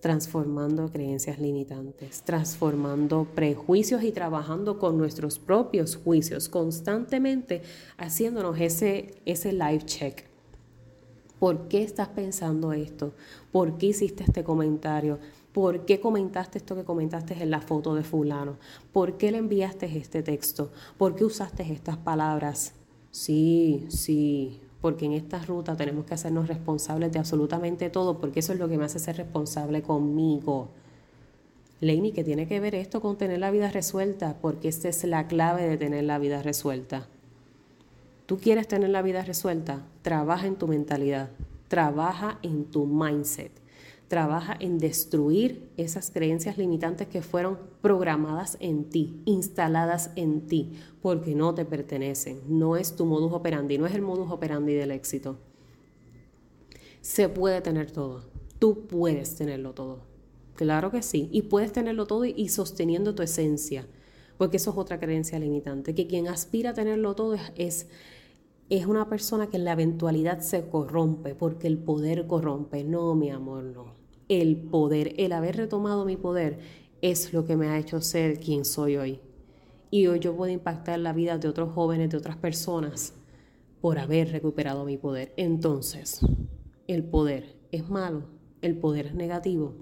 transformando 0.00 0.90
creencias 0.90 1.38
limitantes, 1.38 2.22
transformando 2.22 3.24
prejuicios 3.34 4.02
y 4.04 4.12
trabajando 4.12 4.78
con 4.78 4.98
nuestros 4.98 5.38
propios 5.38 5.96
juicios, 5.96 6.48
constantemente 6.48 7.62
haciéndonos 7.96 8.60
ese, 8.60 9.14
ese 9.24 9.52
life 9.52 9.84
check 9.84 10.36
¿Por 11.38 11.68
qué 11.68 11.82
estás 11.82 12.08
pensando 12.08 12.72
esto? 12.72 13.12
¿Por 13.52 13.76
qué 13.76 13.86
hiciste 13.86 14.24
este 14.24 14.42
comentario? 14.42 15.18
¿Por 15.52 15.84
qué 15.84 16.00
comentaste 16.00 16.58
esto 16.58 16.74
que 16.74 16.84
comentaste 16.84 17.34
en 17.42 17.50
la 17.50 17.60
foto 17.60 17.94
de 17.94 18.02
fulano? 18.02 18.56
¿Por 18.92 19.18
qué 19.18 19.30
le 19.30 19.38
enviaste 19.38 19.86
este 19.98 20.22
texto? 20.22 20.70
¿Por 20.96 21.14
qué 21.14 21.24
usaste 21.24 21.62
estas 21.70 21.98
palabras? 21.98 22.72
Sí, 23.10 23.84
sí, 23.88 24.60
porque 24.86 25.04
en 25.04 25.14
esta 25.14 25.42
ruta 25.42 25.76
tenemos 25.76 26.04
que 26.06 26.14
hacernos 26.14 26.46
responsables 26.46 27.10
de 27.10 27.18
absolutamente 27.18 27.90
todo, 27.90 28.18
porque 28.18 28.38
eso 28.38 28.52
es 28.52 28.60
lo 28.60 28.68
que 28.68 28.78
me 28.78 28.84
hace 28.84 29.00
ser 29.00 29.16
responsable 29.16 29.82
conmigo. 29.82 30.68
Leini, 31.80 32.12
¿qué 32.12 32.22
tiene 32.22 32.46
que 32.46 32.60
ver 32.60 32.76
esto 32.76 33.00
con 33.00 33.18
tener 33.18 33.40
la 33.40 33.50
vida 33.50 33.68
resuelta? 33.68 34.36
Porque 34.40 34.68
esta 34.68 34.88
es 34.88 35.02
la 35.02 35.26
clave 35.26 35.66
de 35.66 35.76
tener 35.76 36.04
la 36.04 36.20
vida 36.20 36.40
resuelta. 36.40 37.08
¿Tú 38.26 38.38
quieres 38.38 38.68
tener 38.68 38.90
la 38.90 39.02
vida 39.02 39.24
resuelta? 39.24 39.82
Trabaja 40.02 40.46
en 40.46 40.54
tu 40.54 40.68
mentalidad, 40.68 41.30
trabaja 41.66 42.38
en 42.44 42.66
tu 42.66 42.86
mindset, 42.86 43.50
trabaja 44.08 44.56
en 44.58 44.78
destruir 44.78 45.68
esas 45.76 46.10
creencias 46.10 46.58
limitantes 46.58 47.08
que 47.08 47.22
fueron 47.22 47.58
programadas 47.82 48.56
en 48.60 48.84
ti, 48.84 49.20
instaladas 49.24 50.10
en 50.16 50.46
ti, 50.46 50.72
porque 51.02 51.34
no 51.34 51.54
te 51.54 51.64
pertenecen. 51.64 52.40
No 52.48 52.76
es 52.76 52.94
tu 52.94 53.04
modus 53.04 53.32
operandi, 53.32 53.78
no 53.78 53.86
es 53.86 53.94
el 53.94 54.02
modus 54.02 54.30
operandi 54.30 54.74
del 54.74 54.92
éxito. 54.92 55.38
Se 57.00 57.28
puede 57.28 57.60
tener 57.60 57.90
todo. 57.90 58.22
Tú 58.58 58.86
puedes 58.86 59.36
tenerlo 59.36 59.72
todo. 59.72 60.00
Claro 60.54 60.90
que 60.90 61.02
sí. 61.02 61.28
Y 61.32 61.42
puedes 61.42 61.72
tenerlo 61.72 62.06
todo 62.06 62.24
y 62.24 62.48
sosteniendo 62.48 63.14
tu 63.14 63.22
esencia. 63.22 63.86
Porque 64.38 64.56
eso 64.56 64.70
es 64.70 64.76
otra 64.76 64.98
creencia 64.98 65.38
limitante. 65.38 65.94
Que 65.94 66.06
quien 66.06 66.28
aspira 66.28 66.70
a 66.70 66.74
tenerlo 66.74 67.14
todo 67.14 67.34
es, 67.34 67.52
es, 67.56 67.88
es 68.70 68.86
una 68.86 69.08
persona 69.08 69.48
que 69.48 69.56
en 69.56 69.64
la 69.64 69.72
eventualidad 69.72 70.40
se 70.40 70.68
corrompe. 70.68 71.34
Porque 71.34 71.66
el 71.66 71.78
poder 71.78 72.26
corrompe. 72.26 72.82
No, 72.82 73.14
mi 73.14 73.30
amor, 73.30 73.64
no. 73.64 73.95
El 74.28 74.56
poder, 74.56 75.14
el 75.18 75.32
haber 75.32 75.56
retomado 75.56 76.04
mi 76.04 76.16
poder 76.16 76.58
es 77.00 77.32
lo 77.32 77.44
que 77.44 77.56
me 77.56 77.68
ha 77.68 77.78
hecho 77.78 78.00
ser 78.00 78.40
quien 78.40 78.64
soy 78.64 78.96
hoy. 78.96 79.20
Y 79.90 80.08
hoy 80.08 80.18
yo 80.18 80.36
puedo 80.36 80.52
impactar 80.52 80.98
la 80.98 81.12
vida 81.12 81.38
de 81.38 81.48
otros 81.48 81.72
jóvenes, 81.72 82.10
de 82.10 82.16
otras 82.16 82.36
personas, 82.36 83.14
por 83.80 83.98
haber 83.98 84.32
recuperado 84.32 84.84
mi 84.84 84.96
poder. 84.96 85.32
Entonces, 85.36 86.20
el 86.88 87.04
poder 87.04 87.56
es 87.70 87.88
malo, 87.88 88.24
el 88.62 88.76
poder 88.76 89.06
es 89.06 89.14
negativo. 89.14 89.74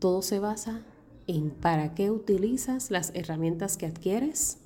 Todo 0.00 0.22
se 0.22 0.40
basa 0.40 0.84
en 1.26 1.50
para 1.50 1.94
qué 1.94 2.10
utilizas 2.10 2.90
las 2.90 3.12
herramientas 3.14 3.76
que 3.76 3.86
adquieres 3.86 4.58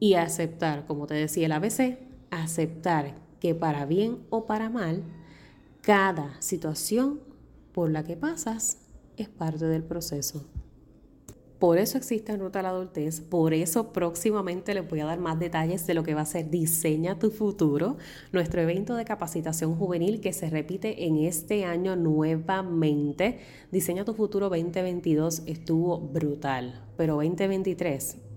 y 0.00 0.14
aceptar, 0.14 0.86
como 0.86 1.06
te 1.06 1.14
decía 1.14 1.46
el 1.46 1.52
ABC, 1.52 1.98
aceptar 2.30 3.16
que 3.40 3.54
para 3.54 3.84
bien 3.84 4.18
o 4.30 4.46
para 4.46 4.70
mal, 4.70 5.02
cada 5.82 6.40
situación 6.40 7.20
por 7.72 7.90
la 7.90 8.04
que 8.04 8.16
pasas 8.16 8.78
es 9.16 9.28
parte 9.28 9.64
del 9.66 9.84
proceso. 9.84 10.44
Por 11.58 11.78
eso 11.78 11.98
existe 11.98 12.36
Ruta 12.36 12.60
a 12.60 12.62
la 12.62 12.68
Adultez, 12.68 13.20
por 13.20 13.52
eso 13.52 13.92
próximamente 13.92 14.74
les 14.74 14.88
voy 14.88 15.00
a 15.00 15.06
dar 15.06 15.18
más 15.18 15.40
detalles 15.40 15.88
de 15.88 15.94
lo 15.94 16.04
que 16.04 16.14
va 16.14 16.20
a 16.20 16.26
ser 16.26 16.50
Diseña 16.50 17.18
tu 17.18 17.32
Futuro, 17.32 17.96
nuestro 18.30 18.60
evento 18.60 18.94
de 18.94 19.04
capacitación 19.04 19.74
juvenil 19.74 20.20
que 20.20 20.32
se 20.32 20.50
repite 20.50 21.06
en 21.06 21.18
este 21.18 21.64
año 21.64 21.96
nuevamente. 21.96 23.40
Diseña 23.72 24.04
tu 24.04 24.14
Futuro 24.14 24.48
2022 24.50 25.42
estuvo 25.46 25.98
brutal, 25.98 26.80
pero 26.96 27.16
2023 27.16 28.27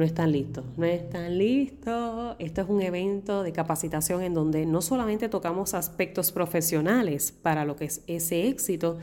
no 0.00 0.06
están 0.06 0.32
listos, 0.32 0.64
no 0.78 0.86
están 0.86 1.36
listos. 1.36 2.34
Esto 2.38 2.62
es 2.62 2.68
un 2.70 2.80
evento 2.80 3.42
de 3.42 3.52
capacitación 3.52 4.22
en 4.22 4.32
donde 4.32 4.64
no 4.64 4.80
solamente 4.80 5.28
tocamos 5.28 5.74
aspectos 5.74 6.32
profesionales 6.32 7.32
para 7.32 7.66
lo 7.66 7.76
que 7.76 7.84
es 7.84 8.02
ese 8.06 8.48
éxito, 8.48 8.96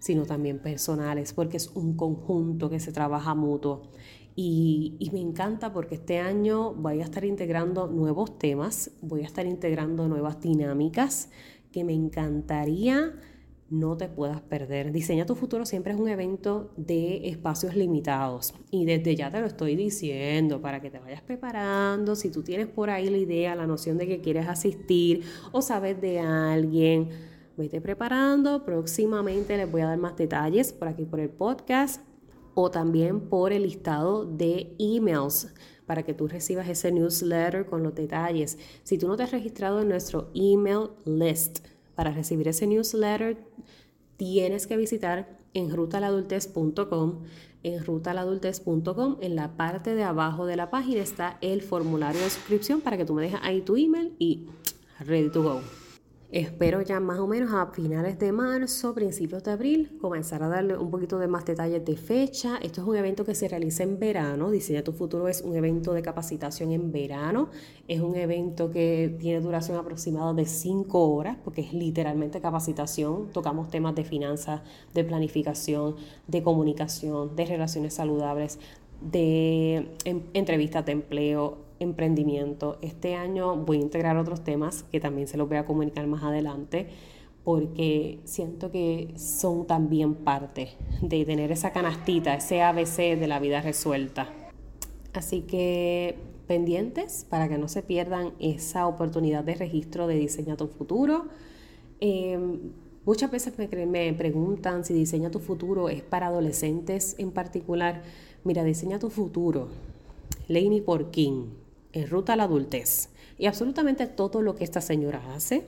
sino 0.00 0.26
también 0.26 0.58
personales, 0.58 1.32
porque 1.34 1.56
es 1.56 1.68
un 1.68 1.94
conjunto 1.96 2.68
que 2.68 2.80
se 2.80 2.90
trabaja 2.90 3.32
mutuo. 3.36 3.92
Y, 4.34 4.96
y, 4.98 5.10
me 5.12 5.20
encanta 5.20 5.72
porque 5.72 5.94
este 5.96 6.18
año 6.18 6.74
voy 6.74 7.00
a 7.00 7.04
estar 7.04 7.24
integrando 7.24 7.86
nuevos 7.86 8.36
temas, 8.36 8.90
voy 9.02 9.22
a 9.22 9.26
estar 9.26 9.46
integrando 9.46 10.08
nuevas 10.08 10.40
dinámicas 10.40 11.28
que 11.70 11.84
me 11.84 11.92
encantaría 11.92 13.12
no 13.70 13.96
te 13.96 14.08
puedas 14.08 14.40
perder. 14.42 14.90
Diseña 14.90 15.24
tu 15.24 15.36
futuro 15.36 15.64
siempre 15.64 15.92
es 15.92 15.98
un 15.98 16.08
evento 16.08 16.72
de 16.76 17.28
espacios 17.28 17.76
limitados 17.76 18.52
y 18.70 18.84
desde 18.84 19.14
ya 19.14 19.30
te 19.30 19.40
lo 19.40 19.46
estoy 19.46 19.76
diciendo 19.76 20.60
para 20.60 20.80
que 20.80 20.90
te 20.90 20.98
vayas 20.98 21.22
preparando. 21.22 22.16
Si 22.16 22.30
tú 22.30 22.42
tienes 22.42 22.66
por 22.66 22.90
ahí 22.90 23.08
la 23.08 23.16
idea, 23.16 23.54
la 23.54 23.68
noción 23.68 23.96
de 23.96 24.08
que 24.08 24.20
quieres 24.20 24.48
asistir 24.48 25.22
o 25.52 25.62
sabes 25.62 26.00
de 26.00 26.18
alguien, 26.18 27.10
vete 27.56 27.80
preparando. 27.80 28.64
Próximamente 28.64 29.56
les 29.56 29.70
voy 29.70 29.82
a 29.82 29.86
dar 29.86 29.98
más 29.98 30.16
detalles 30.16 30.72
por 30.72 30.88
aquí 30.88 31.04
por 31.04 31.20
el 31.20 31.30
podcast 31.30 32.02
o 32.54 32.72
también 32.72 33.20
por 33.20 33.52
el 33.52 33.62
listado 33.62 34.24
de 34.24 34.74
emails 34.80 35.54
para 35.86 36.02
que 36.02 36.12
tú 36.12 36.26
recibas 36.26 36.68
ese 36.68 36.90
newsletter 36.90 37.66
con 37.66 37.84
los 37.84 37.94
detalles. 37.94 38.58
Si 38.82 38.98
tú 38.98 39.06
no 39.06 39.16
te 39.16 39.22
has 39.22 39.30
registrado 39.30 39.80
en 39.80 39.88
nuestro 39.88 40.30
email 40.34 40.90
list 41.04 41.60
para 42.00 42.12
recibir 42.12 42.48
ese 42.48 42.66
newsletter, 42.66 43.36
tienes 44.16 44.66
que 44.66 44.78
visitar 44.78 45.36
en 45.52 45.70
rutaladultez.com. 45.70 47.24
En 47.62 47.84
rutaladultez.com, 47.84 49.18
en 49.20 49.36
la 49.36 49.54
parte 49.58 49.94
de 49.94 50.02
abajo 50.02 50.46
de 50.46 50.56
la 50.56 50.70
página 50.70 51.02
está 51.02 51.36
el 51.42 51.60
formulario 51.60 52.22
de 52.22 52.30
suscripción 52.30 52.80
para 52.80 52.96
que 52.96 53.04
tú 53.04 53.12
me 53.12 53.20
dejes 53.20 53.40
ahí 53.42 53.60
tu 53.60 53.76
email 53.76 54.14
y 54.18 54.46
ready 55.00 55.28
to 55.28 55.42
go. 55.42 55.79
Espero 56.32 56.80
ya 56.80 57.00
más 57.00 57.18
o 57.18 57.26
menos 57.26 57.52
a 57.52 57.66
finales 57.72 58.16
de 58.20 58.30
marzo, 58.30 58.94
principios 58.94 59.42
de 59.42 59.50
abril, 59.50 59.98
comenzar 60.00 60.44
a 60.44 60.48
darle 60.48 60.76
un 60.76 60.88
poquito 60.88 61.18
de 61.18 61.26
más 61.26 61.44
detalles 61.44 61.84
de 61.84 61.96
fecha. 61.96 62.56
Esto 62.62 62.82
es 62.82 62.86
un 62.86 62.94
evento 62.94 63.24
que 63.24 63.34
se 63.34 63.48
realiza 63.48 63.82
en 63.82 63.98
verano. 63.98 64.48
Diseña 64.52 64.84
tu 64.84 64.92
futuro 64.92 65.26
es 65.26 65.42
un 65.42 65.56
evento 65.56 65.92
de 65.92 66.02
capacitación 66.02 66.70
en 66.70 66.92
verano. 66.92 67.48
Es 67.88 68.00
un 68.00 68.14
evento 68.14 68.70
que 68.70 69.16
tiene 69.18 69.40
duración 69.40 69.76
aproximada 69.76 70.32
de 70.32 70.44
cinco 70.44 71.12
horas, 71.12 71.36
porque 71.42 71.62
es 71.62 71.72
literalmente 71.72 72.40
capacitación. 72.40 73.30
Tocamos 73.32 73.68
temas 73.68 73.96
de 73.96 74.04
finanzas, 74.04 74.60
de 74.94 75.02
planificación, 75.02 75.96
de 76.28 76.44
comunicación, 76.44 77.34
de 77.34 77.44
relaciones 77.44 77.94
saludables, 77.94 78.60
de 79.00 79.96
entrevistas 80.32 80.86
de 80.86 80.92
empleo 80.92 81.69
emprendimiento. 81.80 82.78
Este 82.82 83.16
año 83.16 83.56
voy 83.56 83.78
a 83.78 83.80
integrar 83.80 84.16
otros 84.16 84.44
temas 84.44 84.84
que 84.84 85.00
también 85.00 85.26
se 85.26 85.36
los 85.36 85.48
voy 85.48 85.58
a 85.58 85.64
comunicar 85.64 86.06
más 86.06 86.22
adelante 86.22 86.88
porque 87.44 88.20
siento 88.24 88.70
que 88.70 89.14
son 89.16 89.66
también 89.66 90.14
parte 90.14 90.70
de 91.00 91.24
tener 91.24 91.50
esa 91.50 91.72
canastita, 91.72 92.34
ese 92.34 92.62
ABC 92.62 93.18
de 93.18 93.26
la 93.26 93.38
vida 93.38 93.62
resuelta. 93.62 94.28
Así 95.12 95.40
que 95.42 96.16
pendientes 96.46 97.26
para 97.28 97.48
que 97.48 97.58
no 97.58 97.68
se 97.68 97.82
pierdan 97.82 98.32
esa 98.38 98.86
oportunidad 98.86 99.42
de 99.42 99.54
registro 99.54 100.06
de 100.06 100.16
Diseña 100.16 100.56
tu 100.56 100.66
Futuro. 100.66 101.28
Em, 102.00 102.72
muchas 103.06 103.30
veces 103.30 103.54
me, 103.58 104.12
preguntan 104.12 104.84
si 104.84 104.92
Diseña 104.92 105.30
tu 105.30 105.38
Futuro 105.38 105.88
es 105.88 106.02
para 106.02 106.26
adolescentes 106.26 107.16
en 107.18 107.30
particular. 107.30 108.02
Mira, 108.44 108.64
Diseña 108.64 108.98
tu 108.98 109.10
Futuro. 109.10 109.68
Lainey 110.48 110.80
Porkin 110.80 111.59
en 111.92 112.08
ruta 112.08 112.34
a 112.34 112.36
la 112.36 112.44
adultez. 112.44 113.10
Y 113.38 113.46
absolutamente 113.46 114.06
todo 114.06 114.42
lo 114.42 114.54
que 114.54 114.64
esta 114.64 114.80
señora 114.80 115.34
hace, 115.34 115.66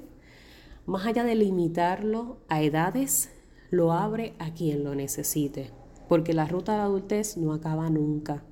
más 0.86 1.06
allá 1.06 1.24
de 1.24 1.34
limitarlo 1.34 2.38
a 2.48 2.62
edades, 2.62 3.30
lo 3.70 3.92
abre 3.92 4.34
a 4.38 4.52
quien 4.52 4.84
lo 4.84 4.94
necesite. 4.94 5.70
Porque 6.08 6.34
la 6.34 6.46
ruta 6.46 6.74
a 6.74 6.78
la 6.78 6.84
adultez 6.84 7.36
no 7.36 7.52
acaba 7.52 7.88
nunca. 7.88 8.44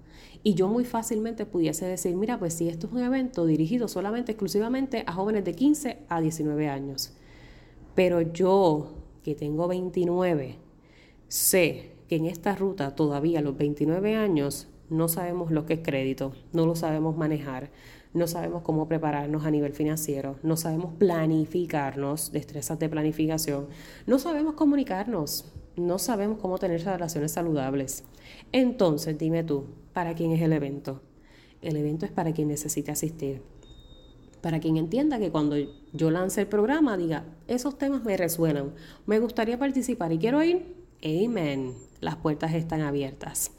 Y 0.43 0.55
yo 0.55 0.68
muy 0.68 0.85
fácilmente 0.85 1.45
pudiese 1.45 1.85
decir, 1.87 2.16
mira, 2.16 2.39
pues 2.39 2.55
si 2.55 2.68
esto 2.68 2.87
es 2.87 2.93
un 2.93 3.03
evento 3.03 3.45
dirigido 3.45 3.89
solamente, 3.89 4.33
exclusivamente 4.33 5.05
a 5.07 5.12
jóvenes 5.12 5.45
de 5.45 5.55
15 5.55 5.99
a 6.09 6.21
19 6.21 6.68
años. 6.68 7.12
Pero 7.95 8.23
yo, 8.23 8.95
que 9.23 9.35
tengo 9.35 9.68
29, 9.68 10.57
sé 11.29 11.93
que 12.09 12.16
en 12.16 12.25
esta 12.25 12.55
ruta 12.55 12.97
todavía 12.97 13.41
a 13.41 13.43
los 13.43 13.59
29 13.59 14.16
años 14.16 14.70
no 14.91 15.09
sabemos 15.09 15.51
lo 15.51 15.66
que 15.66 15.74
es 15.74 15.80
crédito, 15.82 16.32
no 16.53 16.66
lo 16.66 16.74
sabemos 16.74 17.16
manejar, 17.16 17.70
no 18.12 18.26
sabemos 18.26 18.62
cómo 18.62 18.88
prepararnos 18.88 19.45
a 19.45 19.51
nivel 19.51 19.72
financiero, 19.72 20.36
no 20.43 20.57
sabemos 20.57 20.95
planificarnos, 20.99 22.32
destrezas 22.32 22.78
de 22.78 22.88
planificación, 22.88 23.68
no 24.07 24.18
sabemos 24.18 24.55
comunicarnos, 24.55 25.53
no 25.76 25.99
sabemos 25.99 26.38
cómo 26.38 26.59
tener 26.59 26.84
relaciones 26.84 27.32
saludables. 27.32 28.05
Entonces, 28.53 29.16
dime 29.16 29.45
tú, 29.45 29.66
¿para 29.93 30.14
quién 30.14 30.32
es 30.32 30.43
el 30.43 30.53
evento? 30.53 31.01
El 31.62 31.76
evento 31.76 32.05
es 32.05 32.12
para 32.12 32.32
quien 32.32 32.49
necesite 32.49 32.91
asistir. 32.91 33.43
Para 34.41 34.59
quien 34.59 34.76
entienda 34.76 35.18
que 35.18 35.30
cuando 35.30 35.57
yo 35.93 36.11
lance 36.11 36.41
el 36.41 36.47
programa 36.47 36.97
diga, 36.97 37.24
esos 37.47 37.78
temas 37.78 38.03
me 38.05 38.16
resuenan, 38.16 38.72
me 39.07 39.18
gustaría 39.20 39.59
participar 39.59 40.12
y 40.12 40.18
quiero 40.18 40.43
ir, 40.43 40.74
amén, 41.05 41.74
las 42.01 42.16
puertas 42.16 42.55
están 42.55 42.80
abiertas. 42.80 43.53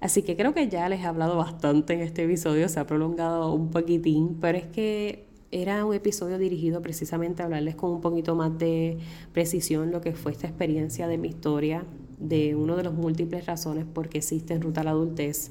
Así 0.00 0.22
que 0.22 0.36
creo 0.36 0.54
que 0.54 0.68
ya 0.68 0.88
les 0.88 1.00
he 1.00 1.04
hablado 1.04 1.36
bastante 1.36 1.92
en 1.92 2.00
este 2.00 2.24
episodio, 2.24 2.68
se 2.68 2.80
ha 2.80 2.86
prolongado 2.86 3.52
un 3.52 3.70
poquitín, 3.70 4.38
pero 4.40 4.56
es 4.56 4.64
que 4.64 5.26
era 5.50 5.84
un 5.84 5.94
episodio 5.94 6.38
dirigido 6.38 6.80
precisamente 6.80 7.42
a 7.42 7.46
hablarles 7.46 7.74
con 7.74 7.90
un 7.90 8.00
poquito 8.00 8.34
más 8.34 8.56
de 8.58 8.98
precisión 9.32 9.90
lo 9.90 10.00
que 10.00 10.14
fue 10.14 10.32
esta 10.32 10.46
experiencia 10.46 11.06
de 11.06 11.18
mi 11.18 11.28
historia, 11.28 11.84
de 12.18 12.54
uno 12.54 12.76
de 12.76 12.84
los 12.84 12.94
múltiples 12.94 13.46
razones 13.46 13.84
por 13.84 14.08
qué 14.08 14.18
existe 14.18 14.54
en 14.54 14.62
Ruta 14.62 14.82
a 14.82 14.84
la 14.84 14.90
Adultez. 14.92 15.50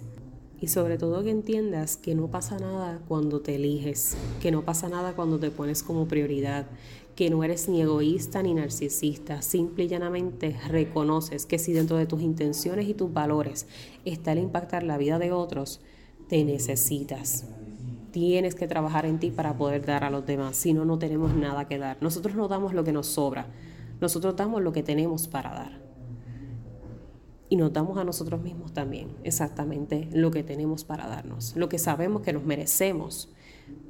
Y 0.61 0.67
sobre 0.67 0.97
todo 0.97 1.23
que 1.23 1.29
entiendas 1.29 1.95
que 1.95 2.15
no 2.15 2.27
pasa 2.27 2.57
nada 2.59 2.99
cuando 3.07 3.39
te 3.39 3.55
eliges, 3.55 4.17
que 4.41 4.51
no 4.51 4.63
pasa 4.65 4.89
nada 4.89 5.13
cuando 5.13 5.39
te 5.39 5.51
pones 5.51 5.83
como 5.83 6.07
prioridad, 6.07 6.67
que 7.19 7.29
no 7.29 7.43
eres 7.43 7.67
ni 7.67 7.81
egoísta 7.81 8.41
ni 8.41 8.53
narcisista, 8.53 9.41
simple 9.41 9.83
y 9.83 9.87
llanamente 9.89 10.55
reconoces 10.69 11.45
que 11.45 11.59
si 11.59 11.73
dentro 11.73 11.97
de 11.97 12.05
tus 12.05 12.21
intenciones 12.21 12.87
y 12.87 12.93
tus 12.93 13.11
valores 13.11 13.67
está 14.05 14.31
el 14.31 14.37
impactar 14.37 14.83
la 14.83 14.97
vida 14.97 15.19
de 15.19 15.33
otros, 15.33 15.81
te 16.29 16.45
necesitas. 16.45 17.45
Tienes 18.11 18.55
que 18.55 18.69
trabajar 18.69 19.05
en 19.05 19.19
ti 19.19 19.31
para 19.31 19.57
poder 19.57 19.85
dar 19.85 20.05
a 20.05 20.09
los 20.09 20.25
demás, 20.25 20.55
si 20.55 20.71
no, 20.71 20.85
no 20.85 20.97
tenemos 20.97 21.35
nada 21.35 21.67
que 21.67 21.77
dar. 21.77 21.97
Nosotros 21.99 22.35
no 22.35 22.47
damos 22.47 22.73
lo 22.73 22.85
que 22.85 22.93
nos 22.93 23.07
sobra, 23.07 23.47
Nosotros 23.99 24.37
damos 24.37 24.61
lo 24.61 24.71
que 24.71 24.81
tenemos 24.81 25.27
para 25.27 25.49
dar. 25.49 25.81
Y 27.49 27.57
nos 27.57 27.73
damos 27.73 27.97
a 27.97 28.05
nosotros 28.05 28.41
mismos 28.41 28.71
también 28.71 29.09
exactamente 29.25 30.07
lo 30.13 30.31
que 30.31 30.43
tenemos 30.43 30.85
para 30.85 31.05
darnos, 31.05 31.53
lo 31.57 31.67
que 31.67 31.79
sabemos 31.79 32.21
que 32.21 32.31
nos 32.31 32.45
merecemos. 32.45 33.27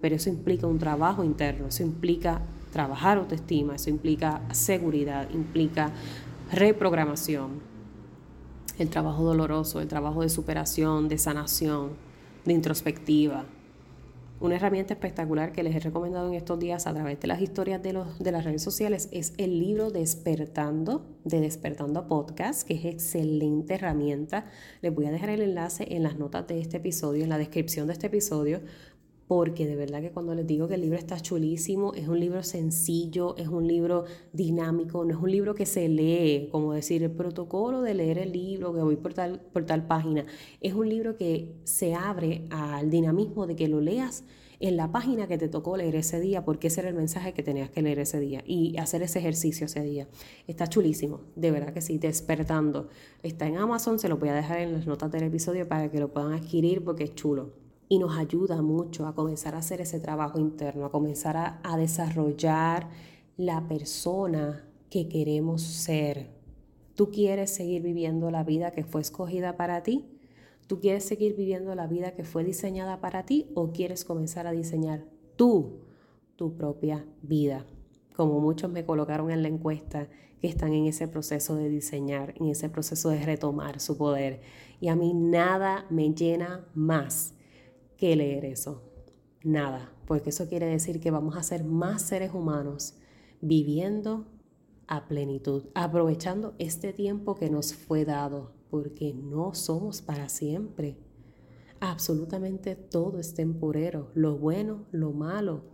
Pero 0.01 0.15
eso 0.15 0.29
implica 0.29 0.65
un 0.65 0.79
trabajo 0.79 1.23
interno, 1.23 1.67
eso 1.67 1.83
implica 1.83 2.41
trabajar 2.71 3.17
autoestima, 3.17 3.75
eso 3.75 3.89
implica 3.89 4.41
seguridad, 4.51 5.29
implica 5.31 5.91
reprogramación, 6.51 7.61
el 8.77 8.89
trabajo 8.89 9.23
doloroso, 9.23 9.81
el 9.81 9.87
trabajo 9.87 10.21
de 10.21 10.29
superación, 10.29 11.07
de 11.09 11.17
sanación, 11.17 11.91
de 12.45 12.53
introspectiva, 12.53 13.45
una 14.41 14.55
herramienta 14.55 14.93
espectacular 14.93 15.51
que 15.51 15.63
les 15.63 15.75
he 15.75 15.79
recomendado 15.79 16.29
en 16.29 16.35
estos 16.35 16.57
días 16.57 16.87
a 16.87 16.93
través 16.93 17.19
de 17.19 17.27
las 17.27 17.41
historias 17.41 17.83
de, 17.83 17.91
los, 17.91 18.19
de 18.19 18.31
las 18.31 18.45
redes 18.45 18.63
sociales 18.63 19.09
es 19.11 19.33
el 19.37 19.59
libro 19.59 19.91
Despertando, 19.91 21.05
de 21.25 21.41
Despertando 21.41 22.07
Podcast, 22.07 22.65
que 22.65 22.75
es 22.75 22.85
excelente 22.85 23.73
herramienta. 23.73 24.45
Les 24.81 24.95
voy 24.95 25.07
a 25.07 25.11
dejar 25.11 25.29
el 25.29 25.41
enlace 25.41 25.93
en 25.93 26.03
las 26.03 26.17
notas 26.17 26.47
de 26.47 26.61
este 26.61 26.77
episodio, 26.77 27.23
en 27.23 27.29
la 27.29 27.37
descripción 27.37 27.87
de 27.87 27.93
este 27.93 28.07
episodio, 28.07 28.61
porque 29.29 29.67
de 29.67 29.75
verdad 29.75 30.01
que 30.01 30.09
cuando 30.09 30.33
les 30.33 30.47
digo 30.47 30.67
que 30.67 30.73
el 30.73 30.81
libro 30.81 30.97
está 30.97 31.19
chulísimo, 31.19 31.93
es 31.93 32.07
un 32.07 32.19
libro 32.19 32.41
sencillo, 32.41 33.37
es 33.37 33.47
un 33.47 33.67
libro 33.67 34.05
dinámico, 34.33 35.05
no 35.05 35.11
es 35.11 35.21
un 35.21 35.29
libro 35.29 35.53
que 35.53 35.67
se 35.67 35.87
lee, 35.87 36.49
como 36.51 36.73
decir 36.73 37.03
el 37.03 37.11
protocolo 37.11 37.83
de 37.83 37.93
leer 37.93 38.17
el 38.17 38.31
libro, 38.31 38.73
que 38.73 38.81
voy 38.81 38.95
por 38.95 39.13
tal, 39.13 39.39
por 39.39 39.67
tal 39.67 39.85
página, 39.85 40.25
es 40.61 40.73
un 40.73 40.89
libro 40.89 41.15
que 41.15 41.53
se 41.63 41.93
abre 41.93 42.47
al 42.49 42.89
dinamismo 42.89 43.45
de 43.45 43.55
que 43.55 43.67
lo 43.67 43.81
leas 43.81 44.23
en 44.59 44.75
la 44.75 44.91
página 44.91 45.27
que 45.27 45.37
te 45.37 45.47
tocó 45.47 45.77
leer 45.77 45.95
ese 45.95 46.19
día, 46.19 46.43
porque 46.43 46.65
ese 46.65 46.79
era 46.79 46.89
el 46.89 46.95
mensaje 46.95 47.31
que 47.35 47.43
tenías 47.43 47.69
que 47.69 47.83
leer 47.83 47.99
ese 47.99 48.19
día 48.19 48.41
y 48.47 48.77
hacer 48.77 49.03
ese 49.03 49.19
ejercicio 49.19 49.67
ese 49.67 49.83
día. 49.83 50.07
Está 50.47 50.65
chulísimo, 50.65 51.21
de 51.35 51.51
verdad 51.51 51.71
que 51.71 51.81
sí, 51.81 51.99
despertando. 51.99 52.89
Está 53.21 53.45
en 53.45 53.57
Amazon, 53.57 53.99
se 53.99 54.09
lo 54.09 54.17
voy 54.17 54.29
a 54.29 54.33
dejar 54.33 54.61
en 54.61 54.73
las 54.73 54.87
notas 54.87 55.11
del 55.11 55.25
episodio 55.25 55.67
para 55.67 55.91
que 55.91 55.99
lo 55.99 56.11
puedan 56.11 56.33
adquirir 56.33 56.83
porque 56.83 57.03
es 57.03 57.13
chulo 57.13 57.58
y 57.91 57.97
nos 57.97 58.15
ayuda 58.15 58.61
mucho 58.61 59.07
a 59.07 59.15
comenzar 59.15 59.55
a 59.55 59.57
hacer 59.57 59.81
ese 59.81 59.99
trabajo 59.99 60.39
interno, 60.39 60.85
a 60.85 60.91
comenzar 60.91 61.59
a, 61.63 61.77
desarrollar 61.77 62.87
la 63.35 63.67
persona 63.67 64.63
que 64.91 65.09
queremos 65.09 65.63
ser. 65.63 66.29
¿Tú 66.93 67.09
quieres 67.09 67.49
seguir 67.49 67.81
viviendo 67.81 68.29
la 68.29 68.43
vida 68.43 68.71
que 68.71 68.83
fue 68.83 69.01
escogida 69.01 69.57
para 69.57 69.81
ti? 69.81 70.05
¿Tú 70.67 70.79
quieres 70.79 71.03
seguir 71.03 71.35
viviendo 71.35 71.73
la 71.73 71.87
vida 71.87 72.13
que 72.13 72.23
fue 72.23 72.43
diseñada 72.43 73.01
para 73.01 73.25
ti 73.25 73.49
o 73.55 73.71
quieres 73.71 74.05
comenzar 74.05 74.45
a 74.45 74.51
diseñar 74.51 75.05
tú 75.35 75.79
tu 76.35 76.55
propia 76.55 77.07
vida? 77.23 77.65
Como 78.15 78.39
muchos 78.39 78.69
me 78.69 78.85
colocaron 78.85 79.31
en 79.31 79.41
la 79.41 79.47
encuesta 79.47 80.09
que 80.39 80.47
están 80.47 80.73
en 80.73 80.85
ese 80.85 81.07
proceso 81.07 81.55
de 81.55 81.69
diseñar, 81.69 82.35
en 82.39 82.49
ese 82.49 82.69
proceso 82.69 83.09
de 83.09 83.25
retomar 83.25 83.79
su 83.79 83.97
poder. 83.97 84.41
Y 84.79 84.89
a 84.89 84.95
mí 84.95 85.13
nada 85.15 85.87
me 85.89 86.13
llena 86.13 86.67
más 86.75 87.33
que 87.99 88.15
leer 88.15 88.45
eso. 88.45 88.81
Nada, 89.43 89.93
porque 90.07 90.29
eso 90.29 90.47
quiere 90.47 90.67
decir 90.67 91.01
que 91.01 91.11
vamos 91.11 91.35
a 91.35 91.43
ser 91.43 91.65
más 91.65 92.01
seres 92.01 92.33
humanos 92.33 92.95
viviendo 93.41 94.25
a 94.87 95.07
plenitud, 95.07 95.65
aprovechando 95.75 96.55
este 96.59 96.93
tiempo 96.93 97.35
que 97.35 97.49
nos 97.49 97.73
fue 97.73 98.05
dado, 98.05 98.53
porque 98.69 99.13
no 99.13 99.53
somos 99.53 100.01
para 100.01 100.29
siempre. 100.29 100.97
Absolutamente 101.81 102.75
todo 102.75 103.19
es 103.19 103.33
temporero, 103.33 104.11
lo 104.13 104.37
bueno, 104.37 104.87
lo 104.91 105.11
malo, 105.11 105.65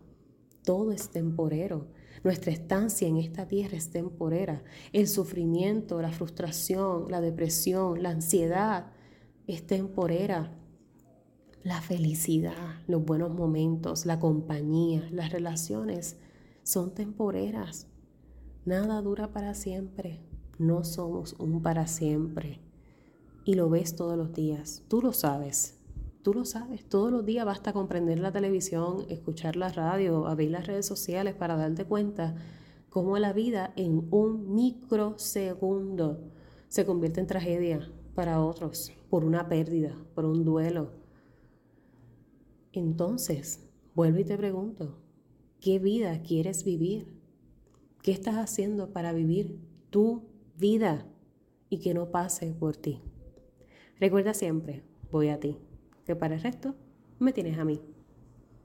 todo 0.63 0.91
es 0.91 1.09
temporero. 1.09 1.87
Nuestra 2.23 2.51
estancia 2.51 3.07
en 3.07 3.17
esta 3.17 3.47
tierra 3.47 3.77
es 3.77 3.91
temporera. 3.91 4.63
El 4.93 5.07
sufrimiento, 5.07 6.01
la 6.01 6.11
frustración, 6.11 7.05
la 7.09 7.21
depresión, 7.21 8.01
la 8.01 8.09
ansiedad 8.09 8.91
es 9.45 9.67
temporera 9.67 10.51
la 11.65 11.81
felicidad, 11.81 12.83
los 12.85 13.03
buenos 13.03 13.31
momentos, 13.31 14.05
la 14.05 14.19
compañía, 14.19 15.09
las 15.11 15.31
relaciones 15.31 16.15
son 16.61 16.93
temporeras. 16.93 17.87
Nada 18.65 19.01
dura 19.01 19.33
para 19.33 19.55
siempre. 19.55 20.21
No 20.59 20.83
somos 20.83 21.33
un 21.39 21.63
para 21.63 21.87
siempre. 21.87 22.61
Y 23.45 23.55
lo 23.55 23.67
ves 23.67 23.95
todos 23.95 24.15
los 24.15 24.31
días. 24.31 24.83
Tú 24.87 25.01
lo 25.01 25.11
sabes. 25.11 25.79
Tú 26.21 26.35
lo 26.35 26.45
sabes. 26.45 26.87
Todos 26.87 27.11
los 27.11 27.25
días 27.25 27.47
basta 27.47 27.73
comprender 27.73 28.19
la 28.19 28.31
televisión, 28.31 29.03
escuchar 29.09 29.55
la 29.55 29.69
radio, 29.69 30.27
abrir 30.27 30.51
las 30.51 30.67
redes 30.67 30.85
sociales 30.85 31.33
para 31.33 31.55
darte 31.55 31.85
cuenta 31.85 32.35
cómo 32.91 33.17
la 33.17 33.33
vida 33.33 33.73
en 33.75 34.07
un 34.11 34.53
microsegundo 34.53 36.29
se 36.67 36.85
convierte 36.85 37.21
en 37.21 37.27
tragedia 37.27 37.91
para 38.13 38.39
otros 38.39 38.91
por 39.09 39.25
una 39.25 39.49
pérdida, 39.49 39.97
por 40.13 40.25
un 40.25 40.45
duelo 40.45 41.04
entonces, 42.79 43.67
vuelvo 43.93 44.19
y 44.19 44.25
te 44.25 44.37
pregunto, 44.37 44.97
¿qué 45.59 45.79
vida 45.79 46.21
quieres 46.21 46.63
vivir? 46.63 47.07
¿Qué 48.01 48.11
estás 48.11 48.35
haciendo 48.35 48.91
para 48.91 49.13
vivir 49.13 49.59
tu 49.89 50.23
vida 50.57 51.07
y 51.69 51.79
que 51.79 51.93
no 51.93 52.11
pase 52.11 52.53
por 52.53 52.77
ti? 52.77 53.01
Recuerda 53.99 54.33
siempre, 54.33 54.83
voy 55.11 55.29
a 55.29 55.39
ti, 55.39 55.57
que 56.05 56.15
para 56.15 56.35
el 56.35 56.41
resto 56.41 56.75
me 57.19 57.33
tienes 57.33 57.57
a 57.57 57.65
mí. 57.65 57.81